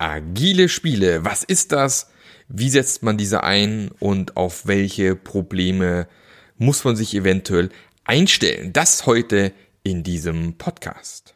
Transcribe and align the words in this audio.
Agile 0.00 0.70
Spiele, 0.70 1.26
was 1.26 1.44
ist 1.44 1.72
das? 1.72 2.08
Wie 2.48 2.70
setzt 2.70 3.02
man 3.02 3.18
diese 3.18 3.44
ein 3.44 3.90
und 3.98 4.34
auf 4.34 4.66
welche 4.66 5.14
Probleme 5.14 6.08
muss 6.56 6.84
man 6.84 6.96
sich 6.96 7.14
eventuell 7.14 7.68
einstellen? 8.04 8.72
Das 8.72 9.04
heute 9.04 9.52
in 9.82 10.02
diesem 10.02 10.54
Podcast. 10.54 11.34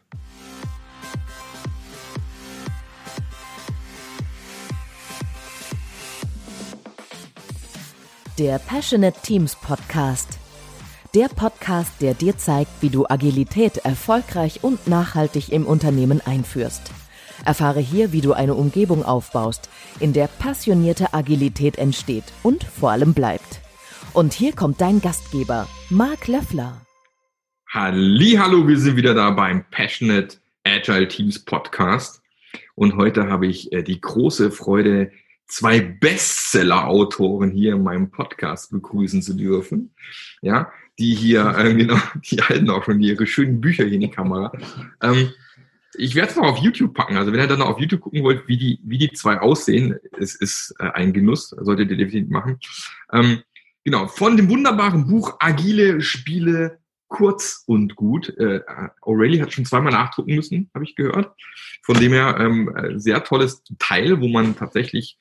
Der 8.39 8.59
Passionate 8.61 9.21
Teams 9.21 9.57
Podcast. 9.57 10.39
Der 11.15 11.29
Podcast, 11.29 11.93
der 12.01 12.15
dir 12.15 12.39
zeigt, 12.39 12.71
wie 12.81 12.89
du 12.89 13.07
Agilität 13.07 13.77
erfolgreich 13.77 14.65
und 14.65 14.89
nachhaltig 14.89 15.53
im 15.53 15.67
Unternehmen 15.67 16.23
einführst. 16.23 16.91
Erfahre 17.45 17.81
hier, 17.81 18.13
wie 18.13 18.21
du 18.21 18.33
eine 18.33 18.55
Umgebung 18.55 19.05
aufbaust, 19.05 19.69
in 20.01 20.13
der 20.13 20.27
passionierte 20.27 21.15
Agilität 21.15 21.79
entsteht 21.79 22.25
und 22.43 22.65
vor 22.65 22.91
allem 22.91 23.15
bleibt. 23.15 23.61
Und 24.13 24.33
hier 24.33 24.53
kommt 24.53 24.81
dein 24.81 25.01
Gastgeber, 25.01 25.69
Marc 25.91 26.29
Löffler. 26.29 26.81
Hallo, 27.73 28.69
wir 28.69 28.79
sind 28.79 28.97
wieder 28.97 29.15
da 29.15 29.31
beim 29.31 29.65
Passionate 29.71 30.37
Agile 30.65 31.09
Teams 31.09 31.45
Podcast. 31.45 32.23
Und 32.77 32.97
heute 32.97 33.29
habe 33.29 33.47
ich 33.47 33.73
äh, 33.73 33.83
die 33.83 34.01
große 34.01 34.51
Freude, 34.51 35.11
zwei 35.47 35.81
Bestseller-Autoren 35.81 37.51
hier 37.51 37.75
in 37.75 37.83
meinem 37.83 38.11
Podcast 38.11 38.71
begrüßen 38.71 39.23
zu 39.23 39.35
dürfen. 39.35 39.95
Ja, 40.43 40.73
die 40.99 41.15
hier, 41.15 41.57
äh, 41.59 41.75
genau, 41.75 41.99
die 42.31 42.41
halten 42.41 42.71
auch 42.71 42.85
schon 42.85 43.01
ihre 43.01 43.27
schönen 43.27 43.61
Bücher 43.61 43.85
hier 43.85 43.95
in 43.95 44.01
die 44.01 44.11
Kamera. 44.11 44.53
Ähm, 45.03 45.33
ich 45.99 46.15
werde 46.15 46.31
es 46.31 46.37
noch 46.37 46.45
auf 46.45 46.59
YouTube 46.59 46.95
packen. 46.95 47.17
Also 47.17 47.33
wenn 47.33 47.41
ihr 47.41 47.47
dann 47.47 47.59
noch 47.59 47.69
auf 47.69 47.81
YouTube 47.81 48.01
gucken 48.01 48.23
wollt, 48.23 48.47
wie 48.49 48.57
die, 48.57 48.81
wie 48.83 48.99
die 48.99 49.13
zwei 49.13 49.41
aussehen, 49.41 49.97
es 50.19 50.35
ist 50.35 50.75
äh, 50.79 50.91
ein 50.91 51.13
Genuss, 51.13 51.51
solltet 51.51 51.91
ihr 51.91 51.97
definitiv 51.97 52.31
machen. 52.31 52.59
Ähm, 53.13 53.43
genau, 53.85 54.07
von 54.07 54.37
dem 54.37 54.49
wunderbaren 54.49 55.07
Buch 55.07 55.37
Agile 55.41 56.01
Spiele 56.01 56.79
kurz 57.09 57.63
und 57.67 57.95
gut. 57.95 58.37
Äh, 58.39 58.61
O'Reilly 59.03 59.41
hat 59.41 59.53
schon 59.53 59.65
zweimal 59.65 59.93
nachdrucken 59.93 60.35
müssen, 60.35 60.71
habe 60.75 60.85
ich 60.85 60.97
gehört. 60.97 61.33
Von 61.83 61.99
dem 61.99 62.13
her 62.13 62.37
ähm, 62.41 62.75
äh, 62.77 62.99
sehr 62.99 63.23
tolles 63.23 63.63
Teil, 63.79 64.21
wo 64.21 64.29
man 64.29 64.57
tatsächlich 64.57 65.19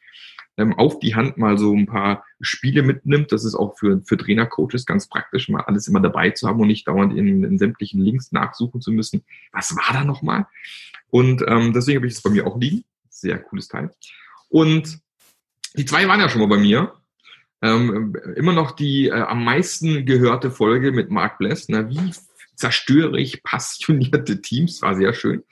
ähm, 0.58 0.74
auf 0.74 1.00
die 1.00 1.16
Hand 1.16 1.38
mal 1.38 1.58
so 1.58 1.74
ein 1.74 1.86
paar 1.86 2.26
Spiele 2.42 2.84
mitnimmt. 2.84 3.32
Das 3.32 3.44
ist 3.44 3.56
auch 3.56 3.78
für, 3.78 4.02
für 4.06 4.18
Trainercoaches 4.18 4.86
ganz 4.86 5.08
praktisch, 5.08 5.50
mal 5.50 5.62
alles 5.62 5.88
immer 5.88 6.00
dabei 6.00 6.32
zu 6.32 6.48
haben 6.48 6.60
und 6.60 6.68
nicht 6.68 6.88
dauernd 6.88 7.18
in, 7.18 7.44
in 7.44 7.58
sämtlichen 7.58 8.02
Links 8.02 8.32
nachsuchen 8.32 8.82
zu 8.82 8.92
müssen. 8.92 9.24
Was 9.52 9.76
war 9.76 9.94
da 9.94 10.04
nochmal? 10.04 10.48
Und 11.10 11.44
ähm, 11.48 11.74
deswegen 11.74 11.98
habe 11.98 12.08
ich 12.08 12.14
es 12.14 12.22
bei 12.22 12.30
mir 12.30 12.46
auch 12.48 12.60
liegen. 12.60 12.84
Sehr 13.10 13.40
cooles 13.40 13.68
Teil. 13.68 13.92
Und 14.50 15.00
die 15.76 15.86
zwei 15.86 16.08
waren 16.08 16.20
ja 16.20 16.30
schon 16.30 16.42
mal 16.42 16.48
bei 16.48 16.58
mir. 16.58 16.94
Ähm, 17.62 18.16
immer 18.36 18.54
noch 18.54 18.72
die 18.72 19.08
äh, 19.08 19.14
am 19.14 19.44
meisten 19.44 20.06
gehörte 20.06 20.52
Folge 20.52 20.92
mit 20.92 21.10
Mark 21.10 21.38
Bless. 21.38 21.70
Na, 21.70 21.90
wie 21.90 22.12
zerstöre 22.56 23.20
ich 23.20 23.42
passionierte 23.42 24.42
Teams? 24.42 24.82
War 24.82 24.96
sehr 24.96 25.14
schön. 25.14 25.44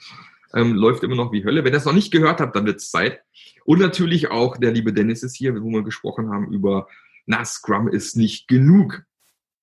Ähm, 0.54 0.76
läuft 0.76 1.04
immer 1.04 1.16
noch 1.16 1.32
wie 1.32 1.44
Hölle. 1.46 1.64
Wenn 1.64 1.74
ihr 1.74 1.78
es 1.78 1.86
noch 1.86 1.94
nicht 1.94 2.12
gehört 2.12 2.42
habt, 2.42 2.56
dann 2.56 2.66
wird 2.66 2.78
es 2.78 2.92
Zeit. 2.92 3.22
Und 3.66 3.80
natürlich 3.80 4.32
auch 4.32 4.58
der 4.58 4.72
liebe 4.72 4.94
Dennis 4.94 5.24
ist 5.24 5.36
hier, 5.36 5.56
wo 5.62 5.70
wir 5.70 5.84
gesprochen 5.84 6.30
haben 6.30 6.52
über, 6.52 6.88
na, 7.26 7.44
Scrum 7.46 7.88
ist 7.88 8.16
nicht 8.16 8.48
genug. 8.48 9.04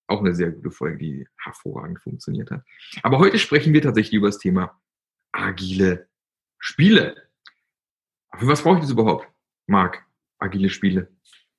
Auch 0.06 0.20
eine 0.20 0.34
sehr 0.34 0.50
gute 0.50 0.70
Folge, 0.70 0.98
die 0.98 1.28
hervorragend 1.36 2.00
funktioniert 2.00 2.50
hat. 2.50 2.62
Aber 3.02 3.18
heute 3.18 3.38
sprechen 3.38 3.72
wir 3.72 3.82
tatsächlich 3.82 4.14
über 4.14 4.28
das 4.28 4.38
Thema 4.38 4.80
agile 5.32 6.08
Spiele. 6.58 7.16
Für 8.36 8.46
was 8.46 8.62
brauche 8.62 8.76
ich 8.76 8.82
das 8.82 8.90
überhaupt, 8.90 9.28
Marc? 9.66 10.04
Agile 10.38 10.70
Spiele. 10.70 11.08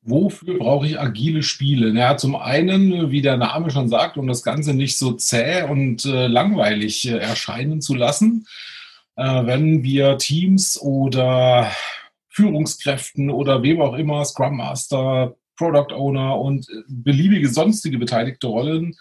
Wofür 0.01 0.57
brauche 0.57 0.87
ich 0.87 0.99
agile 0.99 1.43
Spiele? 1.43 1.89
Ja, 1.91 2.15
zum 2.15 2.35
einen, 2.35 3.11
wie 3.11 3.21
der 3.21 3.37
Name 3.37 3.69
schon 3.69 3.89
sagt, 3.89 4.17
um 4.17 4.27
das 4.27 4.43
Ganze 4.43 4.73
nicht 4.73 4.97
so 4.97 5.11
zäh 5.11 5.63
und 5.63 6.05
äh, 6.05 6.27
langweilig 6.27 7.07
äh, 7.07 7.17
erscheinen 7.17 7.81
zu 7.81 7.95
lassen. 7.95 8.47
Äh, 9.17 9.45
wenn 9.45 9.83
wir 9.83 10.17
Teams 10.17 10.79
oder 10.81 11.69
Führungskräften 12.29 13.29
oder 13.29 13.63
wem 13.63 13.81
auch 13.81 13.95
immer, 13.95 14.23
Scrum 14.25 14.57
Master, 14.57 15.35
Product 15.57 15.93
Owner 15.93 16.39
und 16.39 16.67
beliebige 16.87 17.49
sonstige 17.49 17.97
beteiligte 17.97 18.47
Rollen, 18.47 18.95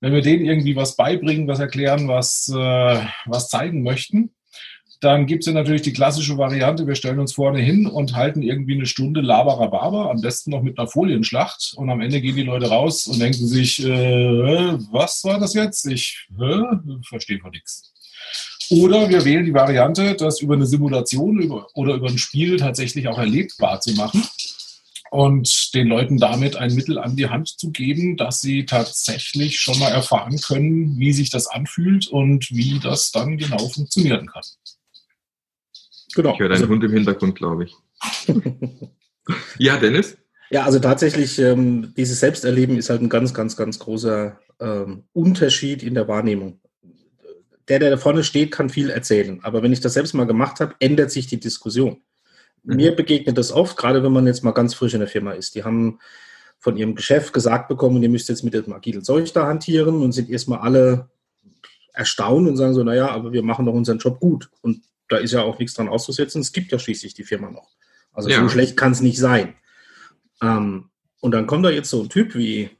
wenn 0.00 0.12
wir 0.12 0.20
denen 0.20 0.44
irgendwie 0.44 0.76
was 0.76 0.96
beibringen, 0.96 1.48
was 1.48 1.60
erklären, 1.60 2.08
was, 2.08 2.48
äh, 2.48 3.00
was 3.26 3.48
zeigen 3.48 3.82
möchten, 3.82 4.34
dann 5.04 5.26
gibt 5.26 5.42
es 5.42 5.46
ja 5.46 5.52
natürlich 5.52 5.82
die 5.82 5.92
klassische 5.92 6.38
Variante, 6.38 6.86
wir 6.86 6.94
stellen 6.94 7.18
uns 7.18 7.34
vorne 7.34 7.60
hin 7.60 7.86
und 7.86 8.14
halten 8.14 8.42
irgendwie 8.42 8.74
eine 8.74 8.86
Stunde 8.86 9.20
Laberababa, 9.20 10.10
am 10.10 10.20
besten 10.20 10.50
noch 10.50 10.62
mit 10.62 10.78
einer 10.78 10.88
Folienschlacht 10.88 11.74
und 11.76 11.90
am 11.90 12.00
Ende 12.00 12.20
gehen 12.20 12.36
die 12.36 12.42
Leute 12.42 12.68
raus 12.68 13.06
und 13.06 13.20
denken 13.20 13.46
sich, 13.46 13.84
äh, 13.84 14.78
was 14.90 15.22
war 15.24 15.38
das 15.38 15.54
jetzt? 15.54 15.86
Ich 15.86 16.26
äh, 16.40 16.76
verstehe 17.06 17.38
von 17.38 17.50
nichts. 17.50 17.92
Oder 18.70 19.08
wir 19.08 19.24
wählen 19.24 19.44
die 19.44 19.54
Variante, 19.54 20.14
das 20.14 20.40
über 20.40 20.54
eine 20.54 20.66
Simulation 20.66 21.38
über, 21.38 21.68
oder 21.74 21.94
über 21.94 22.08
ein 22.08 22.18
Spiel 22.18 22.56
tatsächlich 22.56 23.08
auch 23.08 23.18
erlebbar 23.18 23.80
zu 23.80 23.92
machen 23.94 24.22
und 25.10 25.74
den 25.74 25.86
Leuten 25.86 26.18
damit 26.18 26.56
ein 26.56 26.74
Mittel 26.74 26.98
an 26.98 27.14
die 27.14 27.28
Hand 27.28 27.48
zu 27.48 27.70
geben, 27.70 28.16
dass 28.16 28.40
sie 28.40 28.66
tatsächlich 28.66 29.60
schon 29.60 29.78
mal 29.78 29.90
erfahren 29.90 30.40
können, 30.40 30.98
wie 30.98 31.12
sich 31.12 31.30
das 31.30 31.46
anfühlt 31.46 32.08
und 32.08 32.50
wie 32.50 32.80
das 32.80 33.12
dann 33.12 33.38
genau 33.38 33.68
funktionieren 33.68 34.26
kann. 34.26 34.42
Genau. 36.14 36.32
Ich 36.32 36.40
höre 36.40 36.48
deinen 36.48 36.62
also, 36.62 36.72
Hund 36.72 36.82
im 36.84 36.92
Hintergrund, 36.92 37.36
glaube 37.36 37.64
ich. 37.64 37.76
ja, 39.58 39.76
Dennis? 39.76 40.16
Ja, 40.50 40.64
also 40.64 40.78
tatsächlich, 40.78 41.38
ähm, 41.38 41.92
dieses 41.96 42.20
Selbsterleben 42.20 42.76
ist 42.76 42.90
halt 42.90 43.02
ein 43.02 43.08
ganz, 43.08 43.34
ganz, 43.34 43.56
ganz 43.56 43.78
großer 43.78 44.38
ähm, 44.60 45.04
Unterschied 45.12 45.82
in 45.82 45.94
der 45.94 46.08
Wahrnehmung 46.08 46.60
der, 47.68 47.78
der 47.78 47.90
da 47.90 47.96
vorne 47.96 48.24
steht, 48.24 48.50
kann 48.50 48.68
viel 48.68 48.90
erzählen. 48.90 49.40
Aber 49.42 49.62
wenn 49.62 49.72
ich 49.72 49.80
das 49.80 49.94
selbst 49.94 50.14
mal 50.14 50.26
gemacht 50.26 50.60
habe, 50.60 50.74
ändert 50.80 51.10
sich 51.10 51.26
die 51.26 51.40
Diskussion. 51.40 52.02
Mhm. 52.62 52.76
Mir 52.76 52.96
begegnet 52.96 53.38
das 53.38 53.52
oft, 53.52 53.76
gerade 53.76 54.02
wenn 54.02 54.12
man 54.12 54.26
jetzt 54.26 54.44
mal 54.44 54.52
ganz 54.52 54.74
frisch 54.74 54.94
in 54.94 55.00
der 55.00 55.08
Firma 55.08 55.32
ist. 55.32 55.54
Die 55.54 55.64
haben 55.64 55.98
von 56.58 56.76
ihrem 56.76 56.94
Geschäft 56.94 57.32
gesagt 57.32 57.68
bekommen, 57.68 58.02
ihr 58.02 58.08
müsst 58.08 58.28
jetzt 58.28 58.42
mit 58.42 58.54
dem 58.54 58.72
agilen 58.72 59.04
Zeug 59.04 59.32
da 59.32 59.46
hantieren 59.46 60.02
und 60.02 60.12
sind 60.12 60.30
erstmal 60.30 60.60
alle 60.60 61.10
erstaunt 61.92 62.48
und 62.48 62.56
sagen 62.56 62.74
so, 62.74 62.82
naja, 62.82 63.08
aber 63.10 63.32
wir 63.32 63.42
machen 63.42 63.66
doch 63.66 63.74
unseren 63.74 63.98
Job 63.98 64.18
gut. 64.18 64.50
Und 64.62 64.82
da 65.08 65.18
ist 65.18 65.32
ja 65.32 65.42
auch 65.42 65.58
nichts 65.58 65.74
dran 65.74 65.88
auszusetzen. 65.88 66.40
Es 66.40 66.52
gibt 66.52 66.72
ja 66.72 66.78
schließlich 66.78 67.14
die 67.14 67.24
Firma 67.24 67.50
noch. 67.50 67.70
Also 68.12 68.28
ja. 68.28 68.40
so 68.40 68.48
schlecht 68.48 68.76
kann 68.76 68.92
es 68.92 69.00
nicht 69.00 69.18
sein. 69.18 69.54
Ähm, 70.42 70.90
und 71.20 71.30
dann 71.32 71.46
kommt 71.46 71.64
da 71.64 71.70
jetzt 71.70 71.90
so 71.90 72.02
ein 72.02 72.08
Typ 72.08 72.34
wie 72.34 72.70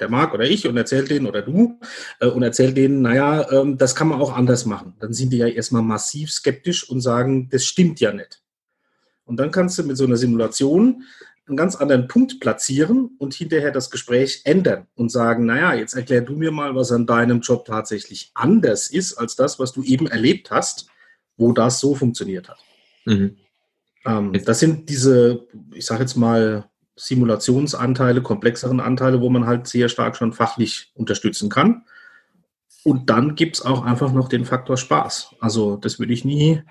der 0.00 0.08
Marc 0.08 0.34
oder 0.34 0.44
ich 0.44 0.66
und 0.66 0.76
erzählt 0.76 1.10
denen 1.10 1.26
oder 1.26 1.42
du 1.42 1.78
äh, 2.20 2.26
und 2.26 2.42
erzählt 2.42 2.76
denen, 2.76 3.02
naja, 3.02 3.50
ähm, 3.50 3.78
das 3.78 3.94
kann 3.94 4.08
man 4.08 4.20
auch 4.20 4.32
anders 4.32 4.66
machen. 4.66 4.94
Dann 5.00 5.12
sind 5.12 5.30
die 5.30 5.38
ja 5.38 5.46
erstmal 5.46 5.82
massiv 5.82 6.30
skeptisch 6.30 6.88
und 6.88 7.00
sagen, 7.00 7.48
das 7.50 7.64
stimmt 7.64 8.00
ja 8.00 8.12
nicht. 8.12 8.42
Und 9.24 9.36
dann 9.38 9.50
kannst 9.50 9.78
du 9.78 9.84
mit 9.84 9.96
so 9.96 10.04
einer 10.04 10.16
Simulation 10.16 11.04
einen 11.46 11.56
ganz 11.56 11.74
anderen 11.76 12.08
Punkt 12.08 12.40
platzieren 12.40 13.16
und 13.18 13.34
hinterher 13.34 13.72
das 13.72 13.90
Gespräch 13.90 14.42
ändern 14.44 14.86
und 14.94 15.10
sagen, 15.10 15.46
naja, 15.46 15.74
jetzt 15.74 15.94
erklär 15.94 16.20
du 16.20 16.36
mir 16.36 16.52
mal, 16.52 16.74
was 16.74 16.92
an 16.92 17.06
deinem 17.06 17.40
Job 17.40 17.64
tatsächlich 17.64 18.30
anders 18.34 18.88
ist 18.88 19.14
als 19.14 19.36
das, 19.36 19.58
was 19.58 19.72
du 19.72 19.82
eben 19.82 20.06
erlebt 20.06 20.50
hast, 20.50 20.86
wo 21.36 21.52
das 21.52 21.80
so 21.80 21.94
funktioniert 21.94 22.48
hat. 22.48 22.58
Mhm. 23.04 23.36
Ähm, 24.04 24.32
das 24.44 24.60
sind 24.60 24.88
diese, 24.88 25.46
ich 25.74 25.84
sage 25.84 26.02
jetzt 26.02 26.16
mal, 26.16 26.70
Simulationsanteile, 27.02 28.22
komplexeren 28.22 28.78
Anteile, 28.78 29.20
wo 29.20 29.28
man 29.28 29.44
halt 29.44 29.66
sehr 29.66 29.88
stark 29.88 30.16
schon 30.16 30.32
fachlich 30.32 30.92
unterstützen 30.94 31.50
kann. 31.50 31.84
Und 32.84 33.10
dann 33.10 33.34
gibt 33.34 33.56
es 33.56 33.64
auch 33.64 33.84
einfach 33.84 34.12
noch 34.12 34.28
den 34.28 34.44
Faktor 34.44 34.76
Spaß. 34.76 35.34
Also 35.40 35.76
das 35.76 35.98
würde 35.98 36.12
ich 36.12 36.24
nie 36.24 36.62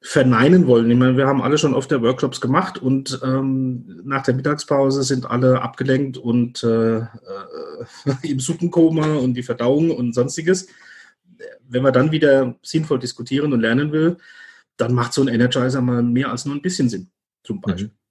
verneinen 0.00 0.66
wollen. 0.66 0.90
Ich 0.90 0.96
meine, 0.96 1.18
wir 1.18 1.26
haben 1.26 1.42
alle 1.42 1.58
schon 1.58 1.74
oft 1.74 1.90
der 1.90 2.00
Workshops 2.00 2.40
gemacht 2.40 2.78
und 2.78 3.20
ähm, 3.22 4.00
nach 4.04 4.22
der 4.22 4.34
Mittagspause 4.34 5.02
sind 5.02 5.30
alle 5.30 5.60
abgelenkt 5.60 6.16
und 6.16 6.64
äh, 6.64 7.00
äh, 7.00 7.06
im 8.22 8.40
Suppenkoma 8.40 9.16
und 9.16 9.34
die 9.34 9.42
Verdauung 9.42 9.90
und 9.90 10.14
sonstiges. 10.14 10.66
Wenn 11.68 11.82
man 11.82 11.92
dann 11.92 12.10
wieder 12.10 12.56
sinnvoll 12.62 13.00
diskutieren 13.00 13.52
und 13.52 13.60
lernen 13.60 13.92
will, 13.92 14.16
dann 14.78 14.94
macht 14.94 15.12
so 15.12 15.20
ein 15.20 15.28
Energizer 15.28 15.82
mal 15.82 16.02
mehr 16.02 16.30
als 16.30 16.46
nur 16.46 16.54
ein 16.54 16.62
bisschen 16.62 16.88
Sinn, 16.88 17.10
zum 17.44 17.60
Beispiel. 17.60 17.88
Mhm. 17.88 18.01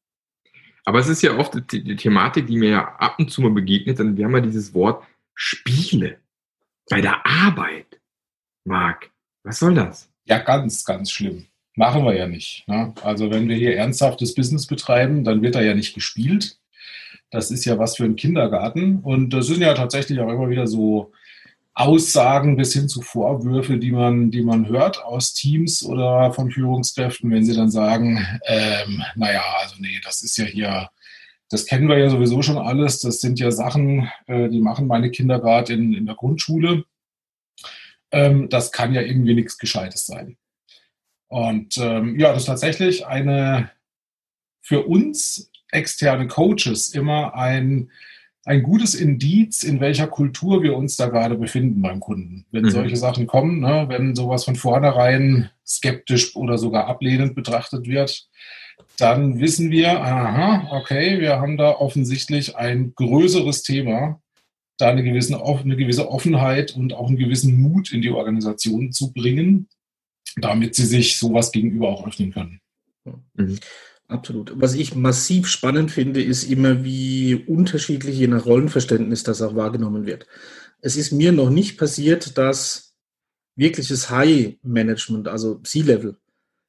Aber 0.85 0.99
es 0.99 1.07
ist 1.07 1.21
ja 1.21 1.37
oft 1.37 1.53
die, 1.71 1.83
die, 1.83 1.95
Thematik, 1.95 2.47
die 2.47 2.57
mir 2.57 2.69
ja 2.69 2.95
ab 2.95 3.15
und 3.19 3.31
zu 3.31 3.41
mal 3.41 3.51
begegnet, 3.51 3.99
denn 3.99 4.17
wir 4.17 4.25
haben 4.25 4.35
ja 4.35 4.41
dieses 4.41 4.73
Wort 4.73 5.03
Spiele 5.35 6.17
bei 6.89 7.01
der 7.01 7.25
Arbeit. 7.25 7.99
Marc, 8.65 9.11
was 9.43 9.59
soll 9.59 9.75
das? 9.75 10.09
Ja, 10.25 10.39
ganz, 10.39 10.83
ganz 10.85 11.11
schlimm. 11.11 11.47
Machen 11.75 12.03
wir 12.03 12.15
ja 12.15 12.27
nicht. 12.27 12.67
Ne? 12.67 12.93
Also 13.03 13.31
wenn 13.31 13.47
wir 13.47 13.55
hier 13.55 13.75
ernsthaftes 13.75 14.35
Business 14.35 14.67
betreiben, 14.67 15.23
dann 15.23 15.41
wird 15.41 15.55
da 15.55 15.61
ja 15.61 15.73
nicht 15.73 15.93
gespielt. 15.93 16.59
Das 17.29 17.49
ist 17.49 17.63
ja 17.65 17.79
was 17.79 17.95
für 17.95 18.03
einen 18.03 18.17
Kindergarten. 18.17 18.99
Und 18.99 19.29
das 19.29 19.47
sind 19.47 19.61
ja 19.61 19.73
tatsächlich 19.73 20.19
auch 20.19 20.29
immer 20.29 20.49
wieder 20.49 20.67
so 20.67 21.13
Aussagen 21.73 22.57
bis 22.57 22.73
hin 22.73 22.89
zu 22.89 23.01
Vorwürfe, 23.01 23.77
die 23.77 23.91
man, 23.91 24.29
die 24.29 24.41
man 24.41 24.67
hört 24.67 25.03
aus 25.03 25.33
Teams 25.33 25.83
oder 25.83 26.33
von 26.33 26.51
Führungskräften, 26.51 27.31
wenn 27.31 27.45
sie 27.45 27.55
dann 27.55 27.71
sagen, 27.71 28.25
ähm, 28.45 29.01
naja, 29.15 29.43
also 29.61 29.75
nee, 29.79 29.99
das 30.03 30.21
ist 30.21 30.37
ja 30.37 30.45
hier, 30.45 30.89
das 31.49 31.65
kennen 31.65 31.87
wir 31.87 31.97
ja 31.97 32.09
sowieso 32.09 32.41
schon 32.41 32.57
alles, 32.57 32.99
das 32.99 33.21
sind 33.21 33.39
ja 33.39 33.51
Sachen, 33.51 34.09
äh, 34.27 34.49
die 34.49 34.59
machen 34.59 34.87
meine 34.87 35.11
Kinder 35.11 35.39
gerade 35.39 35.73
in, 35.73 35.93
in 35.93 36.05
der 36.05 36.15
Grundschule. 36.15 36.83
Ähm, 38.11 38.49
das 38.49 38.73
kann 38.73 38.93
ja 38.93 39.01
irgendwie 39.01 39.33
nichts 39.33 39.57
Gescheites 39.57 40.05
sein. 40.05 40.37
Und 41.27 41.77
ähm, 41.77 42.19
ja, 42.19 42.33
das 42.33 42.43
ist 42.43 42.47
tatsächlich 42.47 43.07
eine 43.07 43.71
für 44.61 44.85
uns 44.85 45.49
externe 45.71 46.27
Coaches 46.27 46.93
immer 46.93 47.33
ein 47.35 47.89
ein 48.43 48.63
gutes 48.63 48.95
Indiz, 48.95 49.63
in 49.63 49.79
welcher 49.79 50.07
Kultur 50.07 50.63
wir 50.63 50.75
uns 50.75 50.95
da 50.95 51.07
gerade 51.07 51.35
befinden 51.35 51.81
beim 51.81 51.99
Kunden. 51.99 52.45
Wenn 52.51 52.63
mhm. 52.63 52.71
solche 52.71 52.95
Sachen 52.95 53.27
kommen, 53.27 53.59
ne, 53.59 53.85
wenn 53.87 54.15
sowas 54.15 54.45
von 54.45 54.55
vornherein 54.55 55.49
skeptisch 55.65 56.35
oder 56.35 56.57
sogar 56.57 56.87
ablehnend 56.87 57.35
betrachtet 57.35 57.87
wird, 57.87 58.27
dann 58.97 59.39
wissen 59.39 59.71
wir, 59.71 60.01
aha, 60.01 60.67
okay, 60.71 61.19
wir 61.19 61.39
haben 61.39 61.57
da 61.57 61.71
offensichtlich 61.71 62.55
ein 62.55 62.93
größeres 62.95 63.63
Thema, 63.63 64.21
da 64.77 64.89
eine 64.89 65.03
gewisse, 65.03 65.43
eine 65.43 65.75
gewisse 65.75 66.09
Offenheit 66.09 66.75
und 66.75 66.93
auch 66.93 67.07
einen 67.07 67.17
gewissen 67.17 67.61
Mut 67.61 67.91
in 67.91 68.01
die 68.01 68.09
Organisation 68.09 68.91
zu 68.91 69.13
bringen, 69.13 69.69
damit 70.37 70.75
sie 70.75 70.85
sich 70.85 71.17
sowas 71.17 71.51
gegenüber 71.51 71.89
auch 71.89 72.07
öffnen 72.07 72.31
können. 72.31 72.61
Mhm. 73.35 73.59
Absolut. 74.11 74.51
Was 74.55 74.73
ich 74.73 74.93
massiv 74.93 75.47
spannend 75.47 75.89
finde, 75.89 76.21
ist 76.21 76.43
immer, 76.43 76.83
wie 76.83 77.35
unterschiedlich 77.47 78.17
je 78.17 78.27
nach 78.27 78.45
Rollenverständnis 78.45 79.23
das 79.23 79.41
auch 79.41 79.55
wahrgenommen 79.55 80.05
wird. 80.05 80.27
Es 80.81 80.97
ist 80.97 81.13
mir 81.13 81.31
noch 81.31 81.49
nicht 81.49 81.77
passiert, 81.77 82.37
dass 82.37 82.93
wirkliches 83.55 84.09
High-Management, 84.09 85.29
also 85.29 85.59
C-Level, 85.59 86.17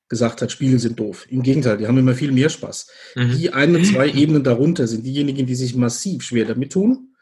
gesagt 0.09 0.41
hat, 0.41 0.53
Spiele 0.53 0.79
sind 0.79 1.00
doof. 1.00 1.27
Im 1.31 1.43
Gegenteil, 1.43 1.79
die 1.79 1.89
haben 1.89 1.99
immer 1.99 2.15
viel 2.15 2.31
mehr 2.31 2.49
Spaß. 2.49 2.87
Mhm. 3.17 3.33
Die 3.37 3.53
eine, 3.53 3.83
zwei 3.83 4.09
Ebenen 4.15 4.45
darunter 4.45 4.87
sind 4.87 5.05
diejenigen, 5.05 5.45
die 5.45 5.56
sich 5.56 5.75
massiv 5.75 6.23
schwer 6.23 6.45
damit 6.45 6.71
tun 6.71 7.15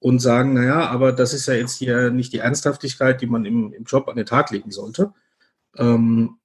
und 0.00 0.18
sagen, 0.18 0.54
naja, 0.54 0.88
aber 0.88 1.12
das 1.12 1.32
ist 1.32 1.46
ja 1.46 1.54
jetzt 1.54 1.78
hier 1.78 2.10
nicht 2.10 2.32
die 2.32 2.38
Ernsthaftigkeit, 2.38 3.20
die 3.20 3.26
man 3.26 3.44
im, 3.44 3.72
im 3.72 3.84
Job 3.84 4.08
an 4.08 4.16
den 4.16 4.26
Tag 4.26 4.50
legen 4.50 4.72
sollte. 4.72 5.12
Ähm, 5.76 6.39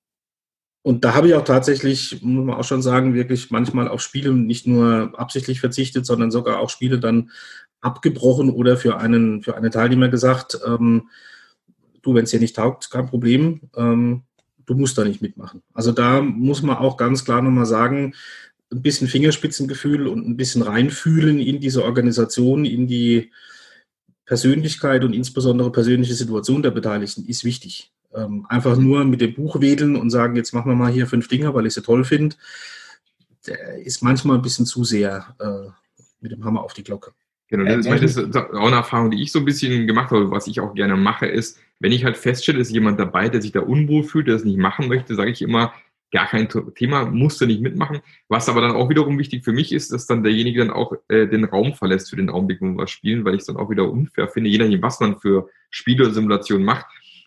und 0.85 1.03
da 1.03 1.15
habe 1.15 1.27
ich 1.27 1.33
auch 1.33 1.43
tatsächlich, 1.43 2.21
muss 2.21 2.45
man 2.45 2.57
auch 2.57 2.63
schon 2.63 2.83
sagen, 2.83 3.15
wirklich 3.15 3.49
manchmal 3.49 3.87
auf 3.87 4.01
Spiele 4.01 4.31
nicht 4.35 4.67
nur 4.67 5.13
absichtlich 5.17 5.59
verzichtet, 5.59 6.05
sondern 6.05 6.29
sogar 6.29 6.59
auch 6.59 6.69
Spiele 6.69 6.99
dann 6.99 7.31
abgebrochen 7.81 8.51
oder 8.51 8.77
für 8.77 8.97
einen, 8.97 9.41
für 9.41 9.57
einen 9.57 9.71
Teilnehmer 9.71 10.09
gesagt, 10.09 10.59
ähm, 10.63 11.09
du, 12.03 12.13
wenn 12.13 12.25
es 12.25 12.29
dir 12.29 12.39
nicht 12.39 12.55
taugt, 12.55 12.91
kein 12.91 13.07
Problem, 13.07 13.61
ähm, 13.75 14.25
du 14.67 14.75
musst 14.75 14.95
da 14.99 15.03
nicht 15.03 15.23
mitmachen. 15.23 15.63
Also 15.73 15.91
da 15.91 16.21
muss 16.21 16.61
man 16.61 16.77
auch 16.77 16.97
ganz 16.97 17.25
klar 17.25 17.41
nochmal 17.41 17.65
sagen, 17.65 18.13
ein 18.71 18.83
bisschen 18.83 19.07
Fingerspitzengefühl 19.07 20.07
und 20.07 20.27
ein 20.27 20.37
bisschen 20.37 20.61
reinfühlen 20.61 21.39
in 21.39 21.59
diese 21.59 21.83
Organisation, 21.83 22.63
in 22.63 22.85
die 22.85 23.31
Persönlichkeit 24.25 25.03
und 25.03 25.13
insbesondere 25.13 25.71
persönliche 25.71 26.13
Situation 26.13 26.61
der 26.61 26.69
Beteiligten 26.69 27.25
ist 27.25 27.43
wichtig. 27.43 27.91
Ähm, 28.15 28.45
einfach 28.49 28.77
nur 28.77 29.03
mit 29.05 29.21
dem 29.21 29.33
Buch 29.33 29.59
wedeln 29.59 29.95
und 29.95 30.09
sagen, 30.09 30.35
jetzt 30.35 30.53
machen 30.53 30.71
wir 30.71 30.75
mal 30.75 30.91
hier 30.91 31.07
fünf 31.07 31.27
Dinger, 31.27 31.53
weil 31.53 31.65
ich 31.65 31.73
sie 31.73 31.81
toll 31.81 32.03
finde, 32.05 32.35
ist 33.83 34.01
manchmal 34.01 34.37
ein 34.37 34.41
bisschen 34.41 34.65
zu 34.65 34.83
sehr 34.83 35.35
äh, 35.39 35.69
mit 36.21 36.31
dem 36.31 36.43
Hammer 36.43 36.63
auf 36.63 36.73
die 36.73 36.83
Glocke. 36.83 37.11
Genau, 37.47 37.65
das, 37.65 37.85
ist, 37.85 38.17
das 38.17 38.27
ist 38.27 38.35
auch 38.35 38.67
eine 38.67 38.77
Erfahrung, 38.77 39.11
die 39.11 39.21
ich 39.21 39.31
so 39.31 39.39
ein 39.39 39.45
bisschen 39.45 39.85
gemacht 39.85 40.11
habe, 40.11 40.31
was 40.31 40.47
ich 40.47 40.59
auch 40.59 40.73
gerne 40.73 40.95
mache, 40.95 41.27
ist, 41.27 41.59
wenn 41.79 41.91
ich 41.91 42.03
halt 42.03 42.17
feststelle, 42.17 42.59
ist 42.59 42.71
jemand 42.71 42.99
dabei, 42.99 43.29
der 43.29 43.41
sich 43.41 43.51
da 43.51 43.59
unwohl 43.59 44.03
fühlt, 44.03 44.27
der 44.27 44.35
es 44.35 44.45
nicht 44.45 44.57
machen 44.57 44.87
möchte, 44.87 45.13
sage 45.13 45.29
ich 45.29 45.41
immer, 45.41 45.73
gar 46.11 46.27
kein 46.27 46.47
Thema, 46.75 47.05
musst 47.05 47.41
du 47.41 47.45
nicht 47.45 47.61
mitmachen. 47.61 47.99
Was 48.29 48.49
aber 48.49 48.61
dann 48.61 48.71
auch 48.71 48.89
wiederum 48.89 49.19
wichtig 49.19 49.43
für 49.43 49.51
mich 49.51 49.71
ist, 49.73 49.91
dass 49.91 50.07
dann 50.07 50.23
derjenige 50.23 50.59
dann 50.59 50.71
auch 50.71 50.93
äh, 51.07 51.27
den 51.27 51.43
Raum 51.43 51.73
verlässt 51.73 52.09
für 52.09 52.15
den 52.15 52.29
Augenblick, 52.29 52.61
wo 52.61 52.67
wir 52.67 52.87
spielen, 52.87 53.25
weil 53.25 53.35
ich 53.35 53.41
es 53.41 53.47
dann 53.47 53.57
auch 53.57 53.69
wieder 53.69 53.89
unfair 53.89 54.27
finde, 54.27 54.49
je 54.49 54.57
nachdem, 54.57 54.81
was 54.81 54.99
man 54.99 55.19
für 55.19 55.49
Spiele 55.69 56.05
oder 56.05 56.13
Simulationen 56.13 56.65
macht, 56.65 56.85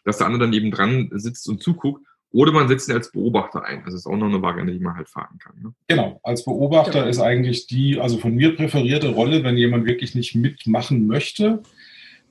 dass 0.09 0.17
der 0.17 0.27
andere 0.27 0.45
dann 0.45 0.55
eben 0.55 0.71
dran 0.71 1.11
sitzt 1.13 1.47
und 1.51 1.63
zuguckt. 1.63 2.03
Oder 2.33 2.51
man 2.51 2.67
setzt 2.67 2.89
ihn 2.89 2.95
als 2.95 3.13
Beobachter 3.13 3.63
ein. 3.63 3.83
Das 3.85 3.93
ist 3.93 4.07
auch 4.07 4.17
noch 4.17 4.27
eine 4.27 4.41
Variante, 4.41 4.73
die 4.73 4.81
man 4.81 4.97
halt 4.97 5.09
fahren 5.09 5.39
kann. 5.39 5.55
Ne? 5.63 5.75
Genau, 5.87 6.19
als 6.23 6.47
Beobachter 6.47 7.01
genau. 7.01 7.09
ist 7.09 7.21
eigentlich 7.21 7.67
die, 7.67 8.01
also 8.01 8.17
von 8.17 8.35
mir 8.35 8.57
präferierte 8.57 9.11
Rolle, 9.11 9.45
wenn 9.45 9.59
jemand 9.59 9.87
wirklich 9.87 10.15
nicht 10.15 10.35
mitmachen 10.35 11.07
möchte, 11.07 11.63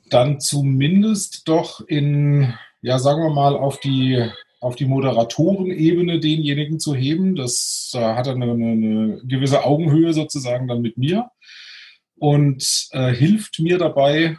dann 0.10 0.40
zumindest 0.40 1.48
doch 1.48 1.82
in, 1.88 2.52
ja, 2.82 2.98
sagen 2.98 3.22
wir 3.22 3.34
mal, 3.34 3.56
auf 3.56 3.80
die, 3.80 4.24
auf 4.60 4.76
die 4.76 4.86
Moderatorenebene 4.86 6.20
denjenigen 6.20 6.80
zu 6.80 6.96
heben. 6.96 7.36
Das 7.36 7.92
da 7.94 8.16
hat 8.16 8.26
er 8.26 8.34
eine, 8.34 8.52
eine 8.52 9.22
gewisse 9.24 9.64
Augenhöhe 9.66 10.14
sozusagen 10.14 10.68
dann 10.68 10.82
mit 10.82 10.98
mir 10.98 11.30
und 12.16 12.88
äh, 12.92 13.14
hilft 13.14 13.60
mir 13.60 13.78
dabei, 13.78 14.38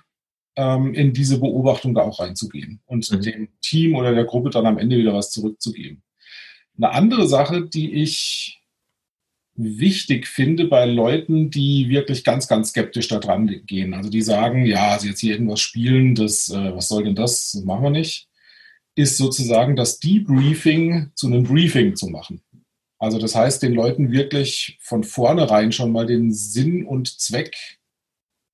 in 0.59 1.13
diese 1.13 1.39
Beobachtung 1.39 1.95
da 1.95 2.03
auch 2.03 2.21
reinzugehen 2.21 2.81
und 2.87 3.11
mhm. 3.11 3.21
dem 3.23 3.49
Team 3.61 3.95
oder 3.95 4.15
der 4.15 4.25
Gruppe 4.25 4.51
dann 4.51 4.67
am 4.67 4.79
Ende 4.79 4.99
wieder 4.99 5.15
was 5.15 5.31
zurückzugeben. 5.31 6.03
Eine 6.77 6.91
andere 6.91 7.29
Sache, 7.29 7.67
die 7.67 7.93
ich 7.93 8.61
wichtig 9.55 10.29
finde 10.29 10.67
bei 10.67 10.87
Leuten, 10.87 11.51
die 11.51 11.89
wirklich 11.89 12.23
ganz, 12.23 12.47
ganz 12.47 12.71
skeptisch 12.71 13.09
da 13.09 13.19
dran 13.19 13.63
gehen. 13.67 13.93
Also 13.93 14.09
die 14.09 14.23
sagen, 14.23 14.65
ja, 14.65 14.93
also 14.93 15.09
jetzt 15.09 15.21
hier 15.21 15.33
irgendwas 15.33 15.61
spielen, 15.61 16.15
das, 16.15 16.49
äh, 16.49 16.75
was 16.75 16.89
soll 16.89 17.05
denn 17.05 17.17
das? 17.17 17.53
Das 17.53 17.65
machen 17.65 17.83
wir 17.83 17.91
nicht. 17.91 18.29
Ist 18.95 19.17
sozusagen 19.17 19.75
das 19.75 19.99
Debriefing 19.99 21.11
zu 21.15 21.27
einem 21.27 21.43
Briefing 21.43 21.97
zu 21.97 22.09
machen. 22.09 22.41
Also 23.01 23.19
das 23.19 23.35
heißt, 23.35 23.63
den 23.63 23.75
Leuten 23.75 24.13
wirklich 24.13 24.79
von 24.81 25.03
vornherein 25.03 25.73
schon 25.73 25.93
mal 25.93 26.07
den 26.07 26.33
Sinn 26.33 26.85
und 26.87 27.21
Zweck 27.21 27.57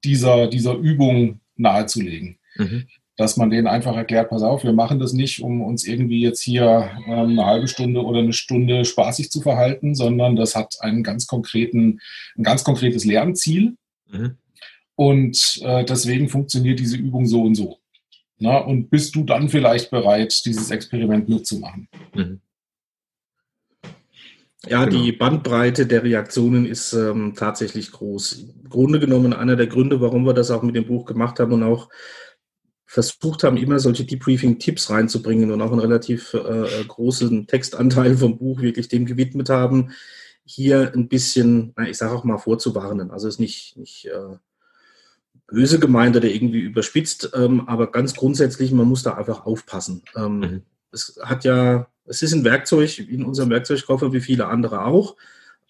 dieser, 0.05 0.49
dieser 0.49 0.75
Übung 0.75 1.41
nahezulegen. 1.57 2.39
Mhm. 2.57 2.87
Dass 3.17 3.37
man 3.37 3.51
denen 3.51 3.69
einfach 3.69 3.97
erklärt, 3.97 4.31
pass 4.31 4.43
auf, 4.43 4.65
wir 4.65 4.73
machen 4.73 4.99
das 4.99 5.13
nicht, 5.13 5.41
um 5.41 5.63
uns 5.63 5.87
irgendwie 5.87 6.21
jetzt 6.21 6.43
hier 6.43 6.91
ähm, 7.07 7.31
eine 7.31 7.47
halbe 7.47 7.69
Stunde 7.69 8.03
oder 8.03 8.19
eine 8.19 8.33
Stunde 8.33 8.85
spaßig 8.85 9.31
zu 9.31 9.41
verhalten, 9.41 9.95
sondern 9.95 10.35
das 10.35 10.57
hat 10.57 10.77
einen 10.81 11.05
ganz 11.05 11.27
konkreten, 11.27 12.01
ein 12.37 12.43
ganz 12.43 12.65
konkretes 12.65 13.05
Lernziel. 13.05 13.77
Mhm. 14.11 14.37
Und 14.97 15.61
äh, 15.65 15.85
deswegen 15.85 16.29
funktioniert 16.29 16.81
diese 16.81 16.97
Übung 16.97 17.27
so 17.27 17.43
und 17.43 17.55
so. 17.55 17.79
Na, 18.39 18.59
und 18.59 18.91
bist 18.91 19.15
du 19.15 19.25
dann 19.25 19.49
vielleicht 19.49 19.91
bereit, 19.91 20.45
dieses 20.45 20.71
Experiment 20.71 21.29
mitzumachen? 21.29 21.89
Mhm. 22.15 22.41
Ja, 24.69 24.85
genau. 24.85 25.03
die 25.03 25.13
Bandbreite 25.13 25.87
der 25.87 26.03
Reaktionen 26.03 26.67
ist 26.67 26.93
ähm, 26.93 27.35
tatsächlich 27.37 27.93
groß. 27.93 28.45
Im 28.63 28.71
Grunde 28.71 28.99
genommen 28.99 29.33
einer 29.33 29.57
der 29.57 29.67
Gründe, 29.67 30.01
warum 30.01 30.25
wir 30.25 30.35
das 30.35 30.51
auch 30.51 30.63
mit 30.63 30.75
dem 30.75 30.87
Buch 30.87 31.05
gemacht 31.05 31.41
haben 31.41 31.53
und 31.53 31.63
auch 31.63 31.89
versucht 32.87 33.43
haben, 33.43 33.57
immer 33.57 33.81
solche 33.81 34.05
Debriefing-Tipps 34.05 34.91
reinzubringen 34.91 35.51
und 35.51 35.61
auch 35.61 35.73
einen 35.73 35.81
relativ 35.81 36.35
äh, 36.35 36.39
äh 36.39 36.85
großen 36.87 37.47
Textanteil 37.47 38.17
vom 38.17 38.39
Buch 38.39 38.61
wirklich 38.61 38.89
dem 38.89 39.05
gewidmet 39.05 39.49
haben, 39.49 39.91
hier 40.45 40.93
ein 40.95 41.09
bisschen, 41.09 41.73
na, 41.77 41.89
ich 41.89 41.97
sage 41.97 42.13
auch 42.15 42.25
mal, 42.25 42.39
vorzuwarnen. 42.39 43.11
Also 43.11 43.27
es 43.29 43.35
ist 43.35 43.41
nicht, 43.41 43.77
nicht 43.77 44.07
äh, 44.07 44.37
böse 45.47 45.79
gemeint 45.79 46.17
oder 46.17 46.29
irgendwie 46.29 46.61
überspitzt, 46.61 47.31
ähm, 47.35 47.69
aber 47.69 47.91
ganz 47.91 48.15
grundsätzlich, 48.15 48.73
man 48.73 48.89
muss 48.89 49.03
da 49.03 49.15
einfach 49.15 49.45
aufpassen. 49.45 50.03
Ähm, 50.17 50.39
mhm. 50.39 50.63
Es 50.95 51.21
hat 51.23 51.45
ja 51.45 51.89
es 52.07 52.23
ist 52.23 52.33
ein 52.33 52.45
Werkzeug 52.45 52.99
in 52.99 53.25
unserem 53.25 53.51
Werkzeugkoffer 53.51 54.13
wie 54.13 54.21
viele 54.21 54.47
andere 54.47 54.85
auch. 54.85 55.17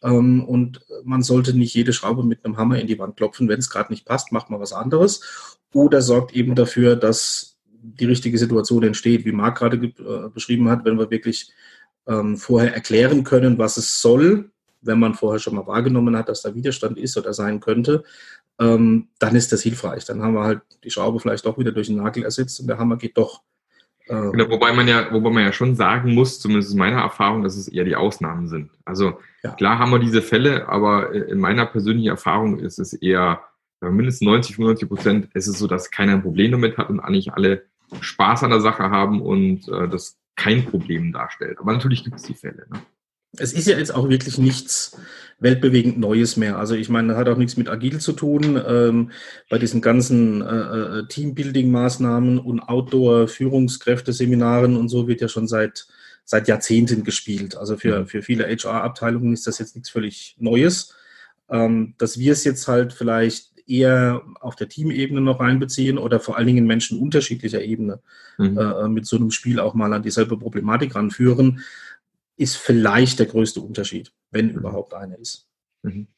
Ähm, 0.02 0.45
und 0.45 0.81
man 1.04 1.23
sollte 1.23 1.57
nicht 1.57 1.75
jede 1.75 1.93
Schraube 1.93 2.25
mit 2.25 2.45
einem 2.45 2.57
Hammer 2.57 2.78
in 2.78 2.87
die 2.87 2.99
Wand 2.99 3.16
klopfen. 3.16 3.49
Wenn 3.49 3.61
es 3.61 3.71
gerade 3.71 3.93
nicht 3.93 4.04
passt, 4.04 4.33
macht 4.33 4.50
man 4.50 4.61
was 4.61 4.73
anderes. 4.73 5.57
Oder 5.73 6.02
sorgt 6.02 6.35
eben 6.35 6.54
dafür, 6.54 6.97
dass 6.97 7.57
die 7.66 8.07
richtige 8.07 8.38
Situation 8.38 8.83
entsteht, 8.83 9.25
wie 9.25 9.33
Marc 9.33 9.59
gerade 9.59 9.76
äh, 9.76 10.28
beschrieben 10.33 10.69
hat, 10.69 10.85
wenn 10.85 10.99
wir 10.99 11.11
wirklich 11.11 11.52
ähm, 12.07 12.37
vorher 12.37 12.75
erklären 12.75 13.25
können, 13.25 13.59
was 13.59 13.76
es 13.76 14.00
soll, 14.00 14.50
wenn 14.81 14.99
man 14.99 15.14
vorher 15.14 15.38
schon 15.38 15.54
mal 15.54 15.66
wahrgenommen 15.66 16.16
hat, 16.16 16.28
dass 16.28 16.43
da 16.43 16.54
Widerstand 16.54 16.99
ist 16.99 17.16
oder 17.16 17.33
sein 17.35 17.61
könnte, 17.61 18.04
ähm, 18.59 19.09
dann 19.19 19.35
ist 19.35 19.52
das 19.52 19.62
hilfreich. 19.62 20.04
Dann 20.04 20.23
haben 20.23 20.35
wir 20.35 20.45
halt 20.45 20.62
die 20.83 20.90
Schraube 20.90 21.21
vielleicht 21.21 21.45
doch 21.47 21.59
wieder 21.59 21.73
durch 21.73 21.88
den 21.88 21.97
Nagel 21.97 22.25
ersetzt 22.25 22.61
und 22.61 22.69
der 22.69 22.78
Hammer 22.78 22.97
geht 22.97 23.16
doch 23.16 23.43
ähm. 24.08 24.32
Genau, 24.32 24.50
wobei 24.50 24.73
man 24.73 24.87
ja, 24.88 25.12
wobei 25.12 25.30
man 25.30 25.44
ja 25.44 25.52
schon 25.52 25.76
sagen 25.76 26.14
muss, 26.14 26.40
zumindest 26.40 26.73
in 26.73 26.78
meiner 26.78 27.00
Erfahrung, 27.00 27.42
dass 27.42 27.56
es 27.56 27.68
eher 27.68 27.84
die 27.84 27.96
Ausnahmen 27.96 28.49
sind. 28.49 28.70
Also 28.84 29.18
ja. 29.42 29.52
klar 29.52 29.78
haben 29.78 29.92
wir 29.92 29.99
diese 29.99 30.23
Fälle, 30.23 30.68
aber 30.68 31.12
in 31.12 31.38
meiner 31.38 31.66
persönlichen 31.66 32.08
Erfahrung 32.08 32.58
ist 32.58 32.78
es 32.78 32.92
eher 32.92 33.40
mindestens 33.80 34.26
90, 34.26 34.56
95 34.56 34.88
Prozent 34.88 35.28
ist 35.34 35.46
es 35.46 35.58
so, 35.58 35.66
dass 35.66 35.90
keiner 35.90 36.12
ein 36.12 36.23
Problem 36.23 36.52
damit 36.52 36.78
hat 36.78 36.90
und 36.90 37.00
eigentlich 37.00 37.32
alle 37.32 37.64
Spaß 38.00 38.44
an 38.44 38.50
der 38.50 38.61
Sache 38.61 38.90
haben 38.90 39.20
und 39.20 39.68
äh, 39.68 39.88
das 39.88 40.18
kein 40.37 40.64
Problem 40.64 41.12
darstellt. 41.12 41.58
Aber 41.58 41.73
natürlich 41.73 42.02
gibt 42.04 42.16
es 42.16 42.23
die 42.23 42.34
Fälle. 42.34 42.66
Ne? 42.70 42.80
Es 43.38 43.53
ist 43.53 43.67
ja 43.67 43.79
jetzt 43.79 43.95
auch 43.95 44.09
wirklich 44.09 44.38
nichts 44.38 44.97
weltbewegend 45.41 45.99
Neues 45.99 46.37
mehr. 46.37 46.59
Also 46.59 46.75
ich 46.75 46.88
meine, 46.88 47.09
das 47.09 47.19
hat 47.19 47.29
auch 47.29 47.37
nichts 47.37 47.57
mit 47.57 47.69
Agil 47.69 47.99
zu 47.99 48.12
tun. 48.12 48.62
Ähm, 48.67 49.11
bei 49.50 49.59
diesen 49.59 49.81
ganzen 49.81 50.43
äh, 50.43 50.99
äh, 50.99 51.07
Teambuilding-Maßnahmen 51.07 52.38
und 52.38 52.61
Outdoor-Führungskräfteseminaren 52.61 54.76
und 54.76 54.88
so 54.88 55.09
wird 55.09 55.21
ja 55.21 55.29
schon 55.29 55.49
seit, 55.49 55.87
seit 56.25 56.49
Jahrzehnten 56.49 57.05
gespielt. 57.05 57.57
Also 57.57 57.76
für, 57.76 58.00
mhm. 58.00 58.07
für 58.07 58.23
viele 58.23 58.47
HR-Abteilungen 58.47 59.33
ist 59.33 59.47
das 59.47 59.59
jetzt 59.59 59.75
nichts 59.75 59.91
völlig 59.91 60.37
Neues. 60.38 60.95
Ähm, 61.50 61.95
dass 61.99 62.19
wir 62.19 62.33
es 62.33 62.45
jetzt 62.45 62.67
halt 62.69 62.95
vielleicht 62.95 63.55
eher 63.67 64.23
auf 64.41 64.57
der 64.57 64.69
Teamebene 64.69 65.21
noch 65.21 65.41
reinbeziehen 65.41 65.99
oder 65.99 66.21
vor 66.21 66.37
allen 66.37 66.47
Dingen 66.47 66.67
Menschen 66.67 66.99
unterschiedlicher 66.99 67.62
Ebene 67.62 68.00
mhm. 68.38 68.59
äh, 68.59 68.88
mit 68.88 69.07
so 69.07 69.17
einem 69.17 69.31
Spiel 69.31 69.61
auch 69.61 69.75
mal 69.75 69.93
an 69.93 70.03
dieselbe 70.03 70.38
Problematik 70.38 70.95
ranführen, 70.95 71.61
ist 72.37 72.57
vielleicht 72.57 73.19
der 73.19 73.26
größte 73.26 73.61
Unterschied, 73.61 74.12
wenn 74.31 74.47
mhm. 74.47 74.59
überhaupt 74.59 74.95
einer 74.95 75.19
ist. 75.19 75.47
Mhm. 75.83 76.09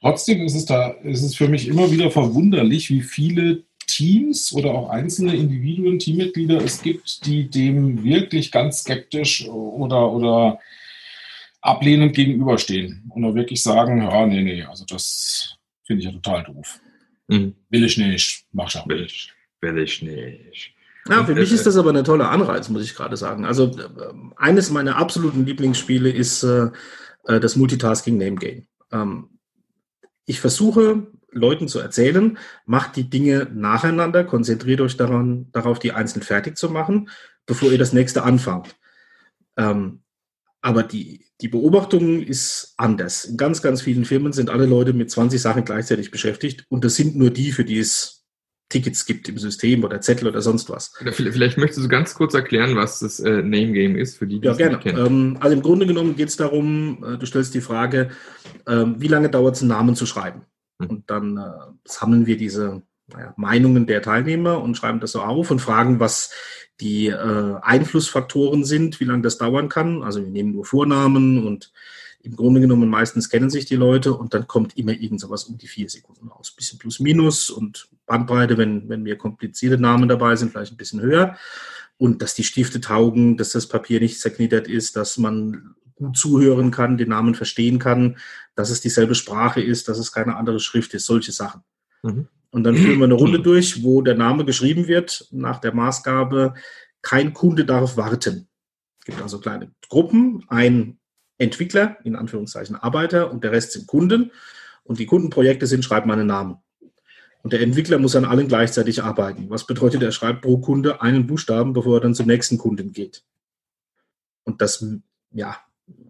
Trotzdem 0.00 0.42
ist 0.42 0.54
es 0.54 0.66
da, 0.66 0.90
ist 1.02 1.22
es 1.22 1.34
für 1.34 1.48
mich 1.48 1.68
immer 1.68 1.90
wieder 1.90 2.10
verwunderlich, 2.10 2.90
wie 2.90 3.00
viele 3.00 3.64
Teams 3.86 4.52
oder 4.52 4.74
auch 4.74 4.90
einzelne 4.90 5.34
Individuen, 5.34 5.98
Teammitglieder 5.98 6.62
es 6.62 6.82
gibt, 6.82 7.24
die 7.26 7.48
dem 7.48 8.04
wirklich 8.04 8.52
ganz 8.52 8.80
skeptisch 8.80 9.48
oder, 9.48 10.12
oder 10.12 10.58
ablehnend 11.60 12.14
gegenüberstehen 12.14 13.10
und 13.14 13.22
da 13.22 13.34
wirklich 13.34 13.62
sagen, 13.62 14.02
ja, 14.02 14.26
nee, 14.26 14.42
nee, 14.42 14.62
also 14.62 14.84
das 14.84 15.56
finde 15.84 16.00
ich 16.00 16.06
ja 16.06 16.12
total 16.12 16.44
doof. 16.44 16.80
Mhm. 17.28 17.54
Will 17.70 17.84
ich 17.84 17.96
nicht, 17.96 18.44
mach 18.52 18.70
schon. 18.70 18.82
Will 18.86 19.04
ich, 19.04 19.32
will 19.60 19.78
ich 19.78 20.02
nicht. 20.02 20.74
Ja, 21.08 21.24
für 21.24 21.34
mich 21.34 21.52
ist 21.52 21.66
das 21.66 21.76
aber 21.76 21.90
eine 21.90 22.02
tolle 22.02 22.28
Anreiz, 22.28 22.68
muss 22.68 22.82
ich 22.82 22.94
gerade 22.94 23.16
sagen. 23.16 23.44
Also 23.44 23.66
äh, 23.66 24.12
eines 24.36 24.70
meiner 24.70 24.96
absoluten 24.96 25.44
Lieblingsspiele 25.44 26.10
ist 26.10 26.42
äh, 26.42 26.70
äh, 27.24 27.40
das 27.40 27.56
Multitasking 27.56 28.18
Name 28.18 28.36
Game. 28.36 28.66
Ähm, 28.90 29.28
ich 30.24 30.40
versuche 30.40 31.06
Leuten 31.30 31.68
zu 31.68 31.78
erzählen, 31.78 32.38
macht 32.64 32.96
die 32.96 33.08
Dinge 33.08 33.48
nacheinander, 33.52 34.24
konzentriert 34.24 34.80
euch 34.80 34.96
daran, 34.96 35.48
darauf, 35.52 35.78
die 35.78 35.92
einzeln 35.92 36.22
fertig 36.22 36.56
zu 36.56 36.70
machen, 36.70 37.10
bevor 37.44 37.70
ihr 37.70 37.78
das 37.78 37.92
nächste 37.92 38.22
anfangt. 38.22 38.74
Ähm, 39.56 40.00
aber 40.62 40.82
die, 40.82 41.26
die 41.40 41.48
Beobachtung 41.48 42.22
ist 42.22 42.74
anders. 42.76 43.24
In 43.24 43.36
ganz, 43.36 43.62
ganz 43.62 43.82
vielen 43.82 44.04
Firmen 44.04 44.32
sind 44.32 44.50
alle 44.50 44.66
Leute 44.66 44.92
mit 44.94 45.10
20 45.10 45.40
Sachen 45.40 45.64
gleichzeitig 45.64 46.10
beschäftigt 46.10 46.64
und 46.68 46.84
das 46.84 46.96
sind 46.96 47.14
nur 47.16 47.30
die, 47.30 47.52
für 47.52 47.64
die 47.64 47.78
es 47.78 48.15
Tickets 48.68 49.06
gibt 49.06 49.28
im 49.28 49.38
System 49.38 49.84
oder 49.84 50.00
Zettel 50.00 50.26
oder 50.26 50.42
sonst 50.42 50.68
was. 50.70 50.92
Vielleicht 51.12 51.56
möchtest 51.56 51.84
du 51.84 51.88
ganz 51.88 52.14
kurz 52.14 52.34
erklären, 52.34 52.74
was 52.74 52.98
das 52.98 53.20
äh, 53.20 53.42
Name 53.42 53.72
Game 53.72 53.96
ist, 53.96 54.18
für 54.18 54.26
die, 54.26 54.40
die 54.40 54.46
ja, 54.46 54.54
gerne. 54.54 54.80
Ähm, 54.84 55.36
also 55.40 55.54
im 55.54 55.62
Grunde 55.62 55.86
genommen 55.86 56.16
geht 56.16 56.28
es 56.28 56.36
darum, 56.36 57.04
äh, 57.04 57.16
du 57.16 57.26
stellst 57.26 57.54
die 57.54 57.60
Frage, 57.60 58.10
äh, 58.66 58.84
wie 58.96 59.08
lange 59.08 59.30
dauert 59.30 59.54
es, 59.54 59.62
einen 59.62 59.68
Namen 59.68 59.94
zu 59.94 60.04
schreiben? 60.04 60.42
Hm. 60.80 60.90
Und 60.90 61.10
dann 61.10 61.36
äh, 61.36 61.42
sammeln 61.84 62.26
wir 62.26 62.36
diese 62.36 62.82
naja, 63.12 63.34
Meinungen 63.36 63.86
der 63.86 64.02
Teilnehmer 64.02 64.60
und 64.60 64.76
schreiben 64.76 64.98
das 64.98 65.12
so 65.12 65.22
auf 65.22 65.50
und 65.52 65.60
fragen, 65.60 66.00
was 66.00 66.32
die 66.80 67.06
äh, 67.06 67.54
Einflussfaktoren 67.62 68.64
sind, 68.64 69.00
wie 69.00 69.04
lange 69.04 69.22
das 69.22 69.38
dauern 69.38 69.68
kann. 69.68 70.02
Also 70.02 70.22
wir 70.22 70.30
nehmen 70.30 70.52
nur 70.52 70.64
Vornamen 70.64 71.46
und 71.46 71.72
im 72.26 72.34
Grunde 72.34 72.60
genommen 72.60 72.88
meistens 72.88 73.30
kennen 73.30 73.50
sich 73.50 73.66
die 73.66 73.76
Leute 73.76 74.12
und 74.12 74.34
dann 74.34 74.48
kommt 74.48 74.76
immer 74.76 74.92
irgend 74.92 75.20
sowas 75.20 75.44
um 75.44 75.58
die 75.58 75.68
vier 75.68 75.88
Sekunden 75.88 76.28
raus. 76.28 76.50
Bisschen 76.50 76.78
plus 76.78 76.98
minus 76.98 77.50
und 77.50 77.88
Bandbreite, 78.04 78.58
wenn, 78.58 78.88
wenn 78.88 79.02
mir 79.02 79.16
komplizierte 79.16 79.78
Namen 79.78 80.08
dabei 80.08 80.34
sind, 80.34 80.50
vielleicht 80.50 80.72
ein 80.72 80.76
bisschen 80.76 81.00
höher. 81.00 81.36
Und 81.98 82.20
dass 82.22 82.34
die 82.34 82.44
Stifte 82.44 82.80
taugen, 82.80 83.36
dass 83.36 83.52
das 83.52 83.68
Papier 83.68 84.00
nicht 84.00 84.20
zerknittert 84.20 84.66
ist, 84.66 84.96
dass 84.96 85.18
man 85.18 85.76
gut 85.94 86.16
zuhören 86.16 86.72
kann, 86.72 86.98
den 86.98 87.10
Namen 87.10 87.34
verstehen 87.36 87.78
kann, 87.78 88.18
dass 88.56 88.70
es 88.70 88.80
dieselbe 88.80 89.14
Sprache 89.14 89.62
ist, 89.62 89.88
dass 89.88 89.98
es 89.98 90.12
keine 90.12 90.36
andere 90.36 90.58
Schrift 90.58 90.92
ist, 90.94 91.06
solche 91.06 91.32
Sachen. 91.32 91.62
Mhm. 92.02 92.26
Und 92.50 92.64
dann 92.64 92.76
führen 92.76 92.98
wir 92.98 93.04
eine 93.04 93.14
Runde 93.14 93.40
durch, 93.40 93.84
wo 93.84 94.02
der 94.02 94.16
Name 94.16 94.44
geschrieben 94.44 94.88
wird 94.88 95.28
nach 95.30 95.60
der 95.60 95.74
Maßgabe, 95.74 96.54
kein 97.02 97.32
Kunde 97.32 97.64
darf 97.64 97.96
warten. 97.96 98.48
Es 98.98 99.04
gibt 99.06 99.22
also 99.22 99.38
kleine 99.38 99.70
Gruppen, 99.88 100.44
ein 100.48 100.98
Entwickler, 101.38 101.98
in 102.04 102.16
Anführungszeichen 102.16 102.76
Arbeiter 102.76 103.30
und 103.30 103.44
der 103.44 103.52
Rest 103.52 103.72
sind 103.72 103.86
Kunden. 103.86 104.32
Und 104.84 104.98
die 104.98 105.06
Kundenprojekte 105.06 105.66
sind, 105.66 105.84
schreibt 105.84 106.06
meinen 106.06 106.26
Namen. 106.26 106.58
Und 107.42 107.52
der 107.52 107.60
Entwickler 107.60 107.98
muss 107.98 108.16
an 108.16 108.24
allen 108.24 108.48
gleichzeitig 108.48 109.02
arbeiten. 109.02 109.50
Was 109.50 109.66
bedeutet, 109.66 110.02
er 110.02 110.12
schreibt 110.12 110.42
pro 110.42 110.58
Kunde 110.58 111.02
einen 111.02 111.26
Buchstaben, 111.26 111.72
bevor 111.72 111.98
er 111.98 112.00
dann 112.00 112.14
zum 112.14 112.26
nächsten 112.26 112.58
Kunden 112.58 112.92
geht. 112.92 113.24
Und 114.44 114.60
das, 114.60 114.84
ja, 115.32 115.56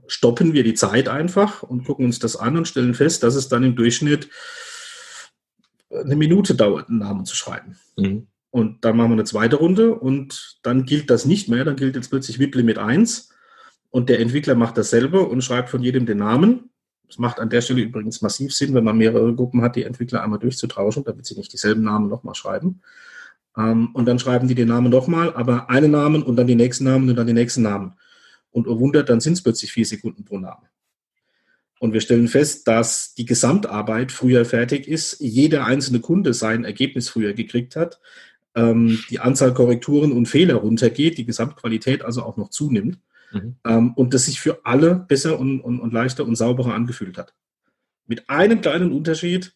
stoppen 0.06 0.52
wir 0.52 0.62
die 0.62 0.74
Zeit 0.74 1.08
einfach 1.08 1.62
und 1.62 1.84
gucken 1.84 2.06
uns 2.06 2.18
das 2.18 2.36
an 2.36 2.56
und 2.56 2.68
stellen 2.68 2.94
fest, 2.94 3.22
dass 3.22 3.34
es 3.34 3.48
dann 3.48 3.64
im 3.64 3.76
Durchschnitt 3.76 4.28
eine 5.90 6.16
Minute 6.16 6.54
dauert, 6.54 6.88
einen 6.88 6.98
Namen 6.98 7.24
zu 7.24 7.36
schreiben. 7.36 7.76
Mhm. 7.96 8.26
Und 8.50 8.84
dann 8.84 8.96
machen 8.96 9.10
wir 9.10 9.14
eine 9.14 9.24
zweite 9.24 9.56
Runde 9.56 9.94
und 9.94 10.58
dann 10.62 10.84
gilt 10.84 11.10
das 11.10 11.26
nicht 11.26 11.48
mehr, 11.48 11.64
dann 11.64 11.76
gilt 11.76 11.96
jetzt 11.96 12.08
plötzlich 12.08 12.38
WIP 12.38 12.54
Limit 12.54 12.78
1 12.78 13.30
und 13.90 14.08
der 14.08 14.20
Entwickler 14.20 14.54
macht 14.54 14.76
dasselbe 14.76 15.22
und 15.22 15.42
schreibt 15.42 15.70
von 15.70 15.82
jedem 15.82 16.06
den 16.06 16.18
Namen. 16.18 16.70
Es 17.08 17.18
macht 17.18 17.38
an 17.38 17.50
der 17.50 17.60
Stelle 17.60 17.82
übrigens 17.82 18.20
massiv 18.20 18.52
Sinn, 18.52 18.74
wenn 18.74 18.84
man 18.84 18.98
mehrere 18.98 19.34
Gruppen 19.34 19.62
hat, 19.62 19.76
die 19.76 19.84
Entwickler 19.84 20.22
einmal 20.22 20.38
durchzutauschen, 20.38 21.04
damit 21.04 21.26
sie 21.26 21.36
nicht 21.36 21.52
dieselben 21.52 21.82
Namen 21.82 22.08
nochmal 22.08 22.34
schreiben. 22.34 22.80
Ähm, 23.56 23.90
und 23.94 24.06
dann 24.06 24.18
schreiben 24.18 24.48
die 24.48 24.54
den 24.54 24.68
Namen 24.68 24.90
nochmal, 24.90 25.32
aber 25.34 25.70
einen 25.70 25.92
Namen 25.92 26.22
und 26.22 26.36
dann 26.36 26.46
die 26.46 26.56
nächsten 26.56 26.84
Namen 26.84 27.08
und 27.08 27.16
dann 27.16 27.26
die 27.26 27.32
nächsten 27.32 27.62
Namen. 27.62 27.94
Und 28.50 28.66
oh 28.68 28.78
Wunder, 28.80 29.02
dann 29.02 29.20
sind 29.20 29.34
es 29.34 29.42
plötzlich 29.42 29.72
vier 29.72 29.86
Sekunden 29.86 30.24
pro 30.24 30.38
Namen. 30.38 30.66
Und 31.78 31.92
wir 31.92 32.00
stellen 32.00 32.28
fest, 32.28 32.66
dass 32.66 33.14
die 33.14 33.26
Gesamtarbeit 33.26 34.10
früher 34.10 34.44
fertig 34.44 34.88
ist, 34.88 35.20
jeder 35.20 35.66
einzelne 35.66 36.00
Kunde 36.00 36.32
sein 36.32 36.64
Ergebnis 36.64 37.10
früher 37.10 37.34
gekriegt 37.34 37.76
hat, 37.76 38.00
ähm, 38.54 38.98
die 39.10 39.20
Anzahl 39.20 39.52
Korrekturen 39.52 40.12
und 40.12 40.26
Fehler 40.26 40.54
runtergeht, 40.54 41.18
die 41.18 41.26
Gesamtqualität 41.26 42.02
also 42.02 42.22
auch 42.22 42.38
noch 42.38 42.48
zunimmt 42.48 42.98
mhm. 43.32 43.56
ähm, 43.64 43.94
und 43.94 44.14
das 44.14 44.26
sich 44.26 44.40
für 44.40 44.64
alle 44.64 44.94
besser 44.94 45.38
und, 45.38 45.60
und, 45.60 45.80
und 45.80 45.92
leichter 45.92 46.24
und 46.24 46.36
sauberer 46.36 46.74
angefühlt 46.74 47.18
hat. 47.18 47.34
Mit 48.06 48.28
einem 48.30 48.60
kleinen 48.60 48.92
Unterschied, 48.92 49.54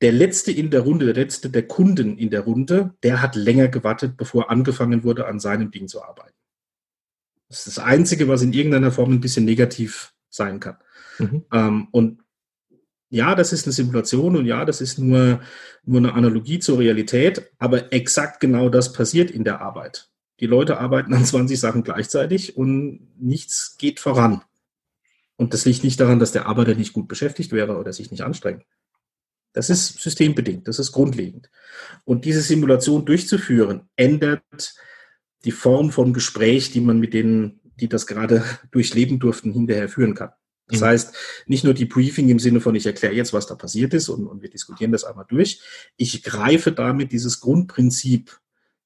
der 0.00 0.12
letzte 0.12 0.52
in 0.52 0.70
der 0.70 0.80
Runde, 0.80 1.06
der 1.06 1.14
letzte 1.14 1.50
der 1.50 1.66
Kunden 1.66 2.16
in 2.16 2.30
der 2.30 2.42
Runde, 2.42 2.94
der 3.02 3.20
hat 3.20 3.36
länger 3.36 3.68
gewartet, 3.68 4.16
bevor 4.16 4.50
angefangen 4.50 5.04
wurde, 5.04 5.26
an 5.26 5.40
seinem 5.40 5.70
Ding 5.70 5.88
zu 5.88 6.02
arbeiten. 6.02 6.36
Das 7.48 7.66
ist 7.66 7.76
das 7.76 7.84
Einzige, 7.84 8.28
was 8.28 8.42
in 8.42 8.52
irgendeiner 8.52 8.92
Form 8.92 9.12
ein 9.12 9.20
bisschen 9.20 9.44
negativ 9.44 10.14
sein 10.28 10.60
kann. 10.60 10.76
Mhm. 11.18 11.44
Ähm, 11.52 11.88
und 11.90 12.22
ja, 13.10 13.34
das 13.34 13.52
ist 13.52 13.66
eine 13.66 13.72
Simulation 13.72 14.36
und 14.36 14.46
ja, 14.46 14.64
das 14.64 14.80
ist 14.80 14.98
nur, 14.98 15.40
nur 15.84 15.98
eine 15.98 16.14
Analogie 16.14 16.60
zur 16.60 16.78
Realität, 16.78 17.50
aber 17.58 17.92
exakt 17.92 18.38
genau 18.40 18.68
das 18.68 18.92
passiert 18.92 19.30
in 19.32 19.42
der 19.42 19.60
Arbeit. 19.60 20.08
Die 20.40 20.46
Leute 20.46 20.78
arbeiten 20.78 21.12
an 21.14 21.24
20 21.24 21.60
Sachen 21.60 21.82
gleichzeitig 21.82 22.56
und 22.56 23.08
nichts 23.18 23.76
geht 23.78 24.00
voran. 24.00 24.42
Und 25.36 25.54
das 25.54 25.64
liegt 25.64 25.84
nicht 25.84 26.00
daran, 26.00 26.18
dass 26.18 26.32
der 26.32 26.46
Arbeiter 26.46 26.74
nicht 26.74 26.92
gut 26.92 27.08
beschäftigt 27.08 27.52
wäre 27.52 27.76
oder 27.76 27.92
sich 27.92 28.10
nicht 28.10 28.22
anstrengt. 28.22 28.64
Das 29.52 29.68
ist 29.68 30.00
systembedingt, 30.00 30.68
das 30.68 30.78
ist 30.78 30.92
grundlegend. 30.92 31.50
Und 32.04 32.24
diese 32.24 32.40
Simulation 32.40 33.04
durchzuführen, 33.04 33.88
ändert 33.96 34.74
die 35.44 35.50
Form 35.50 35.90
von 35.90 36.12
Gespräch, 36.12 36.70
die 36.70 36.80
man 36.80 37.00
mit 37.00 37.14
denen, 37.14 37.60
die 37.76 37.88
das 37.88 38.06
gerade 38.06 38.44
durchleben 38.70 39.18
durften, 39.18 39.52
hinterher 39.52 39.88
führen 39.88 40.14
kann. 40.14 40.30
Das 40.68 40.80
mhm. 40.80 40.84
heißt, 40.84 41.14
nicht 41.46 41.64
nur 41.64 41.74
die 41.74 41.86
Briefing 41.86 42.28
im 42.28 42.38
Sinne 42.38 42.60
von, 42.60 42.74
ich 42.74 42.86
erkläre 42.86 43.14
jetzt, 43.14 43.32
was 43.32 43.46
da 43.46 43.56
passiert 43.56 43.92
ist 43.92 44.08
und, 44.08 44.26
und 44.26 44.42
wir 44.42 44.50
diskutieren 44.50 44.92
das 44.92 45.04
einmal 45.04 45.26
durch. 45.28 45.60
Ich 45.96 46.22
greife 46.22 46.72
damit 46.72 47.12
dieses 47.12 47.40
Grundprinzip 47.40 48.38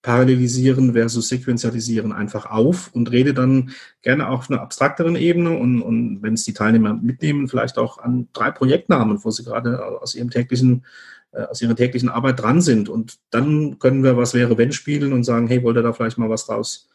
Parallelisieren 0.05 0.93
versus 0.93 1.29
Sequenzialisieren 1.29 2.13
einfach 2.13 2.45
auf 2.45 2.91
und 2.93 3.11
rede 3.11 3.33
dann 3.33 3.71
gerne 4.03 4.29
auch 4.29 4.41
auf 4.41 4.51
einer 4.51 4.61
abstrakteren 4.61 5.17
Ebene 5.17 5.57
und, 5.57 5.81
und 5.81 6.23
wenn 6.23 6.35
es 6.35 6.45
die 6.45 6.53
Teilnehmer 6.53 6.93
mitnehmen, 6.93 7.49
vielleicht 7.49 7.79
auch 7.79 7.97
an 7.97 8.29
drei 8.35 8.51
Projektnamen, 8.51 9.25
wo 9.25 9.31
sie 9.31 9.45
gerade 9.45 9.83
aus 10.03 10.15
ihrem 10.15 10.29
täglichen 10.29 10.85
äh, 11.33 11.45
aus 11.45 11.63
ihrer 11.63 11.75
täglichen 11.75 12.11
Arbeit 12.11 12.43
dran 12.43 12.61
sind. 12.61 12.91
Und 12.91 13.17
dann 13.31 13.79
können 13.79 14.05
wir 14.05 14.19
was 14.19 14.35
wäre 14.35 14.59
wenn 14.59 14.73
spielen 14.73 15.15
und 15.15 15.25
sagen, 15.25 15.49
hey, 15.49 15.63
wollt 15.63 15.79
ihr 15.79 15.83
da 15.83 15.95
vielleicht 15.95 16.19
mal 16.19 16.29
was 16.29 16.45
draus 16.45 16.91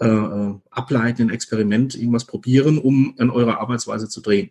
äh, 0.00 0.08
äh 0.08 0.54
ableiten, 0.70 1.24
ein 1.24 1.30
Experiment, 1.30 1.94
irgendwas 1.94 2.24
probieren, 2.24 2.78
um 2.78 3.14
an 3.18 3.28
eurer 3.28 3.60
Arbeitsweise 3.60 4.08
zu 4.08 4.22
drehen. 4.22 4.48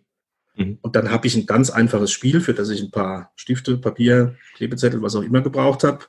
Mhm. 0.54 0.78
Und 0.80 0.94
dann 0.94 1.10
habe 1.10 1.26
ich 1.26 1.34
ein 1.34 1.46
ganz 1.46 1.70
einfaches 1.70 2.12
Spiel, 2.12 2.40
für 2.40 2.54
das 2.54 2.70
ich 2.70 2.80
ein 2.80 2.92
paar 2.92 3.32
Stifte, 3.34 3.78
Papier, 3.78 4.36
Klebezettel, 4.54 5.02
was 5.02 5.16
auch 5.16 5.22
immer 5.22 5.40
gebraucht 5.40 5.82
habe 5.82 6.06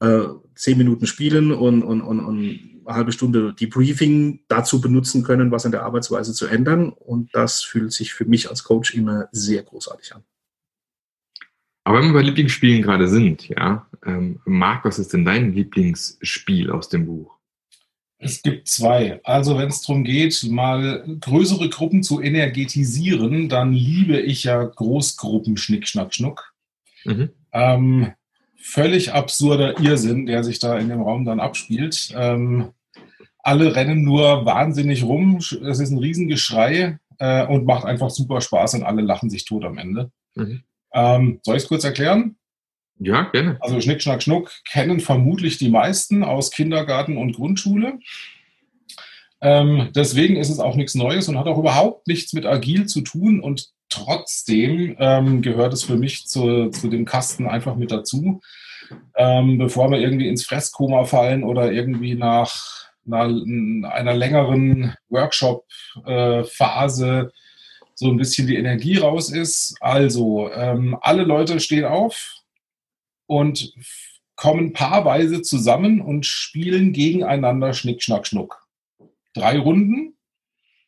äh, 0.00 0.24
zehn 0.54 0.78
Minuten 0.78 1.06
spielen 1.06 1.52
und, 1.52 1.82
und, 1.82 2.00
und, 2.00 2.20
und 2.20 2.38
eine 2.86 2.94
halbe 2.94 3.12
Stunde 3.12 3.54
Debriefing 3.54 4.40
dazu 4.48 4.80
benutzen 4.80 5.22
können, 5.22 5.50
was 5.50 5.64
an 5.64 5.72
der 5.72 5.84
Arbeitsweise 5.84 6.32
zu 6.32 6.46
ändern. 6.46 6.90
Und 6.90 7.34
das 7.34 7.62
fühlt 7.62 7.92
sich 7.92 8.12
für 8.12 8.24
mich 8.24 8.50
als 8.50 8.64
Coach 8.64 8.94
immer 8.94 9.28
sehr 9.32 9.62
großartig 9.62 10.14
an. 10.14 10.24
Aber 11.84 11.98
wenn 11.98 12.08
wir 12.08 12.14
bei 12.14 12.22
Lieblingsspielen 12.22 12.82
gerade 12.82 13.08
sind, 13.08 13.48
ja, 13.48 13.88
ähm, 14.04 14.40
Marc, 14.44 14.84
was 14.84 14.98
ist 14.98 15.12
denn 15.12 15.24
dein 15.24 15.52
Lieblingsspiel 15.52 16.70
aus 16.70 16.88
dem 16.88 17.06
Buch? 17.06 17.38
Es 18.18 18.40
gibt 18.40 18.68
zwei. 18.68 19.20
Also 19.24 19.58
wenn 19.58 19.68
es 19.68 19.82
darum 19.82 20.04
geht, 20.04 20.44
mal 20.48 21.04
größere 21.20 21.68
Gruppen 21.68 22.04
zu 22.04 22.20
energetisieren, 22.20 23.48
dann 23.48 23.72
liebe 23.72 24.20
ich 24.20 24.44
ja 24.44 24.62
Großgruppen 24.62 25.56
Schnick, 25.56 25.88
Schnack, 25.88 26.14
Schnuck. 26.14 26.54
Mhm. 27.04 27.30
Ähm, 27.52 28.12
völlig 28.62 29.12
absurder 29.12 29.80
Irrsinn, 29.80 30.26
der 30.26 30.44
sich 30.44 30.58
da 30.58 30.78
in 30.78 30.88
dem 30.88 31.02
Raum 31.02 31.24
dann 31.24 31.40
abspielt. 31.40 32.14
Ähm, 32.16 32.70
alle 33.42 33.74
rennen 33.74 34.02
nur 34.02 34.46
wahnsinnig 34.46 35.02
rum. 35.02 35.36
Es 35.38 35.52
ist 35.52 35.90
ein 35.90 35.98
Riesengeschrei 35.98 36.98
äh, 37.18 37.46
und 37.46 37.66
macht 37.66 37.84
einfach 37.84 38.10
super 38.10 38.40
Spaß 38.40 38.74
und 38.74 38.84
alle 38.84 39.02
lachen 39.02 39.30
sich 39.30 39.44
tot 39.44 39.64
am 39.64 39.78
Ende. 39.78 40.10
Mhm. 40.34 40.62
Ähm, 40.94 41.40
soll 41.42 41.56
ich 41.56 41.64
es 41.64 41.68
kurz 41.68 41.84
erklären? 41.84 42.36
Ja, 42.98 43.22
gerne. 43.22 43.56
Also 43.60 43.80
Schnick, 43.80 44.00
Schnack, 44.00 44.22
Schnuck 44.22 44.52
kennen 44.70 45.00
vermutlich 45.00 45.58
die 45.58 45.70
meisten 45.70 46.22
aus 46.22 46.52
Kindergarten 46.52 47.16
und 47.16 47.32
Grundschule. 47.32 47.98
Ähm, 49.40 49.88
deswegen 49.96 50.36
ist 50.36 50.50
es 50.50 50.60
auch 50.60 50.76
nichts 50.76 50.94
Neues 50.94 51.28
und 51.28 51.36
hat 51.36 51.48
auch 51.48 51.58
überhaupt 51.58 52.06
nichts 52.06 52.32
mit 52.32 52.46
Agil 52.46 52.86
zu 52.86 53.00
tun. 53.00 53.40
Und 53.40 53.70
trotzdem 53.92 54.96
ähm, 54.98 55.42
gehört 55.42 55.72
es 55.72 55.84
für 55.84 55.96
mich 55.96 56.26
zu, 56.26 56.70
zu 56.70 56.88
dem 56.88 57.04
Kasten 57.04 57.46
einfach 57.46 57.76
mit 57.76 57.90
dazu. 57.90 58.40
Ähm, 59.16 59.58
bevor 59.58 59.90
wir 59.90 59.98
irgendwie 59.98 60.28
ins 60.28 60.44
Fresskoma 60.44 61.04
fallen 61.04 61.44
oder 61.44 61.72
irgendwie 61.72 62.14
nach 62.14 62.82
einer, 63.06 63.90
einer 63.90 64.14
längeren 64.14 64.94
Workshop-Phase 65.08 67.08
äh, 67.08 67.28
so 67.94 68.10
ein 68.10 68.16
bisschen 68.16 68.46
die 68.46 68.56
Energie 68.56 68.98
raus 68.98 69.30
ist. 69.30 69.76
Also, 69.80 70.50
ähm, 70.52 70.96
alle 71.00 71.24
Leute 71.24 71.60
stehen 71.60 71.84
auf 71.84 72.36
und 73.26 73.74
kommen 74.36 74.72
paarweise 74.72 75.42
zusammen 75.42 76.00
und 76.00 76.26
spielen 76.26 76.92
gegeneinander 76.92 77.74
Schnick, 77.74 78.02
Schnack, 78.02 78.26
Schnuck. 78.26 78.66
Drei 79.34 79.58
Runden, 79.58 80.14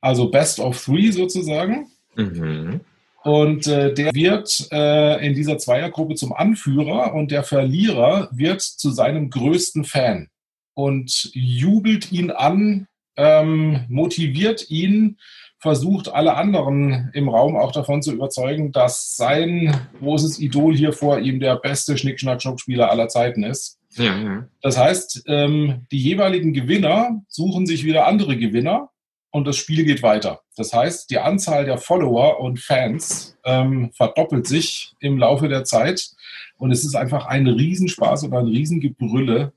also 0.01 0.31
Best 0.31 0.61
of 0.61 0.83
Three 0.83 1.11
sozusagen. 1.11 1.91
Mhm. 2.17 2.81
Und 3.25 3.67
äh, 3.67 3.95
der 3.95 4.15
wird 4.15 4.69
äh, 4.71 5.27
in 5.27 5.35
dieser 5.35 5.57
Zweiergruppe 5.57 6.15
zum 6.15 6.35
Anführer 6.35 7.15
und 7.15 7.31
der 7.31 7.43
Verlierer 7.43 8.29
wird 8.33 8.61
zu 8.61 8.91
seinem 8.91 9.31
größten 9.31 9.85
Fan 9.85 10.29
und 10.75 11.31
jubelt 11.33 12.13
ihn 12.13 12.31
an, 12.31 12.87
ähm, 13.17 13.87
motiviert 13.89 14.71
ihn, 14.71 15.17
versucht 15.59 16.13
alle 16.13 16.35
anderen 16.35 17.11
im 17.15 17.31
Raum 17.31 17.57
auch 17.57 17.73
davon 17.73 18.03
zu 18.03 18.13
überzeugen, 18.13 18.73
dass 18.73 19.17
sein 19.17 19.75
großes 20.01 20.39
Idol 20.39 20.77
hier 20.77 20.93
vor 20.93 21.19
ihm 21.21 21.41
der 21.41 21.57
beste 21.57 21.97
Schnick-Schnack-Schnuck-Spieler 21.97 22.91
aller 22.91 23.09
Zeiten 23.09 23.43
ist. 23.43 23.79
Ja, 23.97 24.19
ja. 24.19 24.49
Das 24.61 24.77
heißt, 24.77 25.25
ähm, 25.29 25.87
die 25.91 25.99
jeweiligen 25.99 26.53
Gewinner 26.53 27.23
suchen 27.29 27.65
sich 27.65 27.85
wieder 27.85 28.07
andere 28.07 28.37
Gewinner 28.37 28.91
und 29.35 29.49
das 29.49 29.57
Spiel 29.57 29.85
geht 29.85 30.05
weiter. 30.05 30.43
Das 30.57 30.73
heißt, 30.73 31.11
die 31.11 31.19
Anzahl 31.19 31.65
der 31.65 31.77
Follower 31.77 32.39
und 32.39 32.61
Fans 32.61 33.37
ähm, 33.45 33.91
verdoppelt 33.93 34.47
sich 34.47 34.95
im 35.01 35.19
Laufe 35.19 35.49
der 35.49 35.65
Zeit 35.65 36.13
und 36.57 36.71
es 36.71 36.85
ist 36.85 36.95
einfach 36.95 37.27
ein 37.27 37.49
Riesenspaß 37.49 38.23
und 38.23 38.33
ein 38.33 38.47
Riesengebrülle, 38.47 39.53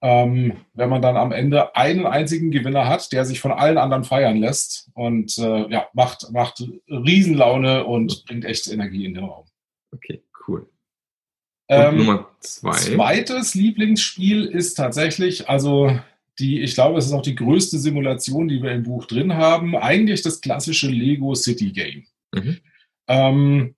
ähm, 0.00 0.54
wenn 0.72 0.88
man 0.88 1.02
dann 1.02 1.18
am 1.18 1.32
Ende 1.32 1.76
einen 1.76 2.06
einzigen 2.06 2.50
Gewinner 2.50 2.88
hat, 2.88 3.12
der 3.12 3.26
sich 3.26 3.40
von 3.40 3.52
allen 3.52 3.76
anderen 3.76 4.04
feiern 4.04 4.38
lässt 4.38 4.88
und 4.94 5.36
äh, 5.36 5.70
ja, 5.70 5.86
macht, 5.92 6.32
macht 6.32 6.66
Riesenlaune 6.88 7.84
und 7.84 8.24
bringt 8.24 8.46
echt 8.46 8.68
Energie 8.68 9.04
in 9.04 9.12
den 9.12 9.24
Raum. 9.24 9.44
Okay, 9.92 10.22
cool. 10.48 10.66
Ähm, 11.68 11.98
Nummer 11.98 12.30
zwei. 12.40 12.72
Zweites 12.72 13.54
Lieblingsspiel 13.54 14.46
ist 14.46 14.76
tatsächlich, 14.76 15.50
also 15.50 16.00
die, 16.40 16.60
ich 16.60 16.74
glaube, 16.74 16.98
es 16.98 17.06
ist 17.06 17.12
auch 17.12 17.22
die 17.22 17.34
größte 17.34 17.78
Simulation, 17.78 18.48
die 18.48 18.62
wir 18.62 18.72
im 18.72 18.82
Buch 18.82 19.06
drin 19.06 19.34
haben, 19.34 19.76
eigentlich 19.76 20.22
das 20.22 20.40
klassische 20.40 20.88
Lego 20.88 21.34
City 21.34 21.70
Game. 21.72 22.06
Mhm. 22.32 22.56
Ähm, 23.08 23.74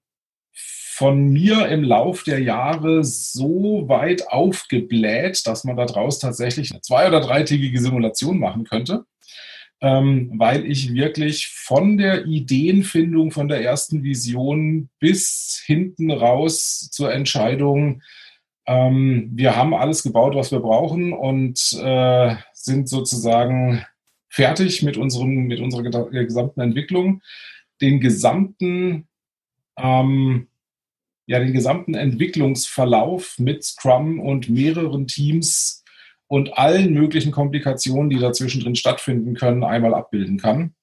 von 0.54 1.28
mir 1.28 1.69
im 1.69 1.83
Lauf 1.83 2.23
der 2.23 2.38
Jahre 2.38 3.02
so 3.02 3.88
weit 3.88 4.28
aufgebläht, 4.28 5.47
dass 5.47 5.64
man 5.64 5.76
daraus 5.76 6.19
tatsächlich 6.19 6.71
eine 6.71 6.81
zwei- 6.81 7.09
oder 7.09 7.21
dreitägige 7.21 7.81
Simulation 7.81 8.38
machen 8.38 8.64
könnte, 8.64 9.04
ähm, 9.81 10.33
weil 10.37 10.64
ich 10.64 10.92
wirklich 10.92 11.49
von 11.49 11.97
der 11.97 12.26
Ideenfindung, 12.26 13.33
von 13.33 13.49
der 13.49 13.64
ersten 13.64 14.04
Vision 14.04 14.90
bis 15.00 15.62
hinten 15.66 16.11
raus 16.11 16.88
zur 16.92 17.13
Entscheidung, 17.13 18.02
ähm, 18.67 19.30
wir 19.34 19.56
haben 19.56 19.75
alles 19.75 20.02
gebaut, 20.02 20.36
was 20.36 20.52
wir 20.52 20.60
brauchen 20.60 21.13
und 21.13 21.73
äh, 21.82 22.36
sind 22.64 22.88
sozusagen 22.88 23.84
fertig 24.28 24.82
mit, 24.82 24.96
unserem, 24.96 25.46
mit 25.46 25.60
unserer 25.60 26.10
gesamten 26.10 26.60
Entwicklung. 26.60 27.22
Den 27.80 28.00
gesamten 28.00 29.08
ähm, 29.76 30.48
ja 31.26 31.38
den 31.38 31.52
gesamten 31.52 31.94
Entwicklungsverlauf 31.94 33.38
mit 33.38 33.64
Scrum 33.64 34.20
und 34.20 34.48
mehreren 34.48 35.06
Teams 35.06 35.84
und 36.26 36.58
allen 36.58 36.92
möglichen 36.94 37.32
Komplikationen, 37.32 38.10
die 38.10 38.18
dazwischen 38.18 38.62
drin 38.62 38.76
stattfinden 38.76 39.34
können, 39.34 39.64
einmal 39.64 39.94
abbilden 39.94 40.38
kann. 40.38 40.75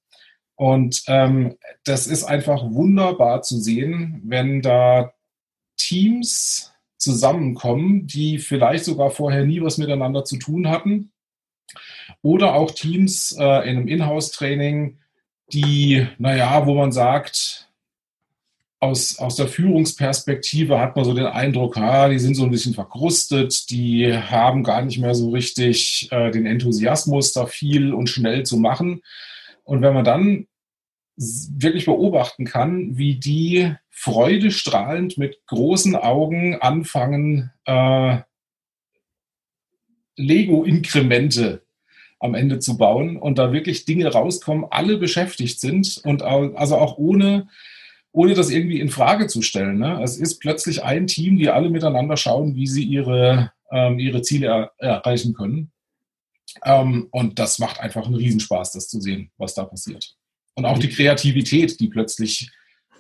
Und 0.56 1.04
ähm, 1.08 1.56
das 1.86 2.08
ist 2.08 2.24
einfach 2.24 2.64
wunderbar 2.64 3.42
zu 3.42 3.60
sehen, 3.60 4.22
wenn 4.26 4.62
da 4.62 5.14
Teams 5.78 6.74
zusammenkommen, 6.98 8.08
die 8.08 8.40
vielleicht 8.40 8.84
sogar 8.84 9.10
vorher 9.10 9.46
nie 9.46 9.62
was 9.62 9.78
miteinander 9.78 10.26
zu 10.26 10.38
tun 10.38 10.68
hatten. 10.68 11.12
Oder 12.22 12.56
auch 12.56 12.72
Teams 12.72 13.36
äh, 13.38 13.70
in 13.70 13.78
einem 13.78 13.88
Inhouse-Training, 13.88 14.98
die, 15.54 16.08
naja, 16.18 16.66
wo 16.66 16.76
man 16.76 16.92
sagt, 16.92 17.70
aus, 18.80 19.20
aus 19.20 19.36
der 19.36 19.48
Führungsperspektive 19.48 20.80
hat 20.80 20.96
man 20.96 21.04
so 21.04 21.14
den 21.14 21.26
Eindruck, 21.26 21.78
ah, 21.78 22.08
die 22.08 22.20
sind 22.20 22.36
so 22.36 22.44
ein 22.44 22.52
bisschen 22.52 22.74
verkrustet, 22.74 23.70
die 23.70 24.14
haben 24.14 24.64
gar 24.64 24.82
nicht 24.82 25.00
mehr 25.00 25.14
so 25.16 25.32
richtig 25.32 26.08
äh, 26.12 26.32
den 26.32 26.46
Enthusiasmus, 26.46 27.34
da 27.34 27.46
viel 27.46 27.94
und 27.94 28.10
schnell 28.10 28.44
zu 28.46 28.58
machen. 28.58 29.02
Und 29.64 29.82
wenn 29.82 29.94
man 29.94 30.06
dann 30.06 30.48
wirklich 31.18 31.86
beobachten 31.86 32.46
kann, 32.46 32.98
wie 32.98 33.16
die 33.16 33.74
freudestrahlend 33.90 35.18
mit 35.18 35.46
großen 35.48 35.98
Augen 35.98 36.56
anfangen, 36.56 37.52
äh, 37.66 38.20
Lego-Inkremente 40.20 41.64
am 42.20 42.36
Ende 42.36 42.60
zu 42.60 42.78
bauen 42.78 43.18
und 43.18 43.38
da 43.38 43.54
wirklich 43.54 43.86
Dinge 43.86 44.08
rauskommen, 44.08 44.66
alle 44.70 44.98
beschäftigt 44.98 45.60
sind 45.60 46.02
und 46.04 46.22
also 46.22 46.78
auch 46.78 46.98
ohne 46.98 47.48
ohne 48.12 48.34
das 48.34 48.50
irgendwie 48.50 48.80
in 48.80 48.90
Frage 48.90 49.28
zu 49.28 49.42
stellen. 49.42 49.78
Ne? 49.78 50.02
Es 50.04 50.18
ist 50.18 50.40
plötzlich 50.40 50.84
ein 50.84 51.08
Team, 51.08 51.38
die 51.38 51.50
alle 51.50 51.70
miteinander 51.70 52.18
schauen, 52.18 52.56
wie 52.56 52.68
sie 52.68 52.84
ihre, 52.84 53.52
ähm, 53.72 54.00
ihre 54.00 54.22
Ziele 54.22 54.48
er 54.48 54.72
erreichen 54.80 55.34
können. 55.34 55.72
Ähm, 56.66 57.08
und 57.12 57.38
das 57.38 57.60
macht 57.60 57.80
einfach 57.80 58.06
einen 58.06 58.16
Riesenspaß, 58.16 58.72
das 58.72 58.88
zu 58.90 59.00
sehen, 59.00 59.32
was 59.38 59.54
da 59.54 59.64
passiert. 59.64 60.16
Und 60.56 60.66
auch 60.66 60.80
die 60.80 60.90
Kreativität, 60.90 61.80
die 61.80 61.88
plötzlich 61.88 62.52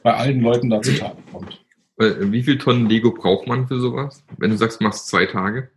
bei 0.04 0.14
allen 0.14 0.42
Leuten 0.42 0.70
da 0.70 0.82
zutage 0.82 1.22
kommt. 1.32 1.60
Wie 1.98 2.44
viel 2.44 2.58
Tonnen 2.58 2.88
Lego 2.88 3.12
braucht 3.12 3.48
man 3.48 3.68
für 3.68 3.82
sowas? 3.82 4.24
Wenn 4.38 4.52
du 4.52 4.58
sagst, 4.58 4.80
machst 4.80 5.08
zwei 5.08 5.26
Tage? 5.26 5.70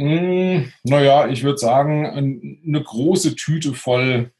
Mm, 0.00 0.72
naja, 0.82 1.28
ich 1.28 1.42
würde 1.42 1.58
sagen, 1.58 2.06
eine 2.06 2.82
große 2.82 3.36
Tüte 3.36 3.74
voll 3.74 4.32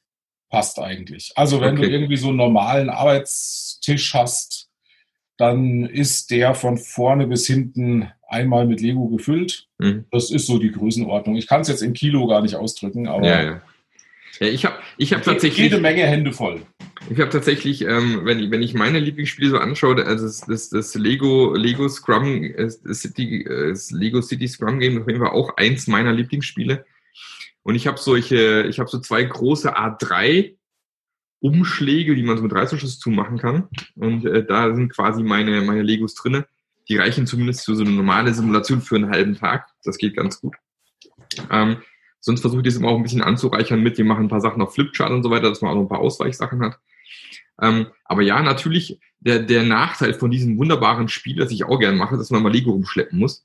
passt 0.48 0.78
eigentlich. 0.78 1.32
Also 1.36 1.60
wenn 1.60 1.74
okay. 1.74 1.86
du 1.86 1.90
irgendwie 1.90 2.16
so 2.16 2.28
einen 2.28 2.38
normalen 2.38 2.88
Arbeitstisch 2.88 4.14
hast, 4.14 4.68
dann 5.36 5.84
ist 5.84 6.30
der 6.30 6.54
von 6.54 6.78
vorne 6.78 7.26
bis 7.26 7.46
hinten 7.46 8.10
einmal 8.26 8.66
mit 8.66 8.80
Lego 8.80 9.08
gefüllt. 9.08 9.68
Mhm. 9.78 10.06
Das 10.10 10.30
ist 10.30 10.46
so 10.46 10.58
die 10.58 10.72
Größenordnung. 10.72 11.36
Ich 11.36 11.46
kann 11.46 11.60
es 11.60 11.68
jetzt 11.68 11.82
in 11.82 11.92
Kilo 11.92 12.26
gar 12.26 12.40
nicht 12.40 12.56
ausdrücken, 12.56 13.06
aber 13.06 13.26
ja, 13.26 13.42
ja. 13.42 13.62
Ja 14.38 14.46
ich 14.46 14.64
habe 14.64 14.76
ich 14.96 15.12
hab 15.12 15.22
tatsächlich 15.22 15.58
jede 15.58 15.80
Menge 15.80 16.02
Hände 16.02 16.32
voll. 16.32 16.62
Ich 17.08 17.18
habe 17.18 17.30
tatsächlich, 17.30 17.82
ähm, 17.82 18.20
wenn, 18.24 18.38
ich, 18.38 18.50
wenn 18.50 18.62
ich 18.62 18.74
meine 18.74 19.00
Lieblingsspiele 19.00 19.50
so 19.50 19.58
anschaue, 19.58 20.04
also 20.04 20.26
das, 20.26 20.42
das, 20.42 20.68
das 20.68 20.94
Lego 20.94 21.54
Lego 21.54 21.88
Scrum, 21.88 22.52
das 22.56 22.80
City, 23.00 23.44
das 23.48 23.90
Lego 23.90 24.20
City 24.20 24.46
Scrum 24.46 24.78
Game 24.78 25.00
auf 25.00 25.08
jeden 25.08 25.20
Fall 25.20 25.30
auch 25.30 25.56
eins 25.56 25.86
meiner 25.86 26.12
Lieblingsspiele. 26.12 26.84
Und 27.62 27.74
ich 27.74 27.86
habe 27.86 27.98
solche, 27.98 28.66
ich 28.68 28.78
habe 28.78 28.88
so 28.88 29.00
zwei 29.00 29.22
große 29.22 29.76
A3 29.76 30.54
Umschläge, 31.40 32.14
die 32.14 32.22
man 32.22 32.36
so 32.36 32.42
mit 32.42 32.52
Reißverschluss 32.52 32.98
zumachen 32.98 33.38
kann. 33.38 33.68
Und 33.96 34.26
äh, 34.26 34.44
da 34.44 34.74
sind 34.74 34.90
quasi 34.90 35.22
meine, 35.22 35.62
meine 35.62 35.82
Legos 35.82 36.14
drinne. 36.14 36.46
Die 36.88 36.96
reichen 36.96 37.26
zumindest 37.26 37.64
für 37.64 37.74
so 37.74 37.82
eine 37.82 37.92
normale 37.92 38.34
Simulation 38.34 38.82
für 38.82 38.96
einen 38.96 39.10
halben 39.10 39.36
Tag. 39.36 39.68
Das 39.84 39.96
geht 39.96 40.16
ganz 40.16 40.40
gut. 40.40 40.54
Ähm, 41.50 41.78
sonst 42.20 42.40
versuche 42.40 42.60
ich 42.60 42.66
das 42.66 42.76
immer 42.76 42.88
auch 42.88 42.96
ein 42.96 43.02
bisschen 43.02 43.22
anzureichern 43.22 43.82
mit. 43.82 43.98
Wir 43.98 44.04
machen 44.04 44.26
ein 44.26 44.28
paar 44.28 44.40
Sachen 44.40 44.62
auf 44.62 44.74
Flipchart 44.74 45.10
und 45.10 45.22
so 45.22 45.30
weiter, 45.30 45.48
dass 45.48 45.62
man 45.62 45.70
auch 45.70 45.74
noch 45.76 45.82
ein 45.82 45.88
paar 45.88 46.00
Ausweichsachen 46.00 46.62
hat. 46.62 46.78
Ähm, 47.60 47.86
aber 48.04 48.22
ja, 48.22 48.42
natürlich, 48.42 48.98
der, 49.20 49.40
der 49.40 49.62
Nachteil 49.62 50.14
von 50.14 50.30
diesem 50.30 50.58
wunderbaren 50.58 51.08
Spiel, 51.08 51.36
das 51.36 51.50
ich 51.50 51.64
auch 51.64 51.78
gern 51.78 51.96
mache, 51.96 52.16
dass 52.16 52.30
man 52.30 52.42
mal 52.42 52.52
Lego 52.52 52.70
rumschleppen 52.70 53.18
muss. 53.18 53.44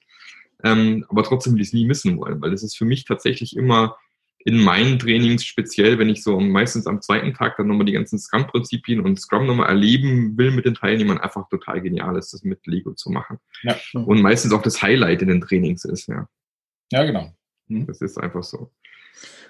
Ähm, 0.63 1.05
aber 1.09 1.23
trotzdem 1.23 1.53
will 1.53 1.61
ich 1.61 1.67
es 1.67 1.73
nie 1.73 1.85
missen 1.85 2.17
wollen, 2.17 2.41
weil 2.41 2.51
das 2.51 2.63
ist 2.63 2.77
für 2.77 2.85
mich 2.85 3.05
tatsächlich 3.05 3.55
immer 3.55 3.97
in 4.45 4.59
meinen 4.59 4.99
Trainings 4.99 5.43
speziell, 5.43 5.97
wenn 5.97 6.07
ich 6.07 6.23
so 6.23 6.39
meistens 6.39 6.85
am 6.85 7.01
zweiten 7.01 7.33
Tag 7.33 7.57
dann 7.57 7.67
nochmal 7.67 7.88
die 7.88 7.93
ganzen 7.93 8.19
Scrum-Prinzipien 8.19 9.01
und 9.01 9.19
Scrum 9.19 9.47
nochmal 9.47 9.69
erleben 9.69 10.38
will 10.38 10.51
mit 10.51 10.65
den 10.65 10.75
Teilnehmern, 10.75 11.17
einfach 11.17 11.49
total 11.49 11.81
genial 11.81 12.15
ist, 12.15 12.31
das 12.31 12.43
mit 12.43 12.65
Lego 12.67 12.93
zu 12.93 13.09
machen. 13.09 13.39
Ja. 13.63 13.75
Und 13.93 14.21
meistens 14.21 14.53
auch 14.53 14.61
das 14.61 14.83
Highlight 14.83 15.23
in 15.23 15.29
den 15.29 15.41
Trainings 15.41 15.83
ist, 15.83 16.07
ja. 16.07 16.27
Ja, 16.91 17.03
genau. 17.03 17.33
Hm. 17.67 17.86
Das 17.88 18.01
ist 18.01 18.17
einfach 18.17 18.43
so. 18.43 18.71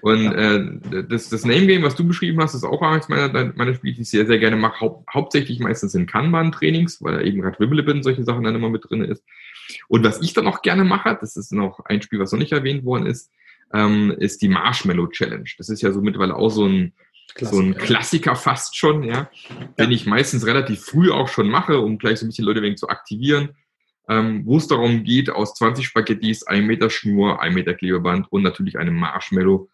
Und 0.01 0.23
ja. 0.23 0.55
äh, 0.55 1.05
das, 1.07 1.29
das 1.29 1.45
Name 1.45 1.65
Game, 1.67 1.83
was 1.83 1.95
du 1.95 2.07
beschrieben 2.07 2.41
hast, 2.41 2.53
ist 2.53 2.63
auch 2.63 2.81
eines 2.81 3.09
meiner, 3.09 3.53
meiner 3.55 3.73
Spiele, 3.73 3.95
die 3.95 4.01
ich 4.01 4.09
sehr, 4.09 4.27
sehr 4.27 4.37
gerne 4.37 4.55
mache. 4.55 4.81
Haupt, 4.81 5.09
hauptsächlich 5.13 5.59
meistens 5.59 5.95
in 5.95 6.05
Kanban-Trainings, 6.05 7.01
weil 7.01 7.15
da 7.15 7.21
eben 7.21 7.41
gerade 7.41 7.59
Wibblebill 7.59 7.95
und 7.95 8.03
solche 8.03 8.23
Sachen 8.23 8.43
dann 8.43 8.55
immer 8.55 8.69
mit 8.69 8.89
drin 8.89 9.03
ist. 9.03 9.23
Und 9.87 10.03
was 10.03 10.21
ich 10.21 10.33
dann 10.33 10.47
auch 10.47 10.61
gerne 10.61 10.83
mache, 10.83 11.17
das 11.19 11.35
ist 11.35 11.51
noch 11.51 11.79
ein 11.85 12.01
Spiel, 12.01 12.19
was 12.19 12.31
noch 12.31 12.39
nicht 12.39 12.51
erwähnt 12.51 12.85
worden 12.85 13.07
ist, 13.07 13.31
ähm, 13.73 14.11
ist 14.19 14.41
die 14.41 14.47
Marshmallow 14.47 15.07
Challenge. 15.07 15.49
Das 15.57 15.69
ist 15.69 15.81
ja 15.81 15.91
so 15.91 16.01
mittlerweile 16.01 16.35
auch 16.35 16.49
so 16.49 16.65
ein, 16.65 16.93
Klassiker. 17.33 17.55
so 17.55 17.61
ein 17.61 17.75
Klassiker 17.75 18.35
fast 18.35 18.77
schon, 18.77 19.03
ja, 19.03 19.29
den 19.79 19.91
ich 19.91 20.05
meistens 20.05 20.45
relativ 20.45 20.81
früh 20.81 21.11
auch 21.11 21.27
schon 21.27 21.49
mache, 21.49 21.79
um 21.79 21.97
gleich 21.97 22.19
so 22.19 22.25
ein 22.25 22.29
bisschen 22.29 22.45
Leute 22.45 22.61
wegen 22.61 22.77
zu 22.77 22.89
aktivieren, 22.89 23.49
ähm, 24.09 24.43
wo 24.45 24.57
es 24.57 24.67
darum 24.67 25.03
geht, 25.03 25.29
aus 25.29 25.53
20 25.55 25.85
Spaghettis, 25.85 26.43
1 26.43 26.65
Meter 26.65 26.89
Schnur, 26.89 27.41
1 27.41 27.55
Meter 27.55 27.73
Klebeband 27.73 28.31
und 28.31 28.43
natürlich 28.43 28.77
einem 28.77 28.95
Marshmallow 28.95 29.69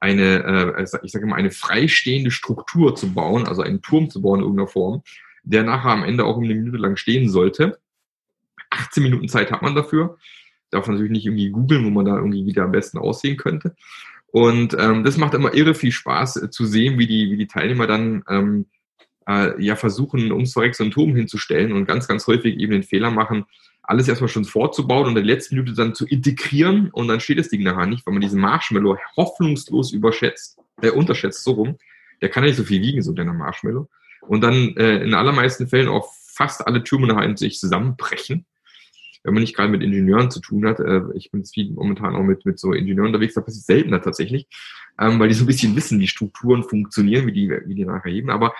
eine, 0.00 0.76
äh, 0.76 0.98
ich 1.02 1.12
sage 1.12 1.26
mal, 1.26 1.36
eine 1.36 1.50
freistehende 1.50 2.30
Struktur 2.30 2.94
zu 2.94 3.12
bauen, 3.12 3.46
also 3.46 3.62
einen 3.62 3.82
Turm 3.82 4.10
zu 4.10 4.22
bauen 4.22 4.40
in 4.40 4.44
irgendeiner 4.44 4.68
Form, 4.68 5.02
der 5.42 5.62
nachher 5.62 5.90
am 5.90 6.04
Ende 6.04 6.24
auch 6.24 6.36
eine 6.36 6.54
Minute 6.54 6.76
lang 6.76 6.96
stehen 6.96 7.28
sollte. 7.28 7.78
18 8.70 9.02
Minuten 9.02 9.28
Zeit 9.28 9.50
hat 9.50 9.62
man 9.62 9.74
dafür 9.74 10.18
darf 10.70 10.88
natürlich 10.88 11.10
nicht 11.10 11.26
irgendwie 11.26 11.50
googeln, 11.50 11.84
wo 11.84 11.90
man 11.90 12.04
da 12.04 12.16
irgendwie 12.16 12.46
wieder 12.46 12.64
am 12.64 12.72
besten 12.72 12.98
aussehen 12.98 13.36
könnte. 13.36 13.74
Und 14.26 14.76
ähm, 14.78 15.04
das 15.04 15.16
macht 15.16 15.34
immer 15.34 15.54
irre 15.54 15.74
viel 15.74 15.92
Spaß 15.92 16.36
äh, 16.36 16.50
zu 16.50 16.66
sehen, 16.66 16.98
wie 16.98 17.06
die, 17.06 17.30
wie 17.30 17.36
die 17.36 17.46
Teilnehmer 17.46 17.86
dann 17.86 18.22
ähm, 18.28 18.66
äh, 19.26 19.60
ja 19.62 19.76
versuchen, 19.76 20.32
ums 20.32 20.52
Verreck 20.52 20.74
so 20.74 20.84
einen 20.84 20.92
Turm 20.92 21.14
hinzustellen 21.14 21.72
und 21.72 21.86
ganz, 21.86 22.08
ganz 22.08 22.26
häufig 22.26 22.58
eben 22.58 22.72
den 22.72 22.82
Fehler 22.82 23.10
machen, 23.10 23.44
alles 23.86 24.08
erstmal 24.08 24.28
schon 24.28 24.44
vorzubauen 24.44 25.04
und 25.04 25.10
in 25.10 25.14
der 25.16 25.24
letzten 25.24 25.56
Minute 25.56 25.74
dann 25.74 25.94
zu 25.94 26.06
integrieren 26.06 26.90
und 26.90 27.08
dann 27.08 27.20
steht 27.20 27.38
das 27.38 27.48
Ding 27.48 27.62
nachher 27.62 27.86
nicht, 27.86 28.06
weil 28.06 28.14
man 28.14 28.20
diesen 28.20 28.40
Marshmallow 28.40 28.98
hoffnungslos 29.16 29.92
überschätzt, 29.92 30.58
äh, 30.82 30.90
unterschätzt, 30.90 31.44
so 31.44 31.52
rum. 31.52 31.76
Der 32.20 32.28
kann 32.28 32.42
ja 32.42 32.48
nicht 32.48 32.56
so 32.56 32.64
viel 32.64 32.80
wiegen, 32.80 33.02
so 33.02 33.12
der 33.12 33.24
Marshmallow. 33.24 33.88
Und 34.22 34.40
dann 34.40 34.76
äh, 34.76 34.98
in 34.98 35.14
allermeisten 35.14 35.68
Fällen 35.68 35.88
auch 35.88 36.12
fast 36.26 36.66
alle 36.66 36.82
Türme 36.82 37.06
nachher 37.06 37.24
in 37.24 37.36
sich 37.36 37.58
zusammenbrechen 37.58 38.46
wenn 39.26 39.34
man 39.34 39.42
nicht 39.42 39.56
gerade 39.56 39.70
mit 39.70 39.82
Ingenieuren 39.82 40.30
zu 40.30 40.40
tun 40.40 40.66
hat, 40.66 40.78
äh, 40.78 41.00
ich 41.14 41.32
bin 41.32 41.40
jetzt 41.40 41.52
viel 41.52 41.72
momentan 41.72 42.14
auch 42.14 42.22
mit, 42.22 42.46
mit 42.46 42.60
so 42.60 42.72
Ingenieuren 42.72 43.08
unterwegs, 43.08 43.34
da 43.34 43.40
passiert 43.40 43.64
seltener 43.64 44.00
tatsächlich, 44.00 44.46
ähm, 45.00 45.18
weil 45.18 45.28
die 45.28 45.34
so 45.34 45.42
ein 45.42 45.48
bisschen 45.48 45.74
wissen, 45.74 45.98
wie 45.98 46.06
Strukturen 46.06 46.62
funktionieren, 46.62 47.26
wie 47.26 47.32
die, 47.32 47.50
wie 47.50 47.74
die 47.74 47.84
nachher 47.84 48.12
heben. 48.12 48.30
Aber 48.30 48.54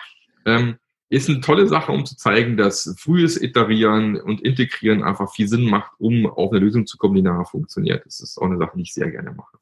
ähm, 0.45 0.75
ist 1.09 1.29
eine 1.29 1.40
tolle 1.40 1.69
Sache, 1.69 1.92
um 1.92 2.05
zu 2.05 2.16
zeigen, 2.16 2.57
dass 2.57 2.95
frühes 2.99 3.40
Iterieren 3.40 4.16
und 4.21 4.40
Integrieren 4.40 5.03
einfach 5.03 5.33
viel 5.33 5.49
Sinn 5.49 5.64
macht, 5.64 5.92
um 5.99 6.27
auf 6.27 6.51
eine 6.51 6.61
Lösung 6.61 6.87
zu 6.87 6.99
kommen, 6.99 7.14
die 7.14 7.23
nachher 7.23 7.45
funktioniert. 7.45 8.05
Das 8.05 8.21
ist 8.21 8.38
auch 8.38 8.47
eine 8.47 8.59
Sache, 8.59 8.73
die 8.77 8.83
ich 8.83 8.95
sehr 8.95 9.11
gerne 9.11 9.33
mache. 9.33 9.57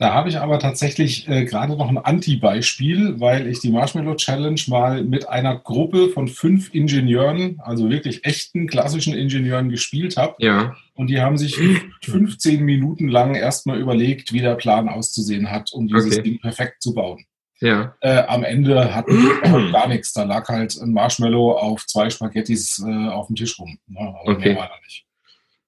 Da 0.00 0.14
habe 0.14 0.30
ich 0.30 0.38
aber 0.38 0.58
tatsächlich 0.58 1.28
äh, 1.28 1.44
gerade 1.44 1.76
noch 1.76 1.90
ein 1.90 1.98
Anti-Beispiel, 1.98 3.20
weil 3.20 3.46
ich 3.46 3.60
die 3.60 3.70
Marshmallow 3.70 4.14
Challenge 4.14 4.60
mal 4.68 5.04
mit 5.04 5.28
einer 5.28 5.58
Gruppe 5.58 6.08
von 6.08 6.26
fünf 6.26 6.74
Ingenieuren, 6.74 7.60
also 7.60 7.90
wirklich 7.90 8.24
echten 8.24 8.66
klassischen 8.66 9.12
Ingenieuren 9.12 9.68
gespielt 9.68 10.16
habe. 10.16 10.36
Ja. 10.38 10.74
Und 10.94 11.10
die 11.10 11.20
haben 11.20 11.36
sich 11.36 11.58
15 12.02 12.64
Minuten 12.64 13.08
lang 13.08 13.34
erstmal 13.34 13.78
überlegt, 13.78 14.32
wie 14.32 14.40
der 14.40 14.54
Plan 14.54 14.88
auszusehen 14.88 15.50
hat, 15.50 15.70
um 15.72 15.86
dieses 15.86 16.14
okay. 16.14 16.22
Ding 16.22 16.40
perfekt 16.40 16.82
zu 16.82 16.94
bauen. 16.94 17.26
Ja. 17.60 17.94
Äh, 18.00 18.22
am 18.26 18.42
Ende 18.42 18.94
hatten 18.94 19.12
wir 19.42 19.72
gar 19.72 19.88
nichts. 19.88 20.12
Da 20.12 20.24
lag 20.24 20.48
halt 20.48 20.76
ein 20.80 20.92
Marshmallow 20.92 21.52
auf 21.52 21.86
zwei 21.86 22.10
Spaghettis 22.10 22.82
äh, 22.86 23.08
auf 23.08 23.26
dem 23.26 23.36
Tisch 23.36 23.58
rum. 23.58 23.78
Ne? 23.86 24.00
Aber 24.00 24.32
okay. 24.32 24.50
mehr 24.50 24.56
war 24.56 24.68
da 24.68 24.74
nicht. 24.84 25.06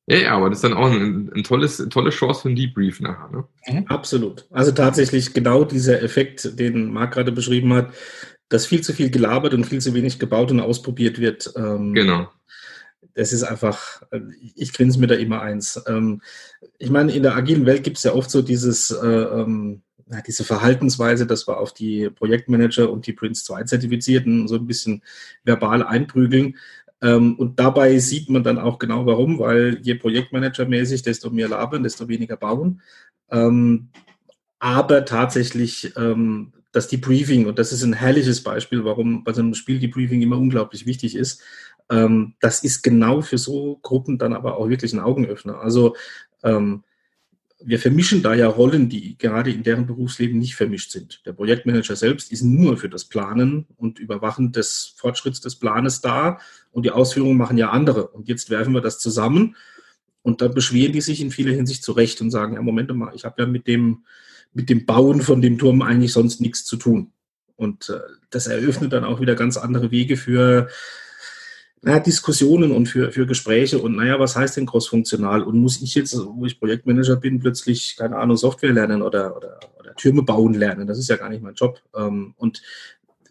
Ja, 0.06 0.16
ja, 0.16 0.36
aber 0.36 0.48
das 0.48 0.58
ist 0.58 0.64
dann 0.64 0.74
auch 0.74 0.90
ein, 0.90 1.30
ein 1.32 1.44
tolles, 1.44 1.80
eine 1.80 1.88
tolle 1.88 2.10
Chance 2.10 2.42
für 2.42 2.48
ein 2.48 2.56
Debrief 2.56 3.00
nachher. 3.00 3.30
Ne? 3.30 3.44
Mhm. 3.68 3.86
Absolut. 3.86 4.46
Also 4.50 4.72
tatsächlich 4.72 5.32
genau 5.32 5.64
dieser 5.64 6.02
Effekt, 6.02 6.58
den 6.58 6.92
Marc 6.92 7.14
gerade 7.14 7.30
beschrieben 7.30 7.72
hat, 7.72 7.92
dass 8.48 8.66
viel 8.66 8.82
zu 8.82 8.92
viel 8.92 9.10
gelabert 9.10 9.54
und 9.54 9.64
viel 9.64 9.80
zu 9.80 9.94
wenig 9.94 10.18
gebaut 10.18 10.50
und 10.50 10.60
ausprobiert 10.60 11.20
wird. 11.20 11.52
Ähm, 11.56 11.94
genau. 11.94 12.28
Das 13.14 13.32
ist 13.32 13.42
einfach, 13.42 14.02
ich 14.56 14.72
grinse 14.72 14.98
mir 14.98 15.06
da 15.06 15.14
immer 15.14 15.42
eins. 15.42 15.82
Ähm, 15.86 16.22
ich 16.78 16.90
meine, 16.90 17.12
in 17.12 17.22
der 17.22 17.36
agilen 17.36 17.66
Welt 17.66 17.84
gibt 17.84 17.98
es 17.98 18.04
ja 18.04 18.14
oft 18.14 18.30
so 18.30 18.42
dieses, 18.42 18.90
äh, 18.90 19.06
ähm, 19.06 19.82
diese 20.20 20.44
Verhaltensweise, 20.44 21.26
dass 21.26 21.48
wir 21.48 21.58
auf 21.58 21.72
die 21.72 22.10
Projektmanager 22.10 22.90
und 22.90 23.06
die 23.06 23.12
Prince 23.12 23.44
2 23.44 23.64
Zertifizierten 23.64 24.48
so 24.48 24.56
ein 24.56 24.66
bisschen 24.66 25.02
verbal 25.44 25.82
einprügeln. 25.82 26.56
Ähm, 27.00 27.36
und 27.36 27.58
dabei 27.58 27.98
sieht 27.98 28.30
man 28.30 28.44
dann 28.44 28.58
auch 28.58 28.78
genau 28.78 29.06
warum, 29.06 29.38
weil 29.38 29.78
je 29.82 29.94
Projektmanager-mäßig, 29.94 31.02
desto 31.02 31.30
mehr 31.30 31.48
labern, 31.48 31.82
desto 31.82 32.08
weniger 32.08 32.36
bauen. 32.36 32.80
Ähm, 33.30 33.88
aber 34.58 35.04
tatsächlich 35.04 35.92
ähm, 35.96 36.52
das 36.70 36.88
Debriefing, 36.88 37.46
und 37.46 37.58
das 37.58 37.72
ist 37.72 37.82
ein 37.82 37.92
herrliches 37.92 38.42
Beispiel, 38.42 38.84
warum 38.84 39.24
bei 39.24 39.32
so 39.32 39.42
einem 39.42 39.54
Spiel 39.54 39.78
Debriefing 39.78 40.22
immer 40.22 40.38
unglaublich 40.38 40.86
wichtig 40.86 41.16
ist, 41.16 41.42
ähm, 41.90 42.34
das 42.40 42.62
ist 42.62 42.82
genau 42.82 43.20
für 43.20 43.38
so 43.38 43.78
Gruppen 43.82 44.18
dann 44.18 44.32
aber 44.32 44.56
auch 44.56 44.68
wirklich 44.68 44.92
ein 44.92 45.00
Augenöffner. 45.00 45.60
Also 45.60 45.96
ähm, 46.42 46.84
wir 47.64 47.78
vermischen 47.78 48.22
da 48.22 48.34
ja 48.34 48.48
Rollen, 48.48 48.88
die 48.88 49.16
gerade 49.18 49.50
in 49.50 49.62
deren 49.62 49.86
Berufsleben 49.86 50.38
nicht 50.38 50.54
vermischt 50.54 50.90
sind. 50.90 51.22
Der 51.26 51.32
Projektmanager 51.32 51.96
selbst 51.96 52.32
ist 52.32 52.42
nur 52.42 52.76
für 52.76 52.88
das 52.88 53.04
Planen 53.04 53.66
und 53.76 53.98
Überwachen 53.98 54.52
des 54.52 54.94
Fortschritts 54.96 55.40
des 55.40 55.56
Planes 55.56 56.00
da 56.00 56.38
und 56.70 56.84
die 56.84 56.90
Ausführungen 56.90 57.36
machen 57.36 57.58
ja 57.58 57.70
andere. 57.70 58.08
Und 58.08 58.28
jetzt 58.28 58.50
werfen 58.50 58.74
wir 58.74 58.80
das 58.80 58.98
zusammen 58.98 59.56
und 60.22 60.40
dann 60.40 60.54
beschweren 60.54 60.92
die 60.92 61.00
sich 61.00 61.20
in 61.20 61.30
vieler 61.30 61.52
Hinsicht 61.52 61.84
zurecht 61.84 62.20
und 62.20 62.30
sagen, 62.30 62.54
ja, 62.54 62.62
Moment 62.62 62.94
mal, 62.94 63.14
ich 63.14 63.24
habe 63.24 63.42
ja 63.42 63.48
mit 63.48 63.66
dem, 63.66 64.04
mit 64.52 64.70
dem 64.70 64.86
Bauen 64.86 65.20
von 65.20 65.42
dem 65.42 65.58
Turm 65.58 65.82
eigentlich 65.82 66.12
sonst 66.12 66.40
nichts 66.40 66.64
zu 66.64 66.76
tun. 66.76 67.12
Und 67.56 67.90
äh, 67.90 68.00
das 68.30 68.46
eröffnet 68.46 68.92
dann 68.92 69.04
auch 69.04 69.20
wieder 69.20 69.34
ganz 69.34 69.56
andere 69.56 69.90
Wege 69.90 70.16
für 70.16 70.68
naja, 71.82 71.98
Diskussionen 71.98 72.70
und 72.70 72.86
für, 72.86 73.10
für 73.10 73.26
Gespräche 73.26 73.78
und 73.78 73.96
naja, 73.96 74.20
was 74.20 74.36
heißt 74.36 74.56
denn 74.56 74.66
crossfunktional? 74.66 75.42
Und 75.42 75.58
muss 75.58 75.82
ich 75.82 75.96
jetzt, 75.96 76.16
wo 76.16 76.46
ich 76.46 76.60
Projektmanager 76.60 77.16
bin, 77.16 77.40
plötzlich, 77.40 77.96
keine 77.96 78.16
Ahnung, 78.16 78.36
Software 78.36 78.72
lernen 78.72 79.02
oder, 79.02 79.36
oder, 79.36 79.58
oder 79.80 79.94
Türme 79.96 80.22
bauen 80.22 80.54
lernen? 80.54 80.86
Das 80.86 80.98
ist 80.98 81.08
ja 81.08 81.16
gar 81.16 81.28
nicht 81.28 81.42
mein 81.42 81.54
Job. 81.54 81.80
Ähm, 81.96 82.34
und 82.36 82.62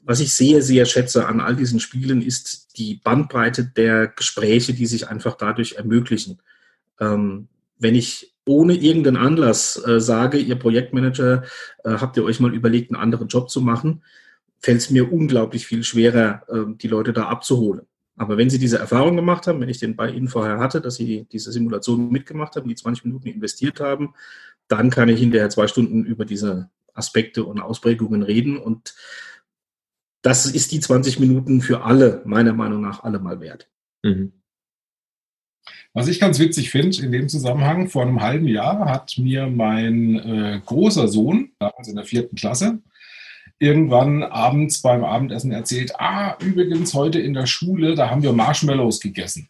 was 0.04 0.20
ich 0.20 0.34
sehr, 0.34 0.62
sehr 0.62 0.86
schätze 0.86 1.28
an 1.28 1.40
all 1.40 1.56
diesen 1.56 1.80
Spielen, 1.80 2.22
ist 2.22 2.78
die 2.78 2.96
Bandbreite 2.96 3.64
der 3.64 4.08
Gespräche, 4.08 4.74
die 4.74 4.86
sich 4.86 5.08
einfach 5.08 5.38
dadurch 5.38 5.74
ermöglichen. 5.74 6.42
Ähm, 7.00 7.48
wenn 7.80 7.96
ich 7.96 8.34
ohne 8.46 8.74
irgendeinen 8.74 9.18
Anlass 9.18 9.82
äh, 9.86 10.02
sage, 10.02 10.38
ihr 10.38 10.56
Projektmanager, 10.56 11.44
äh, 11.86 11.90
habt 11.90 12.18
ihr 12.18 12.26
euch 12.26 12.42
mal 12.42 12.54
überlegt, 12.54 12.92
einen 12.92 13.02
anderen 13.02 13.30
Job 13.30 13.50
zu 13.50 13.62
machen, 13.62 14.04
fällt 14.60 14.80
es 14.80 14.90
mir 14.90 15.12
unglaublich 15.12 15.68
viel 15.68 15.84
schwerer, 15.84 16.44
äh, 16.50 16.76
die 16.76 16.90
Leute 16.90 17.14
da 17.14 17.28
abzuholen. 17.28 17.84
Aber 18.18 18.38
wenn 18.38 18.50
Sie 18.50 18.60
diese 18.60 18.78
Erfahrung 18.78 19.16
gemacht 19.16 19.48
haben, 19.48 19.62
wenn 19.62 19.70
ich 19.70 19.80
den 19.80 19.96
bei 19.96 20.10
Ihnen 20.10 20.28
vorher 20.28 20.60
hatte, 20.60 20.82
dass 20.82 20.96
Sie 20.96 21.28
diese 21.32 21.52
Simulation 21.52 22.12
mitgemacht 22.12 22.56
haben, 22.56 22.68
die 22.68 22.76
20 22.76 23.06
Minuten 23.06 23.28
investiert 23.28 23.80
haben, 23.80 24.14
dann 24.68 24.90
kann 24.90 25.10
ich 25.10 25.20
hinterher 25.20 25.50
zwei 25.50 25.68
Stunden 25.68 26.06
über 26.06 26.26
diese 26.26 26.70
Aspekte 26.94 27.44
und 27.44 27.60
Ausprägungen 27.60 28.24
reden. 28.24 28.58
Und 28.58 28.96
das 30.22 30.46
ist 30.46 30.72
die 30.72 30.80
20 30.80 31.20
Minuten 31.20 31.62
für 31.62 31.84
alle, 31.84 32.22
meiner 32.26 32.54
Meinung 32.54 32.82
nach, 32.82 33.04
alle 33.04 33.20
mal 33.20 33.40
wert. 33.40 33.70
Mhm. 34.04 34.34
Was 35.94 36.08
ich 36.08 36.20
ganz 36.20 36.40
witzig 36.40 36.70
finde 36.70 37.02
in 37.04 37.12
dem 37.12 37.28
Zusammenhang, 37.28 37.90
vor 37.90 38.04
einem 38.04 38.22
halben 38.22 38.48
Jahr 38.48 38.86
hat 38.86 39.18
mir 39.18 39.48
mein 39.48 40.16
äh, 40.16 40.62
großer 40.66 41.08
Sohn, 41.08 41.52
damals 41.60 41.90
in 41.90 41.96
der 41.96 42.06
vierten 42.06 42.36
Klasse, 42.36 42.82
irgendwann 43.62 44.24
abends 44.24 44.82
beim 44.82 45.04
Abendessen 45.04 45.52
erzählt, 45.52 45.94
ah, 46.00 46.36
übrigens 46.42 46.94
heute 46.94 47.20
in 47.20 47.34
der 47.34 47.46
Schule, 47.46 47.96
da 47.96 48.10
haben 48.10 48.24
wir 48.24 48.34
Marshmallows 48.34 49.00
gegessen. 49.00 49.50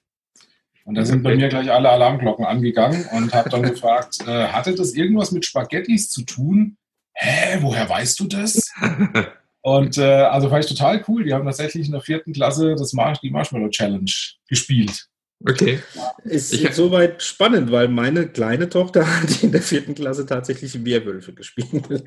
Und 0.84 0.95
da 0.95 1.06
sind 1.06 1.24
bei 1.24 1.36
mir 1.36 1.47
gleich 1.47 1.71
alle 1.71 1.89
Alarmglocken 1.89 2.43
angegangen 2.43 3.06
und 3.13 3.34
habe 3.34 3.50
dann 3.50 3.63
gefragt, 3.63 4.17
äh, 4.28 4.47
hatte 4.47 4.76
das 4.76 4.93
irgendwas 4.93 5.32
mit 5.32 5.45
Spaghettis 5.45 6.10
zu 6.10 6.24
tun? 6.24 6.76
Hä, 7.13 7.60
woher 7.62 7.88
weißt 7.88 8.19
du 8.19 8.28
das? 8.28 8.71
Und 9.62 10.00
äh, 10.00 10.24
also 10.24 10.50
fand 10.50 10.65
ich 10.65 10.69
total 10.71 11.04
cool. 11.08 11.24
Die 11.24 11.34
haben 11.34 11.45
tatsächlich 11.45 11.86
in 11.86 11.91
der 11.91 12.02
vierten 12.02 12.34
Klasse 12.34 12.76
das 12.76 12.93
Marsh 12.93 13.19
die 13.19 13.30
Marshmallow 13.30 13.69
Challenge 13.69 14.12
gespielt. 14.50 15.08
Okay. 15.47 15.80
Ist 16.23 16.54
ich, 16.54 16.65
insoweit 16.65 17.23
spannend, 17.23 17.71
weil 17.71 17.88
meine 17.88 18.27
kleine 18.27 18.69
Tochter 18.69 19.06
hat 19.21 19.43
in 19.43 19.51
der 19.51 19.62
vierten 19.62 19.95
Klasse 19.95 20.25
tatsächlich 20.25 20.86
Werwölfe 20.86 21.34
gespielt. 21.34 21.69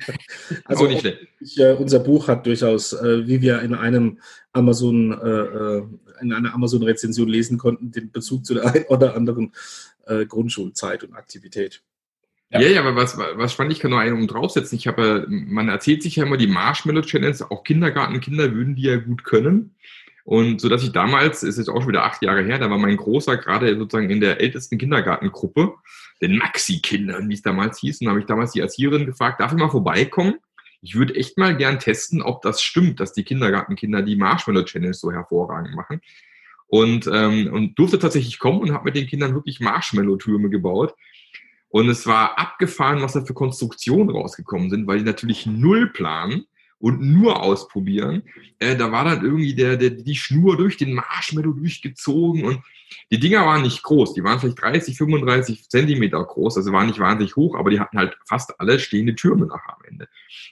Also 0.65 0.87
nicht 0.87 1.05
ich, 1.39 1.59
äh, 1.59 1.73
unser 1.73 1.99
Buch 1.99 2.27
hat 2.27 2.45
durchaus, 2.45 2.93
äh, 2.93 3.27
wie 3.27 3.41
wir 3.41 3.61
in 3.61 3.73
einem 3.73 4.19
Amazon, 4.53 5.11
äh, 5.11 5.27
äh 5.27 5.83
in 6.21 6.31
einer 6.31 6.53
Amazon-Rezension 6.53 7.27
lesen 7.27 7.57
konnten, 7.57 7.91
den 7.91 8.09
Bezug 8.11 8.45
zu 8.45 8.53
der 8.53 8.73
einen 8.73 8.85
oder 8.87 9.15
anderen 9.15 9.53
äh, 10.05 10.25
Grundschulzeit 10.25 11.03
und 11.03 11.13
Aktivität. 11.13 11.81
Ja, 12.51 12.61
ja, 12.61 12.69
ja 12.69 12.81
aber 12.81 12.95
was, 12.95 13.17
was 13.17 13.51
spannend, 13.51 13.73
ich 13.73 13.79
kann 13.79 13.91
noch 13.91 13.97
einen 13.97 14.27
draufsetzen. 14.27 14.77
Ich 14.77 14.87
habe, 14.87 15.25
man 15.29 15.67
erzählt 15.67 16.03
sich 16.03 16.15
ja 16.15 16.25
immer 16.25 16.37
die 16.37 16.47
Marshmallow 16.47 17.01
Challenge, 17.01 17.37
auch 17.49 17.63
Kindergartenkinder 17.63 18.53
würden 18.53 18.75
die 18.75 18.83
ja 18.83 18.97
gut 18.97 19.25
können. 19.25 19.75
Und 20.25 20.59
so 20.59 20.69
dass 20.69 20.83
ich 20.83 20.91
damals, 20.91 21.43
ist 21.43 21.59
jetzt 21.59 21.69
auch 21.69 21.81
schon 21.81 21.89
wieder 21.89 22.03
acht 22.03 22.23
Jahre 22.23 22.43
her, 22.43 22.57
da 22.57 22.69
war 22.71 22.79
mein 22.79 22.97
Großer 22.97 23.37
gerade 23.37 23.77
sozusagen 23.77 24.09
in 24.09 24.19
der 24.19 24.41
ältesten 24.41 24.79
Kindergartengruppe, 24.79 25.75
den 26.19 26.37
Maxi-Kindern, 26.37 27.29
wie 27.29 27.35
es 27.35 27.43
damals 27.43 27.79
hieß. 27.79 28.01
Und 28.01 28.09
habe 28.09 28.19
ich 28.19 28.25
damals 28.25 28.51
die 28.51 28.59
Erzieherin 28.59 29.05
gefragt, 29.05 29.39
darf 29.39 29.51
ich 29.51 29.59
mal 29.59 29.69
vorbeikommen? 29.69 30.35
Ich 30.81 30.95
würde 30.95 31.15
echt 31.15 31.37
mal 31.37 31.55
gern 31.55 31.77
testen, 31.77 32.23
ob 32.23 32.41
das 32.41 32.63
stimmt, 32.63 32.99
dass 32.99 33.13
die 33.13 33.23
Kindergartenkinder 33.23 34.01
die 34.01 34.15
Marshmallow 34.15 34.63
Challenge 34.63 34.95
so 34.95 35.11
hervorragend 35.11 35.75
machen. 35.75 36.01
Und, 36.65 37.07
ähm, 37.13 37.53
und 37.53 37.77
durfte 37.77 37.99
tatsächlich 37.99 38.39
kommen 38.39 38.61
und 38.61 38.73
habe 38.73 38.85
mit 38.85 38.95
den 38.95 39.05
Kindern 39.05 39.35
wirklich 39.35 39.59
Marshmallow-Türme 39.59 40.49
gebaut. 40.49 40.95
Und 41.69 41.87
es 41.87 42.07
war 42.07 42.39
abgefahren, 42.39 43.03
was 43.03 43.13
da 43.13 43.23
für 43.23 43.35
Konstruktionen 43.35 44.09
rausgekommen 44.09 44.71
sind, 44.71 44.87
weil 44.87 44.97
die 44.97 45.05
natürlich 45.05 45.45
null 45.45 45.91
planen 45.91 46.47
und 46.85 47.01
nur 47.01 47.41
ausprobieren. 47.41 48.21
Äh, 48.59 48.75
da 48.75 48.91
war 48.91 49.05
dann 49.05 49.25
irgendwie 49.25 49.55
der, 49.55 49.75
der, 49.75 49.89
die 49.89 50.15
Schnur 50.15 50.55
durch 50.55 50.77
den 50.77 50.93
Marshmallow 50.93 51.53
durchgezogen 51.53 52.43
und 52.45 52.61
die 53.11 53.19
Dinger 53.19 53.43
waren 53.43 53.63
nicht 53.63 53.81
groß. 53.81 54.13
Die 54.13 54.23
waren 54.23 54.39
vielleicht 54.39 54.61
30, 54.61 54.95
35 54.95 55.67
Zentimeter 55.67 56.23
groß, 56.23 56.57
also 56.57 56.71
waren 56.73 56.85
nicht 56.85 56.99
wahnsinnig 56.99 57.35
hoch, 57.35 57.55
aber 57.55 57.71
die 57.71 57.79
hatten 57.79 57.97
halt 57.97 58.15
fast 58.29 58.59
alle 58.59 58.77
stehende 58.77 59.15
Türme 59.15 59.47
nachher 59.47 59.75
am 59.75 59.83
Ende. 59.89 60.07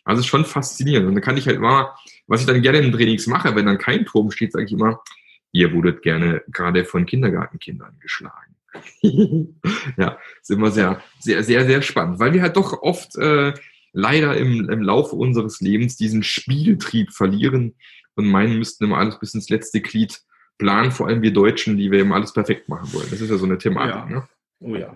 Also 0.06 0.22
ist 0.22 0.26
schon 0.26 0.43
faszinierend. 0.43 1.08
Und 1.08 1.13
da 1.13 1.22
kann 1.22 1.38
ich 1.38 1.46
halt 1.46 1.60
mal, 1.60 1.93
was 2.26 2.41
ich 2.41 2.48
dann 2.48 2.63
gerne 2.63 2.80
in 2.80 2.86
den 2.86 2.93
Trainings 2.93 3.28
mache, 3.28 3.56
wenn 3.56 3.67
dann 3.67 3.78
kein 3.78 4.04
Turm 4.04 4.32
steht, 4.32 4.54
sage 4.54 4.65
ich 4.65 4.72
immer, 4.72 5.04
ihr 5.52 5.72
wurdet 5.72 6.02
gerne 6.02 6.41
gerade 6.48 6.84
von 6.84 7.06
Kindergartenkindern 7.06 8.00
geschlagen. 8.00 8.56
ja, 9.98 10.17
ist 10.41 10.50
immer 10.50 10.72
sehr, 10.72 11.00
sehr, 11.19 11.43
sehr, 11.43 11.63
sehr 11.67 11.84
spannend, 11.84 12.17
weil 12.17 12.34
wir 12.34 12.41
halt 12.41 12.58
doch 12.58 12.82
oft 12.82 13.15
äh, 13.17 13.54
leider 13.93 14.36
im, 14.36 14.69
im 14.69 14.82
Laufe 14.82 15.15
unseres 15.15 15.62
Lebens 15.62 15.95
diesen 15.95 16.23
Spieltrieb 16.23 17.12
verlieren 17.12 17.75
und 18.15 18.27
meinen, 18.27 18.58
müssten 18.58 18.84
immer 18.84 18.97
alles 18.97 19.19
bis 19.19 19.34
ins 19.34 19.49
letzte 19.49 19.82
Glied 19.82 20.21
planen, 20.58 20.91
vor 20.91 21.08
allem 21.08 21.21
wir 21.21 21.32
Deutschen, 21.32 21.77
die 21.77 21.91
wir 21.91 22.01
immer 22.01 22.15
alles 22.15 22.34
perfekt 22.34 22.69
machen 22.69 22.91
wollen. 22.93 23.08
Das 23.10 23.21
ist 23.21 23.29
ja 23.29 23.38
so 23.38 23.45
eine 23.45 23.58
Thematik. 23.58 23.95
Ja. 23.95 24.06
Ne? 24.06 24.27
Oh 24.60 24.75
ja. 24.75 24.95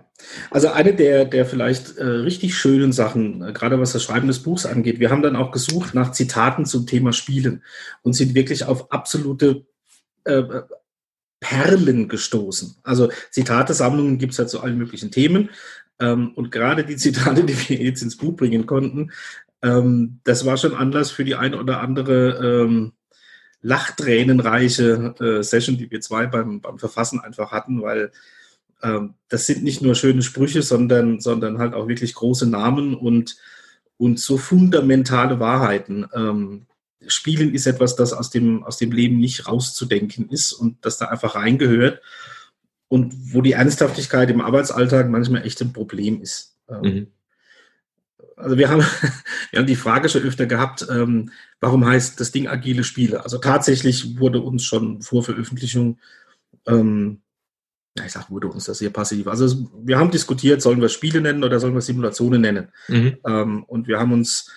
Also 0.49 0.69
eine 0.69 0.93
der, 0.93 1.25
der 1.25 1.45
vielleicht 1.45 1.97
äh, 1.97 2.05
richtig 2.05 2.55
schönen 2.55 2.93
Sachen, 2.93 3.41
äh, 3.41 3.51
gerade 3.51 3.79
was 3.79 3.91
das 3.91 4.03
Schreiben 4.03 4.27
des 4.27 4.39
Buchs 4.39 4.65
angeht, 4.65 4.99
wir 4.99 5.09
haben 5.09 5.21
dann 5.21 5.35
auch 5.35 5.51
gesucht 5.51 5.93
nach 5.93 6.11
Zitaten 6.11 6.65
zum 6.65 6.87
Thema 6.87 7.11
Spielen 7.11 7.63
und 8.01 8.13
sind 8.13 8.33
wirklich 8.33 8.63
auf 8.63 8.91
absolute 8.91 9.65
äh, 10.23 10.43
Perlen 11.39 12.07
gestoßen. 12.07 12.77
Also 12.83 13.09
Zitatesammlungen 13.31 14.17
gibt 14.17 14.33
es 14.33 14.39
halt 14.39 14.49
zu 14.49 14.61
allen 14.61 14.77
möglichen 14.77 15.11
Themen. 15.11 15.49
Ähm, 15.99 16.31
und 16.35 16.51
gerade 16.51 16.83
die 16.85 16.95
Zitate, 16.95 17.43
die 17.45 17.69
wir 17.69 17.77
jetzt 17.77 18.01
ins 18.01 18.17
Buch 18.17 18.35
bringen 18.35 18.65
konnten, 18.65 19.11
ähm, 19.61 20.19
das 20.23 20.45
war 20.45 20.57
schon 20.57 20.75
Anlass 20.75 21.11
für 21.11 21.25
die 21.25 21.35
ein 21.35 21.53
oder 21.53 21.81
andere 21.81 22.65
ähm, 22.65 22.93
lachtränenreiche 23.61 25.15
äh, 25.19 25.43
Session, 25.43 25.77
die 25.77 25.89
wir 25.89 26.01
zwei 26.01 26.27
beim, 26.27 26.61
beim 26.61 26.77
Verfassen 26.79 27.19
einfach 27.19 27.51
hatten, 27.51 27.81
weil 27.81 28.11
ähm, 28.83 29.15
das 29.29 29.47
sind 29.47 29.63
nicht 29.63 29.81
nur 29.81 29.95
schöne 29.95 30.21
Sprüche, 30.21 30.61
sondern, 30.61 31.19
sondern 31.19 31.57
halt 31.57 31.73
auch 31.73 31.87
wirklich 31.87 32.13
große 32.13 32.47
Namen 32.47 32.95
und, 32.95 33.37
und 33.97 34.19
so 34.19 34.37
fundamentale 34.37 35.39
Wahrheiten. 35.39 36.05
Ähm, 36.13 36.67
Spielen 37.07 37.53
ist 37.53 37.67
etwas, 37.67 37.95
das 37.95 38.13
aus 38.13 38.29
dem, 38.29 38.63
aus 38.63 38.77
dem 38.77 38.91
Leben 38.91 39.17
nicht 39.17 39.47
rauszudenken 39.47 40.29
ist 40.29 40.51
und 40.51 40.77
das 40.85 40.97
da 40.97 41.05
einfach 41.05 41.35
reingehört 41.35 42.01
und 42.87 43.33
wo 43.33 43.41
die 43.41 43.53
Ernsthaftigkeit 43.53 44.29
im 44.29 44.41
Arbeitsalltag 44.41 45.09
manchmal 45.09 45.45
echt 45.45 45.61
ein 45.61 45.73
Problem 45.73 46.21
ist. 46.21 46.55
Ähm, 46.69 46.81
mhm. 46.81 47.07
Also 48.35 48.57
wir 48.57 48.69
haben, 48.69 48.81
wir 49.51 49.59
haben 49.59 49.67
die 49.67 49.75
Frage 49.75 50.09
schon 50.09 50.23
öfter 50.23 50.45
gehabt, 50.45 50.87
ähm, 50.89 51.31
warum 51.59 51.85
heißt 51.85 52.19
das 52.19 52.31
Ding 52.31 52.47
agile 52.47 52.83
Spiele? 52.83 53.23
Also 53.23 53.39
tatsächlich 53.39 54.19
wurde 54.19 54.39
uns 54.39 54.63
schon 54.63 55.01
vor 55.01 55.23
Veröffentlichung, 55.23 55.99
ähm, 56.65 57.21
ja, 57.97 58.05
ich 58.05 58.11
sag, 58.11 58.29
wurde 58.29 58.47
uns 58.47 58.65
das 58.65 58.77
sehr 58.77 58.91
passiv. 58.91 59.27
Also 59.27 59.69
wir 59.83 59.97
haben 59.97 60.11
diskutiert, 60.11 60.61
sollen 60.61 60.81
wir 60.81 60.89
Spiele 60.89 61.19
nennen 61.19 61.43
oder 61.43 61.59
sollen 61.59 61.73
wir 61.73 61.81
Simulationen 61.81 62.41
nennen? 62.41 62.67
Mhm. 62.87 63.17
Ähm, 63.25 63.63
und 63.63 63.87
wir 63.87 63.99
haben 63.99 64.13
uns 64.13 64.51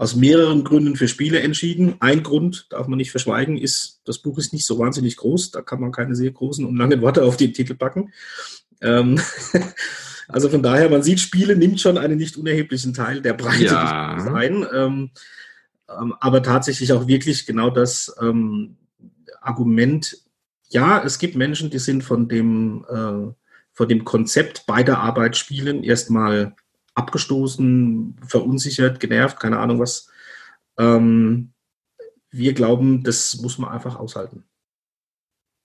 aus 0.00 0.16
mehreren 0.16 0.64
Gründen 0.64 0.96
für 0.96 1.08
Spiele 1.08 1.40
entschieden. 1.40 1.96
Ein 2.00 2.22
Grund, 2.22 2.68
darf 2.70 2.86
man 2.86 2.96
nicht 2.96 3.10
verschweigen, 3.10 3.58
ist, 3.58 4.00
das 4.06 4.16
Buch 4.16 4.38
ist 4.38 4.54
nicht 4.54 4.64
so 4.64 4.78
wahnsinnig 4.78 5.18
groß. 5.18 5.50
Da 5.50 5.60
kann 5.60 5.78
man 5.78 5.92
keine 5.92 6.14
sehr 6.14 6.30
großen 6.30 6.64
und 6.64 6.74
langen 6.74 7.02
Worte 7.02 7.22
auf 7.22 7.36
den 7.36 7.52
Titel 7.52 7.74
packen. 7.74 8.10
Ähm, 8.80 9.20
also 10.28 10.48
von 10.48 10.62
daher, 10.62 10.88
man 10.88 11.02
sieht, 11.02 11.20
Spiele 11.20 11.54
nimmt 11.54 11.82
schon 11.82 11.98
einen 11.98 12.16
nicht 12.16 12.38
unerheblichen 12.38 12.94
Teil 12.94 13.20
der 13.20 13.34
Breite 13.34 13.64
ja. 13.64 14.14
ein. 14.32 14.66
Ähm, 14.74 15.10
ähm, 15.90 16.14
aber 16.18 16.42
tatsächlich 16.42 16.94
auch 16.94 17.06
wirklich 17.06 17.44
genau 17.44 17.68
das 17.68 18.16
ähm, 18.22 18.78
Argument, 19.42 20.16
ja, 20.70 21.04
es 21.04 21.18
gibt 21.18 21.36
Menschen, 21.36 21.68
die 21.68 21.78
sind 21.78 22.04
von 22.04 22.26
dem, 22.26 22.86
äh, 22.88 23.34
von 23.74 23.86
dem 23.86 24.06
Konzept 24.06 24.64
beider 24.64 25.00
Arbeitsspielen 25.00 25.84
erstmal 25.84 26.54
abgestoßen, 26.94 28.16
verunsichert, 28.26 29.00
genervt, 29.00 29.40
keine 29.40 29.58
Ahnung 29.58 29.78
was. 29.78 30.10
Ähm, 30.78 31.52
wir 32.30 32.52
glauben, 32.52 33.02
das 33.02 33.40
muss 33.40 33.58
man 33.58 33.70
einfach 33.70 33.96
aushalten. 33.96 34.44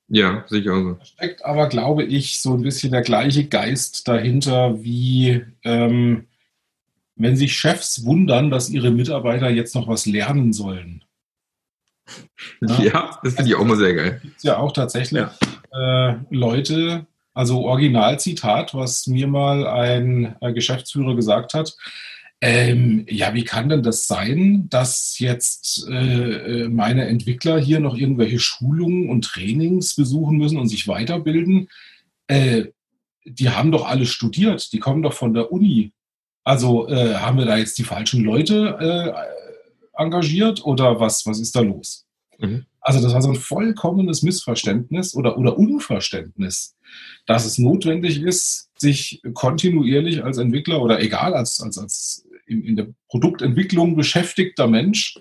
Ja, 0.08 0.46
sicher. 0.48 0.74
Also. 0.74 0.94
Da 0.94 1.06
steckt 1.06 1.46
aber, 1.46 1.68
glaube 1.68 2.04
ich, 2.04 2.42
so 2.42 2.54
ein 2.54 2.62
bisschen 2.62 2.92
der 2.92 3.02
gleiche 3.02 3.48
Geist 3.48 4.08
dahinter, 4.08 4.84
wie 4.84 5.44
ähm, 5.64 6.28
wenn 7.16 7.38
sich 7.38 7.58
Chefs 7.58 8.06
wundern, 8.06 8.52
dass 8.52 8.70
ihre 8.70 8.92
Mitarbeiter 8.92 9.50
jetzt 9.50 9.74
noch 9.74 9.88
was 9.88 10.06
lernen 10.06 10.54
sollen. 10.54 11.04
Ja, 12.62 12.82
ja 12.82 13.20
das 13.24 13.34
finde 13.34 13.50
ich 13.50 13.56
auch 13.56 13.66
mal 13.66 13.78
sehr 13.78 13.96
geil. 13.96 14.16
Es 14.18 14.22
gibt 14.22 14.44
ja 14.44 14.58
auch 14.58 14.72
tatsächlich 14.72 15.24
ja. 15.24 15.34
Äh, 16.12 16.20
Leute, 16.30 17.08
also 17.36 17.66
Originalzitat, 17.66 18.74
was 18.74 19.08
mir 19.08 19.28
mal 19.28 19.68
ein 19.68 20.36
äh, 20.40 20.54
Geschäftsführer 20.54 21.16
gesagt 21.16 21.54
hat. 21.54 21.76
Ähm, 22.42 23.06
ja, 23.10 23.34
wie 23.34 23.44
kann 23.44 23.70
denn 23.70 23.84
das 23.84 24.08
sein, 24.08 24.68
dass 24.70 25.20
jetzt 25.20 25.88
äh, 25.90 26.64
äh, 26.64 26.70
meine 26.70 27.08
Entwickler 27.08 27.60
hier 27.60 27.80
noch 27.80 27.96
irgendwelche 27.96 28.40
Schulungen 28.40 29.10
und 29.10 29.26
Trainings 29.26 29.96
besuchen 29.96 30.38
müssen 30.38 30.58
und 30.58 30.70
sich 30.70 30.88
weiterbilden? 30.88 31.70
Äh, 32.28 32.66
die 33.26 33.50
haben 33.50 33.72
doch 33.72 33.86
alle 33.86 34.06
studiert, 34.06 34.72
die 34.72 34.80
kommen 34.80 35.04
doch 35.04 35.14
von 35.14 35.34
der 35.34 35.52
Uni. 35.52 35.92
Also 36.44 36.88
äh, 36.88 37.16
haben 37.16 37.38
wir 37.38 37.46
da 37.46 37.58
jetzt 37.58 37.78
die 37.78 37.84
falschen 37.84 38.24
Leute 38.24 38.78
äh, 38.80 40.02
engagiert 40.02 40.64
oder 40.64 41.00
was, 41.00 41.26
was 41.26 41.40
ist 41.40 41.56
da 41.56 41.62
los? 41.62 42.05
Mhm. 42.40 42.66
Also 42.82 43.02
das 43.02 43.14
war 43.14 43.22
so 43.22 43.30
ein 43.30 43.36
vollkommenes 43.36 44.22
Missverständnis 44.22 45.16
oder, 45.16 45.38
oder 45.38 45.58
Unverständnis, 45.58 46.76
dass 47.26 47.46
es 47.46 47.58
notwendig 47.58 48.22
ist, 48.22 48.70
sich 48.78 49.22
kontinuierlich 49.34 50.24
als 50.24 50.38
Entwickler 50.38 50.82
oder 50.82 51.02
egal 51.02 51.34
als, 51.34 51.60
als, 51.62 51.78
als 51.78 52.28
in, 52.46 52.64
in 52.64 52.76
der 52.76 52.88
Produktentwicklung 53.10 53.96
beschäftigter 53.96 54.68
Mensch 54.68 55.18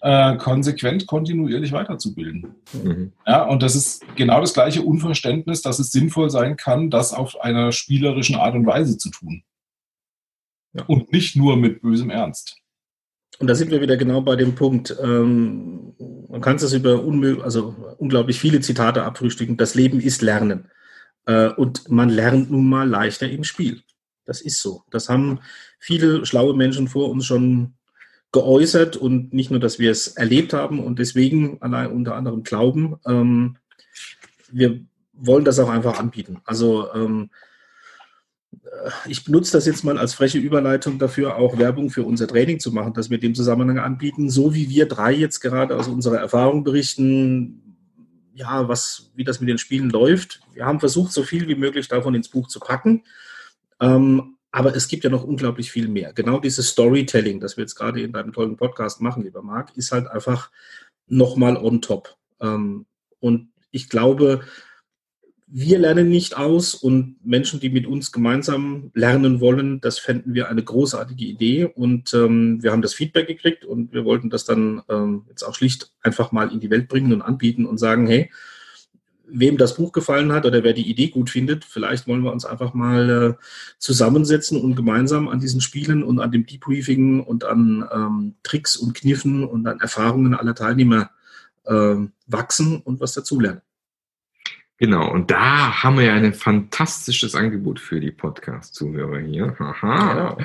äh, 0.00 0.36
konsequent 0.36 1.06
kontinuierlich 1.06 1.72
weiterzubilden. 1.72 2.56
Mhm. 2.72 3.12
Ja, 3.26 3.44
und 3.44 3.62
das 3.62 3.74
ist 3.74 4.04
genau 4.16 4.40
das 4.40 4.52
gleiche 4.52 4.82
Unverständnis, 4.82 5.62
dass 5.62 5.78
es 5.78 5.92
sinnvoll 5.92 6.30
sein 6.30 6.56
kann, 6.56 6.90
das 6.90 7.12
auf 7.12 7.40
einer 7.40 7.72
spielerischen 7.72 8.36
Art 8.36 8.54
und 8.54 8.66
Weise 8.66 8.98
zu 8.98 9.10
tun. 9.10 9.44
Ja. 10.74 10.84
Und 10.86 11.12
nicht 11.12 11.36
nur 11.36 11.56
mit 11.56 11.80
bösem 11.80 12.10
Ernst. 12.10 12.63
Und 13.38 13.48
da 13.48 13.54
sind 13.54 13.70
wir 13.70 13.80
wieder 13.80 13.96
genau 13.96 14.20
bei 14.20 14.36
dem 14.36 14.54
Punkt. 14.54 14.96
Ähm, 15.02 15.94
man 16.28 16.40
kann 16.40 16.56
es 16.56 16.72
über 16.72 17.04
also 17.42 17.74
unglaublich 17.98 18.38
viele 18.38 18.60
Zitate 18.60 19.02
abfrühstücken. 19.02 19.56
Das 19.56 19.74
Leben 19.74 20.00
ist 20.00 20.22
Lernen. 20.22 20.70
Äh, 21.26 21.48
und 21.48 21.90
man 21.90 22.08
lernt 22.08 22.50
nun 22.50 22.68
mal 22.68 22.88
leichter 22.88 23.28
im 23.28 23.44
Spiel. 23.44 23.82
Das 24.24 24.40
ist 24.40 24.60
so. 24.60 24.84
Das 24.90 25.08
haben 25.08 25.40
viele 25.78 26.24
schlaue 26.26 26.54
Menschen 26.54 26.88
vor 26.88 27.10
uns 27.10 27.26
schon 27.26 27.74
geäußert 28.32 28.96
und 28.96 29.32
nicht 29.32 29.50
nur, 29.50 29.60
dass 29.60 29.78
wir 29.78 29.90
es 29.90 30.08
erlebt 30.08 30.52
haben 30.52 30.80
und 30.80 30.98
deswegen 30.98 31.60
allein 31.62 31.92
unter 31.92 32.16
anderem 32.16 32.42
glauben. 32.42 32.96
Ähm, 33.06 33.56
wir 34.50 34.80
wollen 35.12 35.44
das 35.44 35.58
auch 35.58 35.68
einfach 35.68 35.98
anbieten. 35.98 36.40
Also 36.44 36.92
ähm, 36.94 37.30
äh, 37.30 37.34
ich 39.06 39.24
benutze 39.24 39.52
das 39.52 39.66
jetzt 39.66 39.84
mal 39.84 39.98
als 39.98 40.14
freche 40.14 40.38
Überleitung 40.38 40.98
dafür, 40.98 41.36
auch 41.36 41.58
Werbung 41.58 41.90
für 41.90 42.02
unser 42.02 42.26
Training 42.26 42.60
zu 42.60 42.72
machen, 42.72 42.92
das 42.94 43.10
wir 43.10 43.18
dem 43.18 43.34
Zusammenhang 43.34 43.78
anbieten. 43.78 44.30
So 44.30 44.54
wie 44.54 44.68
wir 44.68 44.86
drei 44.86 45.12
jetzt 45.12 45.40
gerade 45.40 45.76
aus 45.76 45.88
unserer 45.88 46.18
Erfahrung 46.18 46.64
berichten, 46.64 47.76
ja, 48.34 48.68
was, 48.68 49.10
wie 49.14 49.24
das 49.24 49.40
mit 49.40 49.48
den 49.48 49.58
Spielen 49.58 49.90
läuft. 49.90 50.40
Wir 50.52 50.66
haben 50.66 50.80
versucht, 50.80 51.12
so 51.12 51.22
viel 51.22 51.46
wie 51.48 51.54
möglich 51.54 51.88
davon 51.88 52.14
ins 52.14 52.28
Buch 52.28 52.48
zu 52.48 52.60
packen. 52.60 53.04
Ähm, 53.80 54.36
aber 54.50 54.74
es 54.76 54.88
gibt 54.88 55.04
ja 55.04 55.10
noch 55.10 55.24
unglaublich 55.24 55.70
viel 55.70 55.88
mehr. 55.88 56.12
Genau 56.12 56.38
dieses 56.38 56.68
Storytelling, 56.68 57.40
das 57.40 57.56
wir 57.56 57.62
jetzt 57.62 57.74
gerade 57.74 58.00
in 58.00 58.12
deinem 58.12 58.32
tollen 58.32 58.56
Podcast 58.56 59.00
machen, 59.00 59.24
lieber 59.24 59.42
Marc, 59.42 59.76
ist 59.76 59.92
halt 59.92 60.06
einfach 60.08 60.50
nochmal 61.06 61.56
on 61.56 61.80
top. 61.80 62.16
Ähm, 62.40 62.86
und 63.20 63.48
ich 63.70 63.88
glaube, 63.88 64.42
wir 65.56 65.78
lernen 65.78 66.08
nicht 66.08 66.36
aus 66.36 66.74
und 66.74 67.24
Menschen, 67.24 67.60
die 67.60 67.70
mit 67.70 67.86
uns 67.86 68.10
gemeinsam 68.10 68.90
lernen 68.92 69.38
wollen, 69.38 69.80
das 69.80 70.00
fänden 70.00 70.34
wir 70.34 70.48
eine 70.48 70.64
großartige 70.64 71.24
Idee 71.24 71.66
und 71.66 72.12
ähm, 72.12 72.60
wir 72.60 72.72
haben 72.72 72.82
das 72.82 72.92
Feedback 72.92 73.28
gekriegt 73.28 73.64
und 73.64 73.92
wir 73.92 74.04
wollten 74.04 74.30
das 74.30 74.44
dann 74.44 74.82
ähm, 74.88 75.26
jetzt 75.28 75.44
auch 75.44 75.54
schlicht 75.54 75.92
einfach 76.02 76.32
mal 76.32 76.50
in 76.50 76.58
die 76.58 76.70
Welt 76.70 76.88
bringen 76.88 77.12
und 77.12 77.22
anbieten 77.22 77.66
und 77.66 77.78
sagen, 77.78 78.08
hey, 78.08 78.32
wem 79.28 79.56
das 79.56 79.76
Buch 79.76 79.92
gefallen 79.92 80.32
hat 80.32 80.44
oder 80.44 80.64
wer 80.64 80.72
die 80.72 80.90
Idee 80.90 81.06
gut 81.06 81.30
findet, 81.30 81.64
vielleicht 81.64 82.08
wollen 82.08 82.24
wir 82.24 82.32
uns 82.32 82.44
einfach 82.44 82.74
mal 82.74 83.36
äh, 83.38 83.44
zusammensetzen 83.78 84.60
und 84.60 84.74
gemeinsam 84.74 85.28
an 85.28 85.38
diesen 85.38 85.60
Spielen 85.60 86.02
und 86.02 86.18
an 86.18 86.32
dem 86.32 86.46
Debriefing 86.46 87.20
und 87.20 87.44
an 87.44 87.88
ähm, 87.94 88.34
Tricks 88.42 88.76
und 88.76 88.94
Kniffen 88.94 89.44
und 89.44 89.68
an 89.68 89.78
Erfahrungen 89.78 90.34
aller 90.34 90.56
Teilnehmer 90.56 91.10
äh, 91.62 91.94
wachsen 92.26 92.80
und 92.80 92.98
was 92.98 93.14
dazulernen. 93.14 93.60
Genau, 94.78 95.10
und 95.12 95.30
da 95.30 95.82
haben 95.82 95.98
wir 95.98 96.04
ja 96.06 96.14
ein 96.14 96.34
fantastisches 96.34 97.34
Angebot 97.34 97.78
für 97.78 98.00
die 98.00 98.10
Podcast-Zuhörer 98.10 99.20
hier. 99.20 99.54
Aha. 99.60 100.12
Genau. 100.12 100.38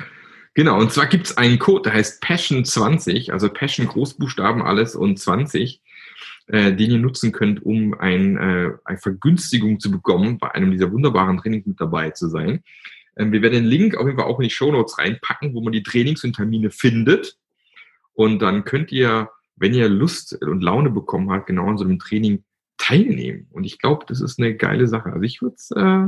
genau, 0.54 0.78
und 0.78 0.92
zwar 0.92 1.06
gibt 1.06 1.26
es 1.26 1.36
einen 1.36 1.58
Code, 1.58 1.90
der 1.90 1.94
heißt 1.94 2.22
Passion20, 2.22 3.32
also 3.32 3.48
Passion 3.48 3.88
Großbuchstaben 3.88 4.62
alles 4.62 4.94
und 4.94 5.18
20, 5.18 5.82
äh, 6.46 6.72
den 6.72 6.92
ihr 6.92 6.98
nutzen 6.98 7.32
könnt, 7.32 7.64
um 7.66 7.94
ein, 7.94 8.36
äh, 8.36 8.70
eine 8.84 8.98
Vergünstigung 8.98 9.80
zu 9.80 9.90
bekommen, 9.90 10.38
bei 10.38 10.54
einem 10.54 10.70
dieser 10.70 10.92
wunderbaren 10.92 11.38
Trainings 11.38 11.66
mit 11.66 11.80
dabei 11.80 12.10
zu 12.10 12.28
sein. 12.28 12.62
Ähm, 13.16 13.32
wir 13.32 13.42
werden 13.42 13.54
den 13.54 13.64
Link 13.64 13.96
auf 13.96 14.06
jeden 14.06 14.18
Fall 14.18 14.28
auch 14.28 14.38
in 14.38 14.44
die 14.44 14.54
Show 14.54 14.70
Notes 14.70 14.96
reinpacken, 14.98 15.54
wo 15.54 15.60
man 15.60 15.72
die 15.72 15.82
Trainings 15.82 16.22
und 16.22 16.36
Termine 16.36 16.70
findet. 16.70 17.36
Und 18.14 18.40
dann 18.40 18.64
könnt 18.64 18.92
ihr, 18.92 19.30
wenn 19.56 19.74
ihr 19.74 19.88
Lust 19.88 20.40
und 20.40 20.62
Laune 20.62 20.90
bekommen 20.90 21.30
habt, 21.30 21.48
genau 21.48 21.68
an 21.68 21.78
so 21.78 21.84
einem 21.84 21.98
Training 21.98 22.44
teilnehmen. 22.90 23.46
Und 23.52 23.64
ich 23.64 23.78
glaube, 23.78 24.04
das 24.06 24.20
ist 24.20 24.38
eine 24.38 24.54
geile 24.54 24.86
Sache. 24.86 25.12
Also 25.12 25.22
ich 25.22 25.40
würde 25.42 25.56
es 25.56 25.70
äh, 25.70 26.06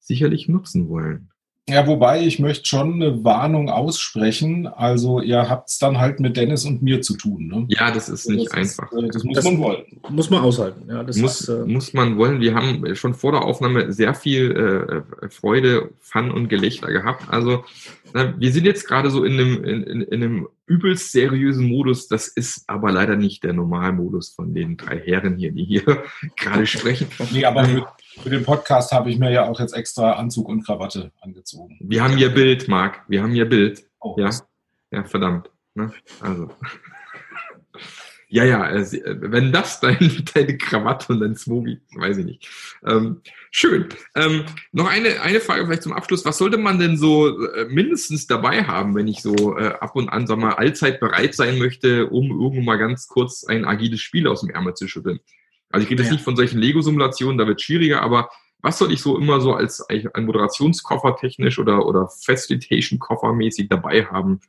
sicherlich 0.00 0.48
nutzen 0.48 0.88
wollen. 0.88 1.30
Ja, 1.68 1.86
wobei 1.86 2.24
ich 2.24 2.38
möchte 2.38 2.66
schon 2.66 2.94
eine 2.94 3.24
Warnung 3.24 3.68
aussprechen. 3.68 4.66
Also 4.66 5.20
ihr 5.20 5.50
habt 5.50 5.68
es 5.68 5.78
dann 5.78 5.98
halt 5.98 6.18
mit 6.18 6.34
Dennis 6.38 6.64
und 6.64 6.80
mir 6.82 7.02
zu 7.02 7.14
tun. 7.14 7.46
Ne? 7.46 7.66
Ja, 7.68 7.90
das 7.90 8.08
ist 8.08 8.26
nicht 8.26 8.46
das 8.46 8.54
einfach. 8.54 8.90
Ist, 8.90 9.02
äh, 9.02 9.08
das 9.08 9.22
muss 9.22 9.36
das 9.36 9.44
man 9.44 9.58
wollen. 9.58 9.82
Muss 10.08 10.30
man 10.30 10.40
aushalten. 10.40 10.88
Ja, 10.88 11.04
das 11.04 11.18
muss, 11.18 11.42
ist, 11.42 11.48
äh 11.50 11.66
muss 11.66 11.92
man 11.92 12.16
wollen. 12.16 12.40
Wir 12.40 12.54
haben 12.54 12.94
schon 12.94 13.12
vor 13.12 13.32
der 13.32 13.42
Aufnahme 13.42 13.92
sehr 13.92 14.14
viel 14.14 15.04
äh, 15.22 15.28
Freude, 15.28 15.90
Fun 16.00 16.30
und 16.30 16.48
Gelächter 16.48 16.90
gehabt. 16.90 17.24
Also 17.28 17.64
na, 18.14 18.34
wir 18.40 18.50
sind 18.50 18.64
jetzt 18.64 18.88
gerade 18.88 19.10
so 19.10 19.22
in 19.24 19.34
einem, 19.34 19.62
in, 19.62 19.82
in, 19.82 20.00
in 20.00 20.22
einem 20.22 20.48
übelst 20.68 21.12
seriösen 21.12 21.66
Modus. 21.66 22.08
Das 22.08 22.28
ist 22.28 22.64
aber 22.68 22.92
leider 22.92 23.16
nicht 23.16 23.42
der 23.42 23.52
Normalmodus 23.52 24.30
von 24.30 24.54
den 24.54 24.76
drei 24.76 25.00
Herren 25.00 25.36
hier, 25.36 25.52
die 25.52 25.64
hier 25.64 25.82
gerade 26.36 26.66
sprechen. 26.66 27.08
Nee, 27.32 27.44
aber 27.44 27.64
für 28.20 28.30
den 28.30 28.44
Podcast 28.44 28.92
habe 28.92 29.10
ich 29.10 29.18
mir 29.18 29.32
ja 29.32 29.48
auch 29.48 29.58
jetzt 29.60 29.74
extra 29.74 30.12
Anzug 30.12 30.48
und 30.48 30.64
Krawatte 30.64 31.10
angezogen. 31.20 31.78
Wir 31.80 32.04
haben 32.04 32.16
hier 32.16 32.30
Bild, 32.30 32.68
Marc. 32.68 33.02
Wir 33.08 33.22
haben 33.22 33.32
hier 33.32 33.48
Bild. 33.48 33.84
Oh, 34.00 34.16
ja, 34.18 34.30
ja, 34.90 35.04
verdammt. 35.04 35.50
Ne? 35.74 35.92
Also. 36.20 36.50
Ja, 38.30 38.44
ja, 38.44 38.68
äh, 38.68 38.80
äh, 38.80 39.16
wenn 39.20 39.52
das 39.52 39.80
dein, 39.80 39.98
deine 40.34 40.58
Krawatte 40.58 41.12
und 41.14 41.20
dein 41.20 41.34
Smoky, 41.34 41.80
weiß 41.94 42.18
ich 42.18 42.26
nicht. 42.26 42.48
Ähm, 42.86 43.22
schön. 43.50 43.88
Ähm, 44.14 44.44
noch 44.72 44.86
eine, 44.86 45.22
eine 45.22 45.40
Frage 45.40 45.64
vielleicht 45.64 45.82
zum 45.82 45.94
Abschluss. 45.94 46.26
Was 46.26 46.36
sollte 46.36 46.58
man 46.58 46.78
denn 46.78 46.98
so 46.98 47.42
äh, 47.46 47.64
mindestens 47.70 48.26
dabei 48.26 48.64
haben, 48.64 48.94
wenn 48.94 49.08
ich 49.08 49.22
so 49.22 49.56
äh, 49.56 49.68
ab 49.80 49.96
und 49.96 50.10
an, 50.10 50.26
sag 50.26 50.38
mal, 50.38 50.54
allzeit 50.54 51.00
bereit 51.00 51.34
sein 51.34 51.58
möchte, 51.58 52.08
um 52.08 52.30
irgendwo 52.30 52.60
mal 52.60 52.76
ganz 52.76 53.08
kurz 53.08 53.44
ein 53.44 53.64
agiles 53.64 54.00
Spiel 54.00 54.28
aus 54.28 54.42
dem 54.42 54.50
Ärmel 54.50 54.74
zu 54.74 54.88
schütteln? 54.88 55.20
Also 55.70 55.84
ich 55.84 55.90
rede 55.90 56.02
jetzt 56.02 56.10
ja. 56.10 56.14
nicht 56.14 56.24
von 56.24 56.36
solchen 56.36 56.58
Lego-Simulationen, 56.58 57.38
da 57.38 57.46
wird 57.46 57.62
schwieriger, 57.62 58.02
aber 58.02 58.30
was 58.60 58.78
soll 58.78 58.92
ich 58.92 59.00
so 59.00 59.16
immer 59.16 59.40
so 59.40 59.54
als 59.54 59.80
ein 59.88 60.24
Moderationskoffer 60.24 61.16
technisch 61.16 61.58
oder, 61.58 61.86
oder 61.86 62.08
Facilitation-Koffer 62.08 63.32
mäßig 63.32 63.68
dabei 63.68 64.04
haben, 64.04 64.40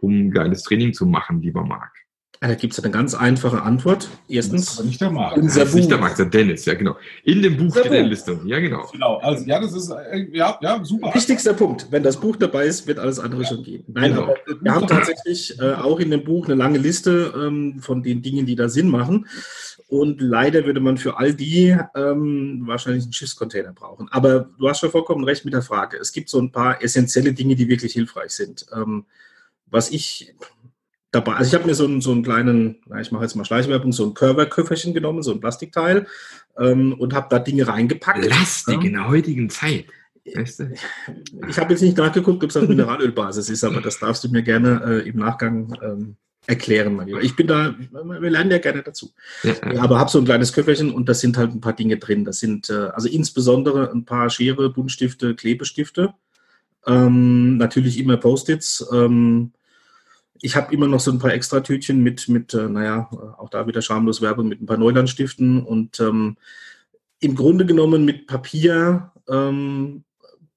um 0.00 0.30
geiles 0.30 0.64
Training 0.64 0.92
zu 0.92 1.06
machen, 1.06 1.40
lieber 1.40 1.62
Marc? 1.62 2.01
Da 2.40 2.54
gibt 2.54 2.72
es 2.72 2.82
eine 2.82 2.92
ganz 2.92 3.14
einfache 3.14 3.62
Antwort. 3.62 4.08
Erstens, 4.28 4.76
das 4.76 4.84
nicht 4.84 5.00
der 5.00 5.10
Marc. 5.10 5.36
Unser 5.36 5.60
das 5.60 5.68
ist 5.68 5.74
nicht 5.76 5.90
der 5.90 5.98
Marc, 5.98 6.16
der 6.16 6.26
Dennis, 6.26 6.64
ja 6.64 6.74
genau. 6.74 6.96
In 7.22 7.40
dem 7.40 7.56
Buch 7.56 7.70
steht 7.70 7.92
eine 7.92 8.08
Liste. 8.08 8.40
Ja, 8.46 8.58
genau. 8.58 8.88
Genau, 8.90 9.18
also 9.18 9.44
ja, 9.44 9.60
das 9.60 9.72
ist, 9.72 9.90
äh, 9.90 10.26
ja, 10.32 10.58
ja, 10.60 10.84
super. 10.84 11.14
Wichtigster 11.14 11.54
Punkt. 11.54 11.86
Wenn 11.90 12.02
das 12.02 12.18
Buch 12.18 12.34
dabei 12.34 12.66
ist, 12.66 12.88
wird 12.88 12.98
alles 12.98 13.20
andere 13.20 13.42
ja. 13.42 13.48
schon 13.48 13.62
gehen. 13.62 13.84
Nein, 13.86 14.10
genau. 14.10 14.22
aber 14.24 14.36
wir 14.60 14.74
haben 14.74 14.88
tatsächlich 14.88 15.56
äh, 15.60 15.74
auch 15.74 16.00
in 16.00 16.10
dem 16.10 16.24
Buch 16.24 16.46
eine 16.46 16.56
lange 16.56 16.78
Liste 16.78 17.32
ähm, 17.36 17.78
von 17.80 18.02
den 18.02 18.22
Dingen, 18.22 18.44
die 18.44 18.56
da 18.56 18.68
Sinn 18.68 18.88
machen. 18.88 19.28
Und 19.86 20.20
leider 20.20 20.64
würde 20.64 20.80
man 20.80 20.98
für 20.98 21.18
all 21.18 21.34
die 21.34 21.76
ähm, 21.94 22.62
wahrscheinlich 22.64 23.04
einen 23.04 23.12
Schiffscontainer 23.12 23.72
brauchen. 23.72 24.08
Aber 24.10 24.48
du 24.58 24.68
hast 24.68 24.80
schon 24.80 24.90
vollkommen 24.90 25.22
recht 25.22 25.44
mit 25.44 25.54
der 25.54 25.62
Frage. 25.62 25.96
Es 25.96 26.12
gibt 26.12 26.28
so 26.28 26.40
ein 26.40 26.50
paar 26.50 26.82
essentielle 26.82 27.34
Dinge, 27.34 27.54
die 27.54 27.68
wirklich 27.68 27.92
hilfreich 27.92 28.32
sind. 28.32 28.66
Ähm, 28.74 29.04
was 29.70 29.90
ich 29.90 30.34
dabei. 31.12 31.34
Also 31.34 31.50
ich 31.50 31.54
habe 31.54 31.66
mir 31.66 31.74
so 31.74 31.84
einen, 31.84 32.00
so 32.00 32.10
einen 32.10 32.24
kleinen, 32.24 32.80
ich 33.00 33.12
mache 33.12 33.22
jetzt 33.22 33.36
mal 33.36 33.44
Schleichwerbung, 33.44 33.92
so 33.92 34.06
ein 34.06 34.14
Curver-Köfferchen 34.14 34.94
genommen, 34.94 35.22
so 35.22 35.32
ein 35.32 35.40
Plastikteil 35.40 36.06
ähm, 36.58 36.94
und 36.94 37.14
habe 37.14 37.28
da 37.30 37.38
Dinge 37.38 37.68
reingepackt. 37.68 38.22
Plastik 38.22 38.80
ja. 38.80 38.86
in 38.86 38.92
der 38.94 39.08
heutigen 39.08 39.48
Zeit. 39.50 39.84
Weißt 40.24 40.60
du? 40.60 40.74
Ich 41.48 41.58
habe 41.58 41.72
jetzt 41.72 41.82
nicht 41.82 41.96
nachgeguckt, 41.96 42.42
ob 42.42 42.50
es 42.50 42.56
auf 42.56 42.68
Mineralölbasis 42.68 43.50
ist, 43.50 43.64
aber 43.64 43.80
das 43.80 43.98
darfst 43.98 44.24
du 44.24 44.28
mir 44.28 44.42
gerne 44.42 45.02
äh, 45.04 45.08
im 45.08 45.16
Nachgang 45.16 45.74
ähm, 45.82 46.16
erklären, 46.46 46.94
mein 46.94 47.08
Lieber. 47.08 47.22
Ich 47.22 47.36
bin 47.36 47.46
da, 47.46 47.74
wir 47.78 48.30
lernen 48.30 48.50
ja 48.50 48.58
gerne 48.58 48.82
dazu. 48.82 49.10
Ja. 49.42 49.54
Aber 49.80 49.98
habe 49.98 50.10
so 50.10 50.18
ein 50.18 50.24
kleines 50.24 50.52
Köfferchen 50.52 50.92
und 50.92 51.08
da 51.08 51.14
sind 51.14 51.36
halt 51.36 51.52
ein 51.52 51.60
paar 51.60 51.74
Dinge 51.74 51.98
drin. 51.98 52.24
Das 52.24 52.38
sind 52.38 52.70
äh, 52.70 52.90
also 52.94 53.08
insbesondere 53.08 53.90
ein 53.90 54.04
paar 54.04 54.30
Schere, 54.30 54.70
Buntstifte, 54.70 55.34
Klebestifte. 55.34 56.14
Ähm, 56.86 57.56
natürlich 57.58 57.98
immer 57.98 58.16
Post-its. 58.16 58.86
Ähm, 58.92 59.52
ich 60.42 60.56
habe 60.56 60.74
immer 60.74 60.88
noch 60.88 61.00
so 61.00 61.10
ein 61.10 61.20
paar 61.20 61.32
Extratütchen 61.32 62.02
mit, 62.02 62.28
mit 62.28 62.52
äh, 62.52 62.68
naja, 62.68 63.08
auch 63.38 63.48
da 63.48 63.66
wieder 63.66 63.80
schamlos 63.80 64.20
Werbung 64.20 64.48
mit 64.48 64.60
ein 64.60 64.66
paar 64.66 64.76
Neulandstiften 64.76 65.62
und 65.64 66.00
ähm, 66.00 66.36
im 67.20 67.36
Grunde 67.36 67.64
genommen 67.64 68.04
mit 68.04 68.26
Papier, 68.26 69.12
ähm, 69.28 70.02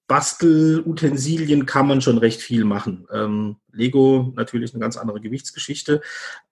Bastelutensilien 0.07 1.65
kann 1.65 1.87
man 1.87 2.01
schon 2.01 2.17
recht 2.17 2.41
viel 2.41 2.63
machen. 2.63 3.07
Ähm, 3.11 3.57
Lego 3.71 4.33
natürlich 4.35 4.73
eine 4.73 4.81
ganz 4.81 4.97
andere 4.97 5.19
Gewichtsgeschichte. 5.21 6.01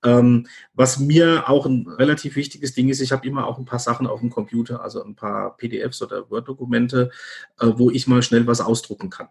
Ähm, 0.04 0.48
was 0.74 1.00
mir 1.00 1.50
auch 1.50 1.66
ein 1.66 1.88
relativ 1.88 2.36
wichtiges 2.36 2.74
Ding 2.74 2.90
ist, 2.90 3.00
ich 3.00 3.12
habe 3.12 3.28
immer 3.28 3.48
auch 3.48 3.58
ein 3.58 3.66
paar 3.66 3.80
Sachen 3.80 4.08
auf 4.08 4.22
dem 4.22 4.30
Computer, 4.30 4.82
also 4.82 5.04
ein 5.04 5.16
paar 5.16 5.58
PDFs 5.58 6.02
oder 6.02 6.30
Word-Dokumente, 6.30 7.12
äh, 7.60 7.68
wo 7.76 7.90
ich 7.92 8.08
mal 8.08 8.24
schnell 8.24 8.48
was 8.48 8.62
ausdrucken 8.62 9.10
kann. 9.10 9.30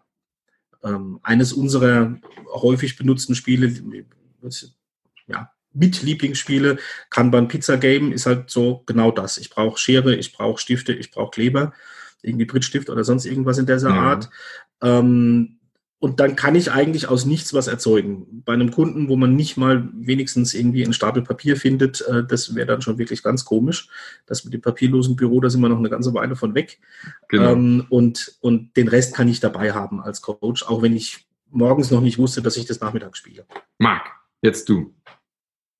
Ähm, 0.83 1.19
eines 1.23 1.53
unserer 1.53 2.17
häufig 2.51 2.97
benutzten 2.97 3.35
Spiele, 3.35 3.73
ja, 5.27 5.51
mit 5.73 6.03
Lieblingsspiele, 6.03 6.77
Kanban 7.09 7.47
Pizza 7.47 7.77
Game 7.77 8.11
ist 8.11 8.25
halt 8.25 8.49
so 8.49 8.83
genau 8.85 9.11
das. 9.11 9.37
Ich 9.37 9.49
brauche 9.49 9.77
Schere, 9.77 10.15
ich 10.15 10.33
brauche 10.33 10.59
Stifte, 10.59 10.93
ich 10.93 11.11
brauche 11.11 11.31
Kleber, 11.31 11.73
irgendwie 12.21 12.45
Brittstift 12.45 12.89
oder 12.89 13.03
sonst 13.03 13.25
irgendwas 13.25 13.57
in 13.57 13.65
dieser 13.65 13.89
ja. 13.89 13.95
Art. 13.95 14.29
Ähm, 14.81 15.59
und 16.03 16.19
dann 16.19 16.35
kann 16.35 16.53
ich 16.53 16.69
eigentlich 16.69 17.07
aus 17.07 17.25
nichts 17.25 17.53
was 17.53 17.67
erzeugen. 17.67 18.43
Bei 18.43 18.51
einem 18.51 18.71
Kunden, 18.71 19.07
wo 19.07 19.15
man 19.15 19.37
nicht 19.37 19.55
mal 19.55 19.87
wenigstens 19.93 20.53
irgendwie 20.53 20.83
einen 20.83 20.91
Stapel 20.91 21.21
Papier 21.21 21.55
findet, 21.55 22.01
äh, 22.01 22.25
das 22.25 22.55
wäre 22.55 22.67
dann 22.67 22.81
schon 22.81 22.97
wirklich 22.97 23.23
ganz 23.23 23.45
komisch. 23.45 23.87
Das 24.25 24.43
mit 24.43 24.53
dem 24.53 24.59
papierlosen 24.59 25.15
Büro, 25.15 25.39
da 25.39 25.49
sind 25.49 25.61
wir 25.61 25.69
noch 25.69 25.77
eine 25.77 25.89
ganze 25.89 26.13
Weile 26.13 26.35
von 26.35 26.55
weg. 26.55 26.81
Genau. 27.29 27.53
Ähm, 27.53 27.85
und, 27.87 28.35
und 28.41 28.75
den 28.75 28.89
Rest 28.89 29.15
kann 29.15 29.29
ich 29.29 29.39
dabei 29.39 29.71
haben 29.71 30.01
als 30.01 30.21
Coach, 30.21 30.63
auch 30.63 30.81
wenn 30.81 30.93
ich 30.93 31.25
morgens 31.49 31.89
noch 31.89 32.01
nicht 32.01 32.17
wusste, 32.17 32.41
dass 32.41 32.57
ich 32.57 32.65
das 32.65 32.81
Nachmittag 32.81 33.15
spiele. 33.15 33.45
Marc, 33.77 34.11
jetzt 34.41 34.67
du. 34.67 34.93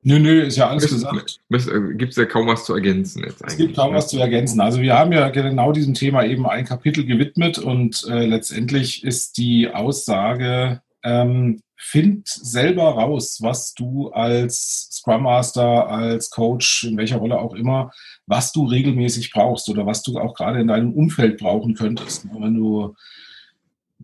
Nö, 0.03 0.19
nö, 0.19 0.41
ist 0.41 0.57
ja 0.57 0.69
alles 0.69 0.89
gesagt. 0.89 1.39
Äh, 1.49 1.93
Gibt 1.95 2.11
es 2.11 2.17
ja 2.17 2.25
kaum 2.25 2.47
was 2.47 2.65
zu 2.65 2.73
ergänzen 2.73 3.23
jetzt 3.23 3.41
eigentlich. 3.41 3.53
Es 3.53 3.57
gibt 3.57 3.75
kaum 3.75 3.91
ne? 3.91 3.97
was 3.97 4.07
zu 4.09 4.19
ergänzen. 4.19 4.59
Also 4.59 4.81
wir 4.81 4.97
haben 4.97 5.11
ja 5.13 5.29
genau 5.29 5.71
diesem 5.71 5.93
Thema 5.93 6.25
eben 6.25 6.45
ein 6.45 6.65
Kapitel 6.65 7.05
gewidmet 7.05 7.57
und 7.57 8.05
äh, 8.09 8.25
letztendlich 8.25 9.03
ist 9.03 9.37
die 9.37 9.69
Aussage, 9.69 10.81
ähm, 11.03 11.61
find 11.77 12.27
selber 12.27 12.83
raus, 12.83 13.39
was 13.41 13.73
du 13.73 14.09
als 14.09 14.89
Scrum 14.91 15.23
Master, 15.23 15.89
als 15.89 16.29
Coach, 16.29 16.85
in 16.85 16.97
welcher 16.97 17.17
Rolle 17.17 17.39
auch 17.39 17.53
immer, 17.53 17.91
was 18.25 18.51
du 18.53 18.65
regelmäßig 18.65 19.31
brauchst 19.31 19.69
oder 19.69 19.85
was 19.85 20.01
du 20.01 20.17
auch 20.17 20.33
gerade 20.33 20.61
in 20.61 20.67
deinem 20.67 20.93
Umfeld 20.93 21.37
brauchen 21.37 21.75
könntest. 21.75 22.25
Wenn 22.31 22.55
du 22.55 22.95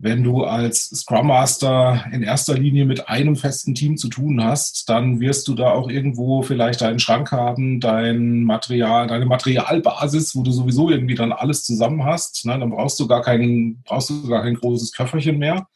wenn 0.01 0.23
du 0.23 0.45
als 0.45 0.89
Scrum 0.89 1.27
Master 1.27 2.05
in 2.13 2.23
erster 2.23 2.57
Linie 2.57 2.85
mit 2.85 3.09
einem 3.09 3.35
festen 3.35 3.75
Team 3.75 3.97
zu 3.97 4.07
tun 4.07 4.41
hast, 4.41 4.87
dann 4.87 5.19
wirst 5.19 5.47
du 5.49 5.55
da 5.55 5.71
auch 5.71 5.89
irgendwo 5.89 6.41
vielleicht 6.41 6.81
deinen 6.81 6.99
Schrank 6.99 7.33
haben, 7.33 7.81
dein 7.81 8.43
Material, 8.43 9.07
deine 9.07 9.25
Materialbasis, 9.25 10.35
wo 10.35 10.43
du 10.43 10.51
sowieso 10.51 10.89
irgendwie 10.89 11.15
dann 11.15 11.33
alles 11.33 11.65
zusammen 11.65 12.05
hast. 12.05 12.45
Ne? 12.45 12.57
Dann 12.57 12.69
brauchst 12.69 12.97
du 12.99 13.07
gar 13.07 13.21
kein, 13.21 13.81
brauchst 13.83 14.09
du 14.09 14.27
gar 14.29 14.43
kein 14.43 14.55
großes 14.55 14.93
Köfferchen 14.93 15.37
mehr. 15.37 15.67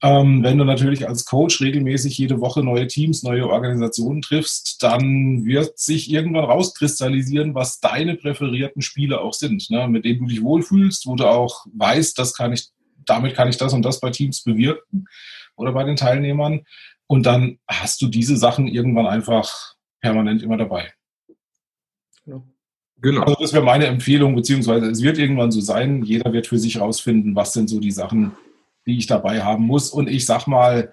Ähm, 0.00 0.44
wenn 0.44 0.58
du 0.58 0.64
natürlich 0.64 1.08
als 1.08 1.24
Coach 1.24 1.60
regelmäßig 1.60 2.18
jede 2.18 2.40
Woche 2.40 2.62
neue 2.62 2.86
Teams, 2.86 3.24
neue 3.24 3.48
Organisationen 3.48 4.22
triffst, 4.22 4.82
dann 4.82 5.44
wird 5.44 5.76
sich 5.78 6.10
irgendwann 6.10 6.44
rauskristallisieren, 6.44 7.54
was 7.54 7.80
deine 7.80 8.14
präferierten 8.14 8.82
Spiele 8.82 9.20
auch 9.20 9.32
sind, 9.32 9.70
ne? 9.70 9.88
mit 9.88 10.04
denen 10.04 10.20
du 10.20 10.26
dich 10.26 10.42
wohlfühlst, 10.42 11.06
wo 11.06 11.16
du 11.16 11.26
auch 11.26 11.66
weißt, 11.72 12.16
das 12.16 12.34
kann 12.34 12.52
ich, 12.52 12.68
damit 13.08 13.34
kann 13.34 13.48
ich 13.48 13.56
das 13.56 13.72
und 13.72 13.82
das 13.82 14.00
bei 14.00 14.10
Teams 14.10 14.42
bewirken 14.42 15.06
oder 15.56 15.72
bei 15.72 15.84
den 15.84 15.96
Teilnehmern. 15.96 16.64
Und 17.06 17.26
dann 17.26 17.58
hast 17.66 18.02
du 18.02 18.08
diese 18.08 18.36
Sachen 18.36 18.66
irgendwann 18.66 19.06
einfach 19.06 19.74
permanent 20.00 20.42
immer 20.42 20.56
dabei. 20.56 20.92
Genau. 23.00 23.22
Also 23.22 23.36
das 23.40 23.52
wäre 23.52 23.64
meine 23.64 23.86
Empfehlung, 23.86 24.34
beziehungsweise 24.34 24.86
es 24.86 25.02
wird 25.02 25.18
irgendwann 25.18 25.52
so 25.52 25.60
sein, 25.60 26.02
jeder 26.02 26.32
wird 26.32 26.48
für 26.48 26.58
sich 26.58 26.76
herausfinden, 26.76 27.36
was 27.36 27.52
sind 27.52 27.68
so 27.68 27.78
die 27.80 27.92
Sachen, 27.92 28.32
die 28.86 28.98
ich 28.98 29.06
dabei 29.06 29.42
haben 29.42 29.64
muss. 29.64 29.90
Und 29.90 30.08
ich 30.08 30.26
sag 30.26 30.46
mal, 30.46 30.92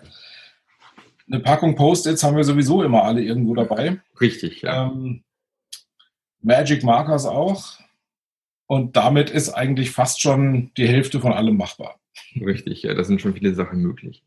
eine 1.28 1.40
Packung 1.40 1.76
Post-its 1.76 2.24
haben 2.24 2.38
wir 2.38 2.44
sowieso 2.44 2.84
immer 2.84 3.04
alle 3.04 3.24
irgendwo 3.24 3.56
dabei. 3.56 4.00
Richtig, 4.22 4.62
ja. 4.62 4.86
Ähm, 4.86 5.24
Magic 6.42 6.84
Markers 6.84 7.26
auch. 7.26 7.80
Und 8.68 8.96
damit 8.96 9.32
ist 9.32 9.50
eigentlich 9.50 9.92
fast 9.92 10.22
schon 10.22 10.72
die 10.78 10.88
Hälfte 10.88 11.20
von 11.20 11.34
allem 11.34 11.58
machbar. 11.58 12.00
Richtig, 12.40 12.84
ja, 12.84 12.94
da 12.94 13.04
sind 13.04 13.22
schon 13.22 13.34
viele 13.34 13.54
Sachen 13.54 13.82
möglich. 13.82 14.24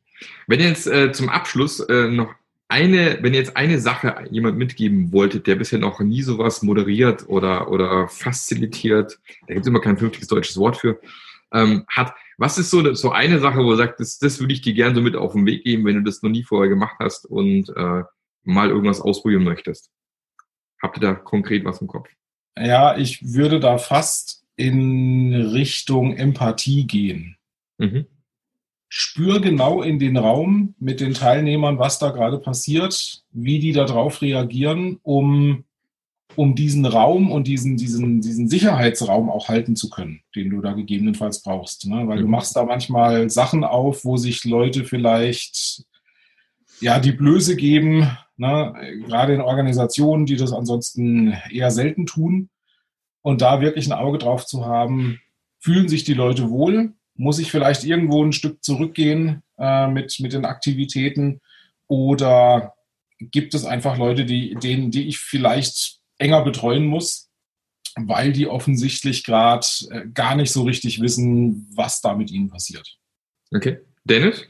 Wenn 0.46 0.60
jetzt 0.60 0.86
äh, 0.86 1.12
zum 1.12 1.28
Abschluss 1.28 1.80
äh, 1.80 2.08
noch 2.08 2.34
eine, 2.68 3.18
wenn 3.22 3.34
jetzt 3.34 3.56
eine 3.56 3.80
Sache 3.80 4.26
jemand 4.30 4.58
mitgeben 4.58 5.12
wolltet, 5.12 5.46
der 5.46 5.56
bisher 5.56 5.78
noch 5.78 6.00
nie 6.00 6.22
sowas 6.22 6.62
moderiert 6.62 7.28
oder, 7.28 7.70
oder 7.70 8.08
facilitiert, 8.08 9.18
da 9.46 9.54
gibt 9.54 9.60
es 9.62 9.66
immer 9.66 9.80
kein 9.80 9.96
vernünftiges 9.96 10.28
deutsches 10.28 10.58
Wort 10.58 10.76
für, 10.76 11.00
ähm, 11.52 11.84
hat, 11.88 12.14
was 12.36 12.58
ist 12.58 12.70
so, 12.70 12.92
so 12.94 13.10
eine 13.10 13.38
Sache, 13.38 13.64
wo 13.64 13.70
er 13.70 13.78
sagt, 13.78 14.00
das, 14.00 14.18
das 14.18 14.38
würde 14.38 14.52
ich 14.52 14.60
dir 14.60 14.74
gerne 14.74 14.94
so 14.94 15.00
mit 15.00 15.16
auf 15.16 15.32
den 15.32 15.46
Weg 15.46 15.64
geben, 15.64 15.86
wenn 15.86 15.96
du 15.96 16.02
das 16.02 16.22
noch 16.22 16.30
nie 16.30 16.44
vorher 16.44 16.68
gemacht 16.68 16.96
hast 16.98 17.24
und 17.24 17.70
äh, 17.74 18.02
mal 18.44 18.68
irgendwas 18.68 19.00
ausprobieren 19.00 19.44
möchtest? 19.44 19.90
Habt 20.82 20.98
ihr 20.98 21.00
da 21.00 21.14
konkret 21.14 21.64
was 21.64 21.80
im 21.80 21.86
Kopf? 21.86 22.08
Ja, 22.58 22.96
ich 22.96 23.34
würde 23.34 23.60
da 23.60 23.78
fast 23.78 24.44
in 24.56 25.34
Richtung 25.34 26.16
Empathie 26.16 26.86
gehen. 26.86 27.37
Mhm 27.78 28.06
spür 28.88 29.40
genau 29.40 29.82
in 29.82 29.98
den 29.98 30.16
Raum 30.16 30.74
mit 30.78 31.00
den 31.00 31.14
Teilnehmern, 31.14 31.78
was 31.78 31.98
da 31.98 32.10
gerade 32.10 32.38
passiert, 32.38 33.22
wie 33.32 33.58
die 33.58 33.72
darauf 33.72 34.22
reagieren, 34.22 34.98
um, 35.02 35.64
um 36.36 36.54
diesen 36.54 36.86
Raum 36.86 37.30
und 37.30 37.46
diesen, 37.46 37.76
diesen, 37.76 38.22
diesen 38.22 38.48
Sicherheitsraum 38.48 39.28
auch 39.28 39.48
halten 39.48 39.76
zu 39.76 39.90
können, 39.90 40.22
den 40.34 40.50
du 40.50 40.62
da 40.62 40.72
gegebenenfalls 40.72 41.42
brauchst. 41.42 41.86
Ne? 41.86 42.08
Weil 42.08 42.18
mhm. 42.18 42.22
du 42.22 42.28
machst 42.28 42.56
da 42.56 42.64
manchmal 42.64 43.28
Sachen 43.28 43.62
auf, 43.62 44.04
wo 44.04 44.16
sich 44.16 44.44
Leute 44.44 44.84
vielleicht 44.84 45.84
ja 46.80 46.98
die 46.98 47.12
Blöße 47.12 47.56
geben, 47.56 48.10
ne? 48.36 48.72
gerade 49.06 49.34
in 49.34 49.42
Organisationen, 49.42 50.24
die 50.24 50.36
das 50.36 50.52
ansonsten 50.52 51.36
eher 51.50 51.70
selten 51.70 52.06
tun. 52.06 52.48
Und 53.20 53.42
da 53.42 53.60
wirklich 53.60 53.86
ein 53.86 53.98
Auge 53.98 54.16
drauf 54.16 54.46
zu 54.46 54.64
haben, 54.64 55.20
fühlen 55.58 55.88
sich 55.88 56.04
die 56.04 56.14
Leute 56.14 56.48
wohl, 56.48 56.94
muss 57.18 57.38
ich 57.38 57.50
vielleicht 57.50 57.84
irgendwo 57.84 58.24
ein 58.24 58.32
Stück 58.32 58.64
zurückgehen 58.64 59.42
äh, 59.58 59.88
mit, 59.88 60.18
mit 60.20 60.32
den 60.32 60.44
Aktivitäten? 60.44 61.40
Oder 61.88 62.74
gibt 63.18 63.54
es 63.54 63.64
einfach 63.64 63.98
Leute, 63.98 64.24
die, 64.24 64.54
denen, 64.54 64.90
die 64.90 65.08
ich 65.08 65.18
vielleicht 65.18 65.98
enger 66.18 66.42
betreuen 66.44 66.86
muss, 66.86 67.28
weil 67.96 68.32
die 68.32 68.46
offensichtlich 68.46 69.24
gerade 69.24 69.66
äh, 69.90 70.06
gar 70.14 70.36
nicht 70.36 70.52
so 70.52 70.62
richtig 70.62 71.00
wissen, 71.00 71.68
was 71.74 72.00
da 72.00 72.14
mit 72.14 72.30
ihnen 72.30 72.48
passiert? 72.48 72.96
Okay. 73.52 73.78
Dennis? 74.04 74.44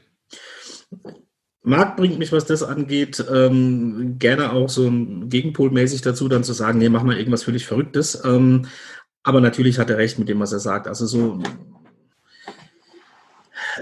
Marc 1.63 1.97
bringt 1.97 2.19
mich, 2.19 2.31
was 2.31 2.45
das 2.45 2.63
angeht, 2.63 3.23
ähm, 3.33 4.17
gerne 4.19 4.53
auch 4.53 4.69
so 4.69 4.89
gegenpolmäßig 4.91 6.01
dazu, 6.01 6.27
dann 6.29 6.43
zu 6.43 6.53
sagen, 6.53 6.79
nee, 6.79 6.89
mach 6.89 7.03
mal 7.03 7.17
irgendwas 7.17 7.43
völlig 7.43 7.65
Verrücktes. 7.65 8.23
Ähm, 8.23 8.67
aber 9.23 9.41
natürlich 9.41 9.79
hat 9.79 9.89
er 9.89 9.97
recht 9.97 10.19
mit 10.19 10.29
dem, 10.29 10.39
was 10.39 10.53
er 10.53 10.59
sagt. 10.59 10.87
Also 10.87 11.05
so 11.05 11.41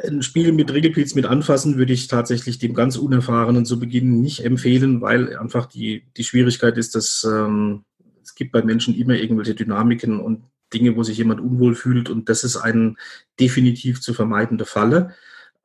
ein 0.06 0.24
Spiel 0.24 0.52
mit 0.52 0.72
Regelpilz 0.72 1.16
mit 1.16 1.26
anfassen 1.26 1.78
würde 1.78 1.94
ich 1.94 2.08
tatsächlich 2.08 2.60
dem 2.60 2.74
ganz 2.74 2.98
Unerfahrenen 2.98 3.66
zu 3.66 3.80
Beginn 3.80 4.22
nicht 4.22 4.44
empfehlen, 4.44 5.02
weil 5.02 5.38
einfach 5.38 5.66
die, 5.66 6.04
die 6.18 6.24
Schwierigkeit 6.24 6.78
ist, 6.78 6.96
dass 6.96 7.24
ähm, 7.30 7.84
es 8.24 8.36
gibt 8.36 8.52
bei 8.52 8.62
Menschen 8.62 8.96
immer 8.96 9.16
irgendwelche 9.16 9.56
Dynamiken 9.56 10.20
und 10.20 10.44
Dinge, 10.74 10.96
wo 10.96 11.04
sich 11.04 11.18
jemand 11.18 11.40
unwohl 11.40 11.76
fühlt 11.76 12.10
und 12.10 12.30
das 12.30 12.44
ist 12.44 12.58
ein 12.58 12.98
definitiv 13.40 14.02
zu 14.02 14.14
vermeidende 14.14 14.66
Falle. 14.66 15.14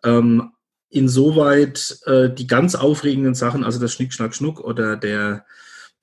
Ähm, 0.05 0.53
insoweit 0.91 1.99
äh, 2.07 2.31
die 2.31 2.47
ganz 2.47 2.75
aufregenden 2.75 3.35
Sachen, 3.35 3.65
also 3.65 3.81
das 3.81 3.93
Schnick, 3.93 4.13
Schnack, 4.13 4.35
Schnuck 4.35 4.61
oder 4.61 4.97
der, 4.97 5.45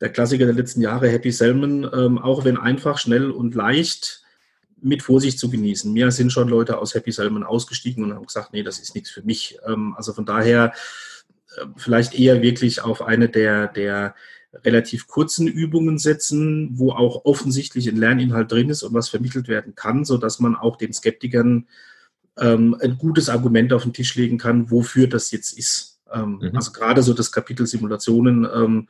der 0.02 0.10
Klassiker 0.10 0.46
der 0.46 0.56
letzten 0.56 0.82
Jahre, 0.82 1.10
Happy 1.10 1.32
Salmon, 1.32 1.90
ähm, 1.94 2.18
auch 2.18 2.44
wenn 2.44 2.58
einfach, 2.58 2.98
schnell 2.98 3.32
und 3.32 3.56
leicht, 3.56 4.24
mit 4.82 5.04
Vorsicht 5.04 5.40
zu 5.40 5.50
genießen. 5.50 5.92
Mir 5.92 6.12
sind 6.12 6.32
schon 6.32 6.50
Leute 6.50 6.78
aus 6.78 6.94
Happy 6.94 7.12
Salmon 7.12 7.44
ausgestiegen 7.44 8.04
und 8.04 8.14
haben 8.14 8.26
gesagt, 8.26 8.54
nee, 8.54 8.64
das 8.64 8.80
ist 8.80 8.96
nichts 8.96 9.10
für 9.10 9.24
mich. 9.24 9.58
Ähm, 9.68 9.94
also 9.98 10.14
von 10.14 10.26
daher 10.26 10.74
äh, 11.58 11.66
vielleicht 11.78 12.14
eher 12.18 12.42
wirklich 12.42 12.82
auf 12.82 13.02
eine 13.02 13.30
der, 13.30 13.68
der 13.68 14.16
relativ 14.66 15.08
kurzen 15.08 15.48
Übungen 15.48 15.98
setzen, 15.98 16.72
wo 16.74 16.92
auch 16.92 17.26
offensichtlich 17.26 17.88
ein 17.88 17.98
Lerninhalt 17.98 18.52
drin 18.52 18.70
ist 18.70 18.84
und 18.84 18.94
was 18.94 19.10
vermittelt 19.10 19.48
werden 19.48 19.76
kann, 19.76 20.06
so 20.06 20.18
dass 20.18 20.40
man 20.40 20.56
auch 20.56 20.76
den 20.76 20.94
Skeptikern 20.94 21.68
ähm, 22.38 22.76
ein 22.82 22.98
gutes 22.98 23.30
Argument 23.30 23.74
auf 23.74 23.84
den 23.84 23.94
Tisch 23.94 24.16
legen 24.16 24.38
kann, 24.38 24.72
wofür 24.72 25.08
das 25.08 25.32
jetzt 25.32 25.58
ist. 25.58 26.00
Ähm, 26.12 26.40
mhm. 26.42 26.56
Also 26.56 26.72
gerade 26.72 27.04
so 27.04 27.14
das 27.14 27.32
Kapitel 27.32 27.68
Simulationen 27.68 28.48
ähm, 28.52 28.88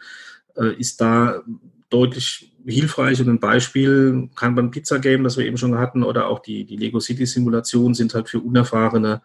äh, 0.55 0.73
ist 0.75 1.01
da 1.01 1.41
deutlich 1.89 2.51
hilfreich 2.65 3.19
und 3.21 3.29
ein 3.29 3.39
Beispiel 3.39 4.29
kann 4.35 4.53
man 4.53 4.71
Pizza 4.71 4.99
Game, 4.99 5.23
das 5.23 5.37
wir 5.37 5.45
eben 5.45 5.57
schon 5.57 5.77
hatten, 5.77 6.03
oder 6.03 6.27
auch 6.27 6.39
die, 6.39 6.65
die 6.65 6.77
Lego 6.77 6.99
City 6.99 7.25
Simulation 7.25 7.93
sind 7.93 8.13
halt 8.13 8.29
für 8.29 8.39
Unerfahrene 8.39 9.21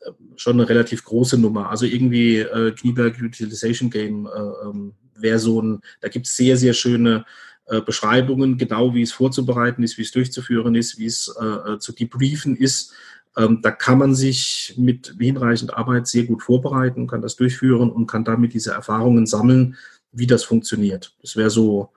äh, 0.00 0.10
schon 0.36 0.54
eine 0.54 0.68
relativ 0.68 1.04
große 1.04 1.38
Nummer. 1.38 1.70
Also 1.70 1.86
irgendwie 1.86 2.38
äh, 2.38 2.72
Knieberg 2.72 3.20
Utilization 3.20 3.90
Game 3.90 4.26
äh, 4.26 4.66
ähm, 4.66 4.94
wäre 5.16 5.38
so 5.38 5.60
ein, 5.62 5.80
da 6.00 6.08
gibt 6.08 6.26
es 6.26 6.36
sehr, 6.36 6.56
sehr 6.56 6.72
schöne 6.72 7.24
äh, 7.66 7.80
Beschreibungen, 7.80 8.58
genau 8.58 8.94
wie 8.94 9.02
es 9.02 9.12
vorzubereiten 9.12 9.82
ist, 9.82 9.96
wie 9.96 10.02
es 10.02 10.12
durchzuführen 10.12 10.74
ist, 10.74 10.98
wie 10.98 11.06
es 11.06 11.34
äh, 11.40 11.74
äh, 11.74 11.78
zu 11.78 11.92
debriefen 11.92 12.56
ist. 12.56 12.92
Ähm, 13.36 13.60
da 13.62 13.70
kann 13.70 13.98
man 13.98 14.14
sich 14.14 14.74
mit 14.76 15.14
hinreichend 15.18 15.74
Arbeit 15.74 16.06
sehr 16.06 16.24
gut 16.24 16.42
vorbereiten, 16.42 17.06
kann 17.06 17.22
das 17.22 17.36
durchführen 17.36 17.90
und 17.90 18.06
kann 18.06 18.24
damit 18.24 18.54
diese 18.54 18.72
Erfahrungen 18.72 19.26
sammeln, 19.26 19.76
wie 20.14 20.26
das 20.26 20.44
funktioniert. 20.44 21.14
Das 21.20 21.36
wäre 21.36 21.50
so 21.50 21.90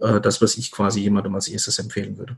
äh, 0.00 0.20
das, 0.20 0.40
was 0.42 0.56
ich 0.56 0.70
quasi 0.70 1.00
jemandem 1.00 1.34
als 1.34 1.48
erstes 1.48 1.78
empfehlen 1.78 2.16
würde. 2.18 2.36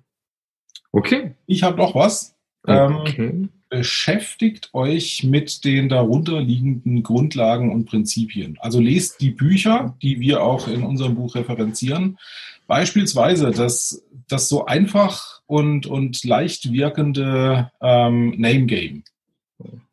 Okay. 0.93 1.35
Ich 1.47 1.63
habe 1.63 1.77
noch 1.77 1.95
was. 1.95 2.35
Ähm, 2.67 2.97
okay. 2.97 3.27
Ähm, 3.27 3.49
beschäftigt 3.71 4.71
euch 4.73 5.23
mit 5.23 5.65
den 5.65 5.89
darunterliegenden 5.89 7.05
Grundlagen 7.05 7.73
und 7.73 7.87
Prinzipien. 7.87 8.59
Also 8.61 8.81
lest 8.81 9.21
die 9.21 9.31
Bücher, 9.31 9.97
die 10.03 10.19
wir 10.19 10.43
auch 10.43 10.67
in 10.67 10.83
unserem 10.83 11.15
Buch 11.15 11.37
referenzieren. 11.37 12.19
Beispielsweise 12.67 13.53
das, 13.53 14.05
das 14.29 14.49
so 14.49 14.67
einfach 14.67 15.41
und, 15.47 15.87
und 15.87 16.23
leicht 16.25 16.73
wirkende 16.73 17.71
ähm, 17.81 18.35
Name 18.39 18.67
Game, 18.67 19.05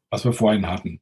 was 0.09 0.25
wir 0.25 0.33
vorhin 0.33 0.67
hatten. 0.67 0.99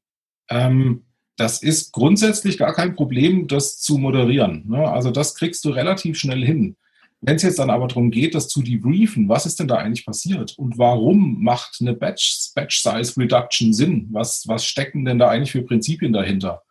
Ähm, 0.50 1.04
das 1.38 1.62
ist 1.62 1.92
grundsätzlich 1.92 2.58
gar 2.58 2.74
kein 2.74 2.96
Problem, 2.96 3.48
das 3.48 3.80
zu 3.80 3.98
moderieren. 3.98 4.64
Ne? 4.68 4.88
Also 4.90 5.12
das 5.12 5.36
kriegst 5.36 5.66
du 5.66 5.70
relativ 5.70 6.18
schnell 6.18 6.46
hin. 6.46 6.76
Wenn 7.22 7.38
es 7.38 7.44
jetzt 7.44 7.60
dann 7.60 7.70
aber 7.70 7.88
darum 7.88 8.12
geht, 8.12 8.36
das 8.36 8.48
zu 8.48 8.62
debriefen, 8.62 9.28
was 9.28 9.46
ist 9.46 9.60
denn 9.60 9.68
da 9.68 9.76
eigentlich 9.76 10.06
passiert 10.06 10.58
und 10.58 10.78
warum 10.78 11.44
macht 11.44 11.78
eine 11.82 11.94
Batch, 11.94 12.52
Batch 12.54 12.82
Size 12.82 13.18
Reduction 13.18 13.74
Sinn? 13.74 14.08
Was, 14.12 14.48
was 14.48 14.66
stecken 14.66 15.06
denn 15.06 15.18
da 15.18 15.30
eigentlich 15.30 15.52
für 15.52 15.64
Prinzipien 15.64 16.14
dahinter? 16.14 16.62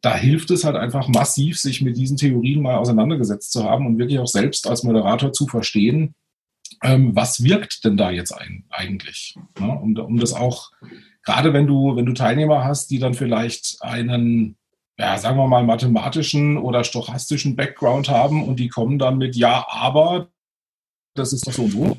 Da 0.00 0.14
hilft 0.16 0.50
es 0.50 0.64
halt 0.64 0.76
einfach 0.76 1.08
massiv, 1.08 1.58
sich 1.58 1.80
mit 1.80 1.96
diesen 1.96 2.16
Theorien 2.16 2.62
mal 2.62 2.76
auseinandergesetzt 2.76 3.50
zu 3.50 3.64
haben 3.64 3.86
und 3.86 3.98
wirklich 3.98 4.18
auch 4.18 4.28
selbst 4.28 4.68
als 4.68 4.84
Moderator 4.84 5.32
zu 5.32 5.46
verstehen, 5.46 6.14
ähm, 6.82 7.16
was 7.16 7.42
wirkt 7.42 7.84
denn 7.84 7.96
da 7.96 8.10
jetzt 8.10 8.32
ein, 8.32 8.64
eigentlich? 8.68 9.34
Ne? 9.58 9.68
Um, 9.68 9.96
um 9.96 10.18
das 10.18 10.34
auch 10.34 10.70
gerade 11.24 11.52
wenn 11.52 11.66
du, 11.66 11.96
wenn 11.96 12.06
du 12.06 12.12
Teilnehmer 12.12 12.64
hast, 12.64 12.90
die 12.90 12.98
dann 12.98 13.14
vielleicht 13.14 13.78
einen, 13.80 14.56
ja, 14.98 15.18
sagen 15.18 15.36
wir 15.36 15.46
mal, 15.46 15.64
mathematischen 15.64 16.58
oder 16.58 16.84
stochastischen 16.84 17.56
Background 17.56 18.08
haben 18.08 18.44
und 18.44 18.58
die 18.58 18.68
kommen 18.68 18.98
dann 18.98 19.18
mit 19.18 19.36
Ja, 19.36 19.66
aber 19.68 20.28
das 21.14 21.32
ist 21.32 21.46
doch 21.46 21.52
so 21.52 21.62
und 21.62 21.72
so. 21.72 21.96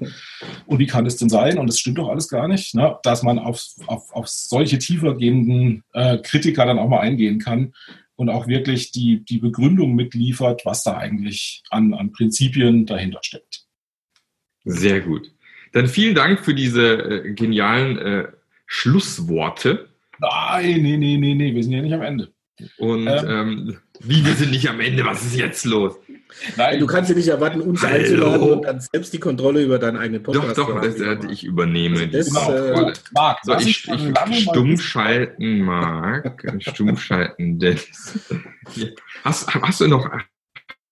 Und 0.66 0.80
wie 0.80 0.88
kann 0.88 1.06
es 1.06 1.18
denn 1.18 1.30
sein? 1.30 1.58
Und 1.58 1.68
das 1.68 1.80
stimmt 1.80 1.98
doch 1.98 2.10
alles 2.10 2.30
gar 2.30 2.48
nicht, 2.48 2.74
ne? 2.76 2.98
dass 3.04 3.24
man 3.24 3.38
auf, 3.38 3.64
auf, 3.88 4.14
auf 4.14 4.28
solche 4.28 4.80
tiefergehenden 4.80 5.84
äh, 5.94 6.18
Kritiker 6.20 6.66
dann 6.66 6.80
auch 6.80 6.88
mal 6.88 7.02
eingehen 7.02 7.40
kann 7.40 7.74
und 8.16 8.30
auch 8.30 8.48
wirklich 8.48 8.92
die, 8.92 9.24
die 9.24 9.40
Begründung 9.40 9.96
mitliefert, 9.96 10.66
was 10.66 10.84
da 10.84 10.98
eigentlich 10.98 11.64
an, 11.70 11.94
an 11.94 12.12
Prinzipien 12.12 12.86
dahinter 12.86 13.20
steckt. 13.22 13.66
Sehr 14.66 15.02
gut. 15.02 15.32
Dann 15.72 15.88
vielen 15.88 16.16
Dank 16.16 16.40
für 16.40 16.54
diese 16.54 16.94
äh, 16.94 17.34
genialen 17.34 17.98
äh, 17.98 18.28
Schlussworte. 18.72 19.90
Nein, 20.20 20.84
nee, 20.84 20.96
nee, 20.96 21.18
nee, 21.18 21.34
nee, 21.34 21.56
wir 21.56 21.64
sind 21.64 21.74
ja 21.74 21.82
nicht 21.82 21.94
am 21.94 22.04
Ende. 22.04 22.32
Und 22.78 23.08
ähm, 23.08 23.28
ähm, 23.28 23.78
wie, 24.02 24.24
wir 24.24 24.34
sind 24.36 24.52
nicht 24.52 24.70
am 24.70 24.80
Ende, 24.80 25.04
was 25.06 25.26
ist 25.26 25.36
jetzt 25.36 25.66
los? 25.66 25.96
Nein. 26.56 26.80
Du 26.80 26.86
kannst 26.86 27.10
ja 27.10 27.16
nicht 27.16 27.28
erwarten, 27.28 27.62
uns 27.62 27.82
Hallo. 27.82 27.96
einzuladen 27.96 28.50
und 28.52 28.62
dann 28.64 28.80
selbst 28.80 29.12
die 29.12 29.20
Kontrolle 29.20 29.64
über 29.64 29.80
deinen 29.80 29.98
eigenen 29.98 30.22
Podcast 30.22 30.58
Doch, 30.58 30.68
doch, 30.68 30.82
das, 30.82 30.98
das, 30.98 31.32
ich 31.32 31.44
übernehme. 31.44 32.00
Also 32.00 32.12
das, 32.12 32.28
genau. 32.28 32.90
äh, 32.90 32.94
Marc, 33.14 33.40
so, 33.44 33.56
ich, 33.56 33.88
ich, 33.88 34.14
ich 34.30 34.44
stummschalten, 34.44 35.62
Marc. 35.62 36.46
stummschalten, 36.60 37.58
Dennis. 37.58 38.20
Hast, 39.24 39.52
hast 39.52 39.82
du 39.82 39.88
noch 39.88 40.08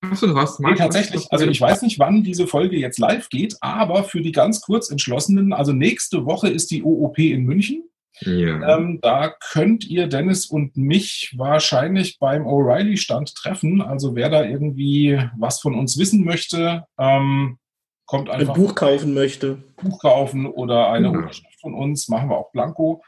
Hast 0.01 0.21
du 0.21 0.35
was? 0.35 0.59
Nee, 0.59 0.75
tatsächlich, 0.75 1.25
also 1.31 1.45
ich 1.45 1.59
weiß 1.59 1.81
nicht, 1.81 1.97
wann 1.97 2.23
diese 2.23 2.45
Folge 2.45 2.77
jetzt 2.77 2.99
live 2.99 3.29
geht, 3.29 3.55
aber 3.61 4.03
für 4.03 4.21
die 4.21 4.31
ganz 4.31 4.61
kurz 4.61 4.91
entschlossenen, 4.91 5.53
also 5.53 5.73
nächste 5.73 6.25
Woche 6.25 6.49
ist 6.49 6.69
die 6.69 6.83
OOP 6.83 7.17
in 7.17 7.43
München. 7.43 7.83
Ja. 8.21 8.77
Ähm, 8.77 8.99
da 9.01 9.29
könnt 9.51 9.85
ihr 9.85 10.07
Dennis 10.07 10.47
und 10.47 10.75
mich 10.75 11.33
wahrscheinlich 11.37 12.17
beim 12.19 12.47
O'Reilly-Stand 12.47 13.35
treffen. 13.35 13.81
Also 13.81 14.15
wer 14.15 14.29
da 14.29 14.43
irgendwie 14.43 15.19
was 15.37 15.59
von 15.59 15.75
uns 15.75 15.97
wissen 15.99 16.23
möchte, 16.23 16.85
ähm, 16.97 17.59
kommt 18.05 18.29
einfach. 18.29 18.55
Ein 18.55 18.61
Buch 18.61 18.75
kaufen 18.75 19.13
möchte. 19.13 19.63
Buch 19.81 19.99
kaufen 19.99 20.47
oder 20.47 20.89
eine 20.89 21.07
ja. 21.07 21.13
Unterschrift 21.13 21.59
von 21.61 21.73
uns, 21.75 22.07
machen 22.07 22.29
wir 22.29 22.37
auch 22.37 22.51
Blanko. 22.51 23.03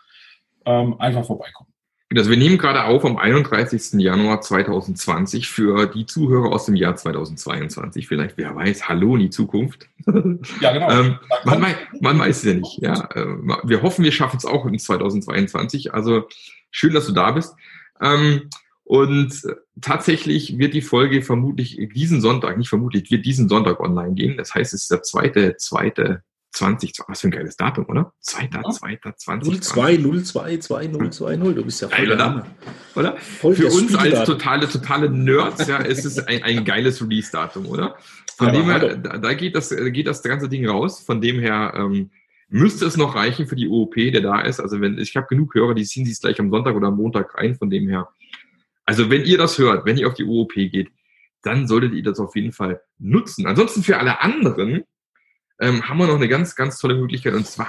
Ähm, 0.66 1.00
einfach 1.00 1.26
vorbeikommen. 1.26 1.69
Also 2.16 2.32
wir 2.32 2.38
nehmen 2.38 2.58
gerade 2.58 2.86
auf 2.86 3.06
am 3.06 3.18
31. 3.18 4.00
Januar 4.00 4.42
2020 4.42 5.48
für 5.48 5.86
die 5.86 6.08
Zuhörer 6.08 6.52
aus 6.52 6.66
dem 6.66 6.76
Jahr 6.76 6.96
2022. 6.96 8.08
Vielleicht, 8.08 8.36
wer 8.36 8.56
weiß, 8.56 8.90
hallo 8.90 9.16
in 9.16 9.22
die 9.22 9.30
Zukunft. 9.30 9.88
Ja, 10.60 10.74
genau. 10.74 10.90
ähm, 11.00 11.20
man, 11.46 11.76
man, 12.02 12.20
weiß 12.20 12.38
es 12.38 12.44
ja 12.44 12.54
nicht. 12.56 12.82
Ja, 12.82 13.10
äh, 13.14 13.28
wir 13.64 13.84
hoffen, 13.84 14.04
wir 14.04 14.12
schaffen 14.12 14.38
es 14.38 14.46
auch 14.46 14.66
in 14.66 14.80
2022. 14.80 15.94
Also 15.94 16.28
schön, 16.72 16.94
dass 16.94 17.06
du 17.06 17.12
da 17.12 17.30
bist. 17.32 17.54
Ähm, 18.02 18.50
und 18.86 19.44
tatsächlich 19.80 20.58
wird 20.58 20.74
die 20.74 20.82
Folge 20.82 21.22
vermutlich 21.22 21.78
diesen 21.94 22.22
Sonntag, 22.22 22.58
nicht 22.58 22.70
vermutlich, 22.70 23.12
wird 23.12 23.24
diesen 23.24 23.48
Sonntag 23.48 23.80
online 23.80 24.16
gehen. 24.16 24.36
Das 24.36 24.56
heißt, 24.56 24.74
es 24.74 24.82
ist 24.82 24.92
der 24.92 25.04
zweite, 25.04 25.58
zweite 25.58 26.24
20, 26.52 26.94
was 27.08 27.22
für 27.22 27.28
ein 27.28 27.32
geiles 27.32 27.56
Datum, 27.56 27.86
oder? 27.88 28.14
2.2.20. 28.26 29.62
02, 29.62 29.98
02, 30.24 30.58
2020. 30.58 31.56
Du 31.56 31.64
bist 31.64 31.82
ja 31.82 31.90
voll 31.90 32.12
oder? 32.12 32.48
oder? 32.96 33.18
Voll 33.18 33.56
für 33.56 33.68
uns 33.68 33.96
als 33.96 34.26
totale, 34.26 34.68
totale 34.68 35.10
Nerds, 35.10 35.68
ja, 35.68 35.78
ist 35.78 36.06
es 36.06 36.20
ein, 36.20 36.44
ein 36.44 36.66
geiles 36.66 37.02
Release-Datum, 37.02 37.68
oder? 37.68 37.96
Von 38.36 38.48
ja, 38.48 38.54
dem 38.54 38.66
her, 38.66 38.98
da, 38.98 39.18
da, 39.18 39.34
geht 39.34 39.56
das, 39.56 39.70
geht 39.70 40.08
das 40.08 40.24
ganze 40.24 40.50
Ding 40.50 40.68
raus. 40.68 41.02
Von 41.02 41.22
dem 41.22 41.40
her 41.40 41.74
ähm, 41.76 42.10
müsste 42.48 42.86
es 42.86 42.98
noch 42.98 43.16
reichen 43.16 43.48
für 43.48 43.56
die 43.56 43.68
OOP, 43.68 43.96
der 43.96 44.22
da 44.22 44.42
ist. 44.42 44.60
Also 44.60 44.82
wenn 44.82 44.98
ich 44.98 45.16
habe 45.16 45.28
genug 45.28 45.54
Hörer, 45.54 45.76
die 45.76 45.84
ziehen 45.84 46.06
sich 46.06 46.20
gleich 46.20 46.40
am 46.40 46.50
Sonntag 46.50 46.76
oder 46.76 46.88
am 46.88 46.98
Montag 46.98 47.36
rein. 47.36 47.56
Von 47.56 47.70
dem 47.70 47.88
her, 47.88 48.10
also 48.86 49.10
wenn 49.10 49.26
ihr 49.26 49.38
das 49.38 49.58
hört, 49.58 49.86
wenn 49.86 49.98
ihr 49.98 50.08
auf 50.08 50.16
die 50.16 50.24
OOP 50.24 50.54
geht, 50.54 50.90
dann 51.44 51.68
solltet 51.68 51.94
ihr 51.94 52.04
das 52.04 52.20
auf 52.20 52.36
jeden 52.36 52.52
Fall 52.52 52.82
nutzen. 52.98 53.46
Ansonsten 53.46 53.84
für 53.84 53.98
alle 53.98 54.22
anderen 54.22 54.84
ähm, 55.60 55.88
haben 55.88 55.98
wir 55.98 56.08
noch 56.08 56.16
eine 56.16 56.28
ganz, 56.28 56.56
ganz 56.56 56.78
tolle 56.78 56.96
Möglichkeit. 56.96 57.34
Und 57.34 57.46
zwar 57.46 57.68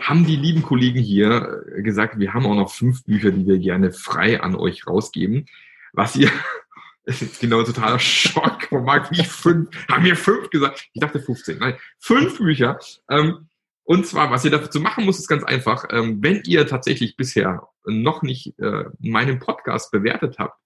haben 0.00 0.26
die 0.26 0.36
lieben 0.36 0.62
Kollegen 0.62 1.00
hier 1.00 1.64
äh, 1.76 1.82
gesagt, 1.82 2.18
wir 2.18 2.32
haben 2.34 2.46
auch 2.46 2.54
noch 2.54 2.72
fünf 2.72 3.04
Bücher, 3.04 3.30
die 3.30 3.46
wir 3.46 3.58
gerne 3.58 3.92
frei 3.92 4.40
an 4.40 4.54
euch 4.54 4.86
rausgeben. 4.86 5.46
Was 5.92 6.16
ihr, 6.16 6.30
das 7.04 7.22
ist 7.22 7.40
genau 7.40 7.60
ein 7.60 7.66
totaler 7.66 7.98
Schock. 7.98 8.70
Man 8.72 8.84
mag 8.84 9.10
wie 9.10 9.24
fünf, 9.24 9.68
haben 9.88 10.04
wir 10.04 10.16
fünf 10.16 10.50
gesagt? 10.50 10.88
Ich 10.92 11.00
dachte 11.00 11.20
15. 11.20 11.58
Nein, 11.58 11.74
fünf 11.98 12.38
Bücher. 12.38 12.78
Ähm, 13.10 13.48
und 13.84 14.06
zwar, 14.06 14.30
was 14.30 14.44
ihr 14.44 14.50
dazu 14.50 14.80
machen 14.80 15.04
muss, 15.04 15.18
ist 15.18 15.28
ganz 15.28 15.44
einfach. 15.44 15.86
Ähm, 15.90 16.22
wenn 16.22 16.42
ihr 16.44 16.66
tatsächlich 16.66 17.16
bisher 17.16 17.68
noch 17.86 18.22
nicht 18.22 18.58
äh, 18.58 18.84
meinen 19.00 19.38
Podcast 19.38 19.90
bewertet 19.90 20.36
habt, 20.38 20.60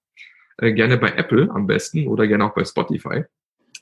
äh, 0.57 0.73
gerne 0.73 0.97
bei 0.97 1.11
Apple 1.11 1.49
am 1.49 1.67
besten 1.67 2.07
oder 2.07 2.27
gerne 2.27 2.45
auch 2.45 2.53
bei 2.53 2.65
Spotify, 2.65 3.23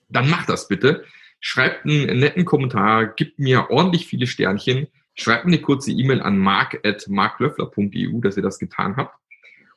dann 0.09 0.29
macht 0.29 0.49
das 0.49 0.67
bitte. 0.67 1.05
Schreibt 1.43 1.85
einen 1.85 2.19
netten 2.19 2.45
Kommentar, 2.45 3.07
gibt 3.07 3.39
mir 3.39 3.71
ordentlich 3.71 4.05
viele 4.05 4.27
Sternchen, 4.27 4.87
schreibt 5.15 5.45
eine 5.45 5.59
kurze 5.59 5.91
E-Mail 5.91 6.21
an 6.21 6.37
mark.marklöffler.eu, 6.37 8.21
dass 8.21 8.37
ihr 8.37 8.43
das 8.43 8.59
getan 8.59 8.95
habt. 8.95 9.17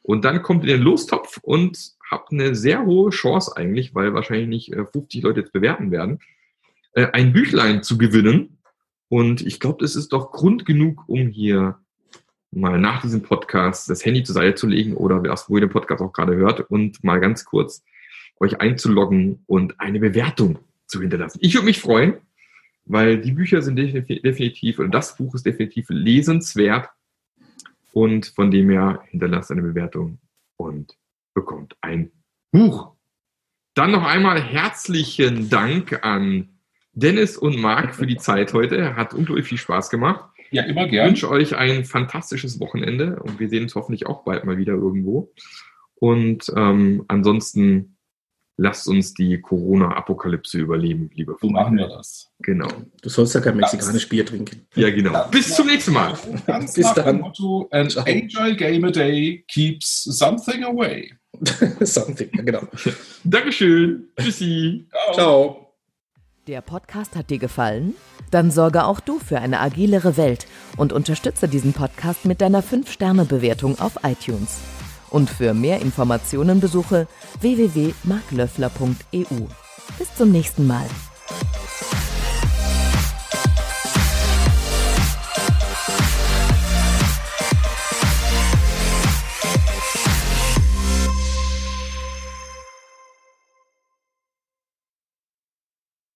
Und 0.02 0.26
dann 0.26 0.42
kommt 0.42 0.64
ihr 0.64 0.74
in 0.74 0.80
den 0.80 0.84
Lostopf 0.84 1.38
und 1.40 1.92
habt 2.10 2.30
eine 2.30 2.54
sehr 2.54 2.84
hohe 2.84 3.10
Chance 3.10 3.56
eigentlich, 3.56 3.94
weil 3.94 4.12
wahrscheinlich 4.12 4.46
nicht 4.46 4.74
50 4.74 5.14
äh, 5.14 5.26
Leute 5.26 5.40
jetzt 5.40 5.54
bewerten 5.54 5.90
werden, 5.90 6.20
äh, 6.92 7.06
ein 7.12 7.32
Büchlein 7.32 7.82
zu 7.82 7.96
gewinnen. 7.96 8.58
Und 9.08 9.40
ich 9.40 9.58
glaube, 9.58 9.78
das 9.80 9.96
ist 9.96 10.12
doch 10.12 10.32
Grund 10.32 10.66
genug, 10.66 11.04
um 11.06 11.28
hier 11.28 11.78
mal 12.50 12.78
nach 12.78 13.00
diesem 13.00 13.22
Podcast 13.22 13.88
das 13.88 14.04
Handy 14.04 14.22
zur 14.22 14.34
Seite 14.34 14.54
zu 14.54 14.66
legen 14.66 14.94
oder 14.94 15.24
was, 15.24 15.48
wo 15.48 15.56
ihr 15.56 15.62
den 15.62 15.70
Podcast 15.70 16.02
auch 16.02 16.12
gerade 16.12 16.36
hört 16.36 16.70
und 16.70 17.02
mal 17.02 17.20
ganz 17.20 17.46
kurz 17.46 17.82
euch 18.38 18.60
einzuloggen 18.60 19.42
und 19.46 19.80
eine 19.80 19.98
Bewertung 19.98 20.58
zu 20.86 21.00
hinterlassen. 21.00 21.38
Ich 21.42 21.54
würde 21.54 21.66
mich 21.66 21.80
freuen, 21.80 22.14
weil 22.84 23.20
die 23.20 23.32
Bücher 23.32 23.62
sind 23.62 23.76
definitiv, 23.76 24.78
und 24.78 24.92
das 24.92 25.16
Buch 25.16 25.34
ist 25.34 25.46
definitiv 25.46 25.86
lesenswert 25.88 26.88
und 27.92 28.26
von 28.26 28.50
dem 28.50 28.70
her 28.70 29.02
hinterlasst 29.10 29.50
eine 29.50 29.62
Bewertung 29.62 30.18
und 30.56 30.96
bekommt 31.34 31.76
ein 31.80 32.10
Buch. 32.50 32.92
Dann 33.74 33.90
noch 33.90 34.04
einmal 34.04 34.40
herzlichen 34.40 35.50
Dank 35.50 36.04
an 36.04 36.50
Dennis 36.92 37.36
und 37.36 37.58
Marc 37.58 37.94
für 37.94 38.06
die 38.06 38.16
Zeit 38.16 38.52
heute. 38.52 38.94
Hat 38.94 39.14
unglaublich 39.14 39.46
viel 39.46 39.58
Spaß 39.58 39.90
gemacht. 39.90 40.30
Ja, 40.50 40.62
immer 40.62 40.86
gerne. 40.86 41.08
Ich 41.08 41.22
wünsche 41.22 41.30
euch 41.30 41.56
ein 41.56 41.84
fantastisches 41.84 42.60
Wochenende 42.60 43.20
und 43.20 43.40
wir 43.40 43.48
sehen 43.48 43.64
uns 43.64 43.74
hoffentlich 43.74 44.06
auch 44.06 44.24
bald 44.24 44.44
mal 44.44 44.58
wieder 44.58 44.74
irgendwo. 44.74 45.32
Und 45.96 46.52
ähm, 46.54 47.04
ansonsten 47.08 47.93
lasst 48.56 48.88
uns 48.88 49.14
die 49.14 49.40
Corona-Apokalypse 49.40 50.58
überleben, 50.58 51.10
liebe 51.14 51.36
Freunde. 51.36 51.46
So 51.46 51.62
machen 51.62 51.76
wir 51.78 51.88
das. 51.88 52.30
Genau. 52.40 52.68
Du 53.02 53.08
sollst 53.08 53.34
ja 53.34 53.40
kein 53.40 53.56
mexikanisches 53.56 54.08
Bier 54.08 54.24
trinken. 54.24 54.66
Ja, 54.74 54.90
genau. 54.90 55.12
Das 55.12 55.30
Bis 55.30 55.54
zum 55.54 55.66
nächsten 55.66 55.92
Mal. 55.92 56.14
Ganz 56.46 56.74
Bis 56.74 56.92
dann. 56.94 57.20
Motto, 57.20 57.68
an 57.70 57.88
agile 58.06 58.56
game 58.56 58.84
a 58.84 58.90
day 58.90 59.44
keeps 59.48 60.04
something 60.04 60.64
away. 60.64 61.12
something, 61.80 62.30
ja, 62.34 62.42
genau. 62.42 62.62
Dankeschön. 63.24 64.08
Tschüssi. 64.20 64.86
Ciao. 64.90 65.14
Ciao. 65.14 65.60
Der 66.46 66.60
Podcast 66.60 67.16
hat 67.16 67.30
dir 67.30 67.38
gefallen? 67.38 67.94
Dann 68.30 68.50
sorge 68.50 68.84
auch 68.84 69.00
du 69.00 69.18
für 69.18 69.38
eine 69.38 69.60
agilere 69.60 70.18
Welt 70.18 70.46
und 70.76 70.92
unterstütze 70.92 71.48
diesen 71.48 71.72
Podcast 71.72 72.26
mit 72.26 72.42
deiner 72.42 72.62
5-Sterne-Bewertung 72.62 73.78
auf 73.78 74.00
iTunes. 74.04 74.60
Und 75.14 75.30
für 75.30 75.54
mehr 75.54 75.80
Informationen 75.80 76.58
besuche 76.58 77.06
www.marklöffler.eu. 77.40 79.46
Bis 79.96 80.12
zum 80.16 80.32
nächsten 80.32 80.66
Mal. 80.66 80.86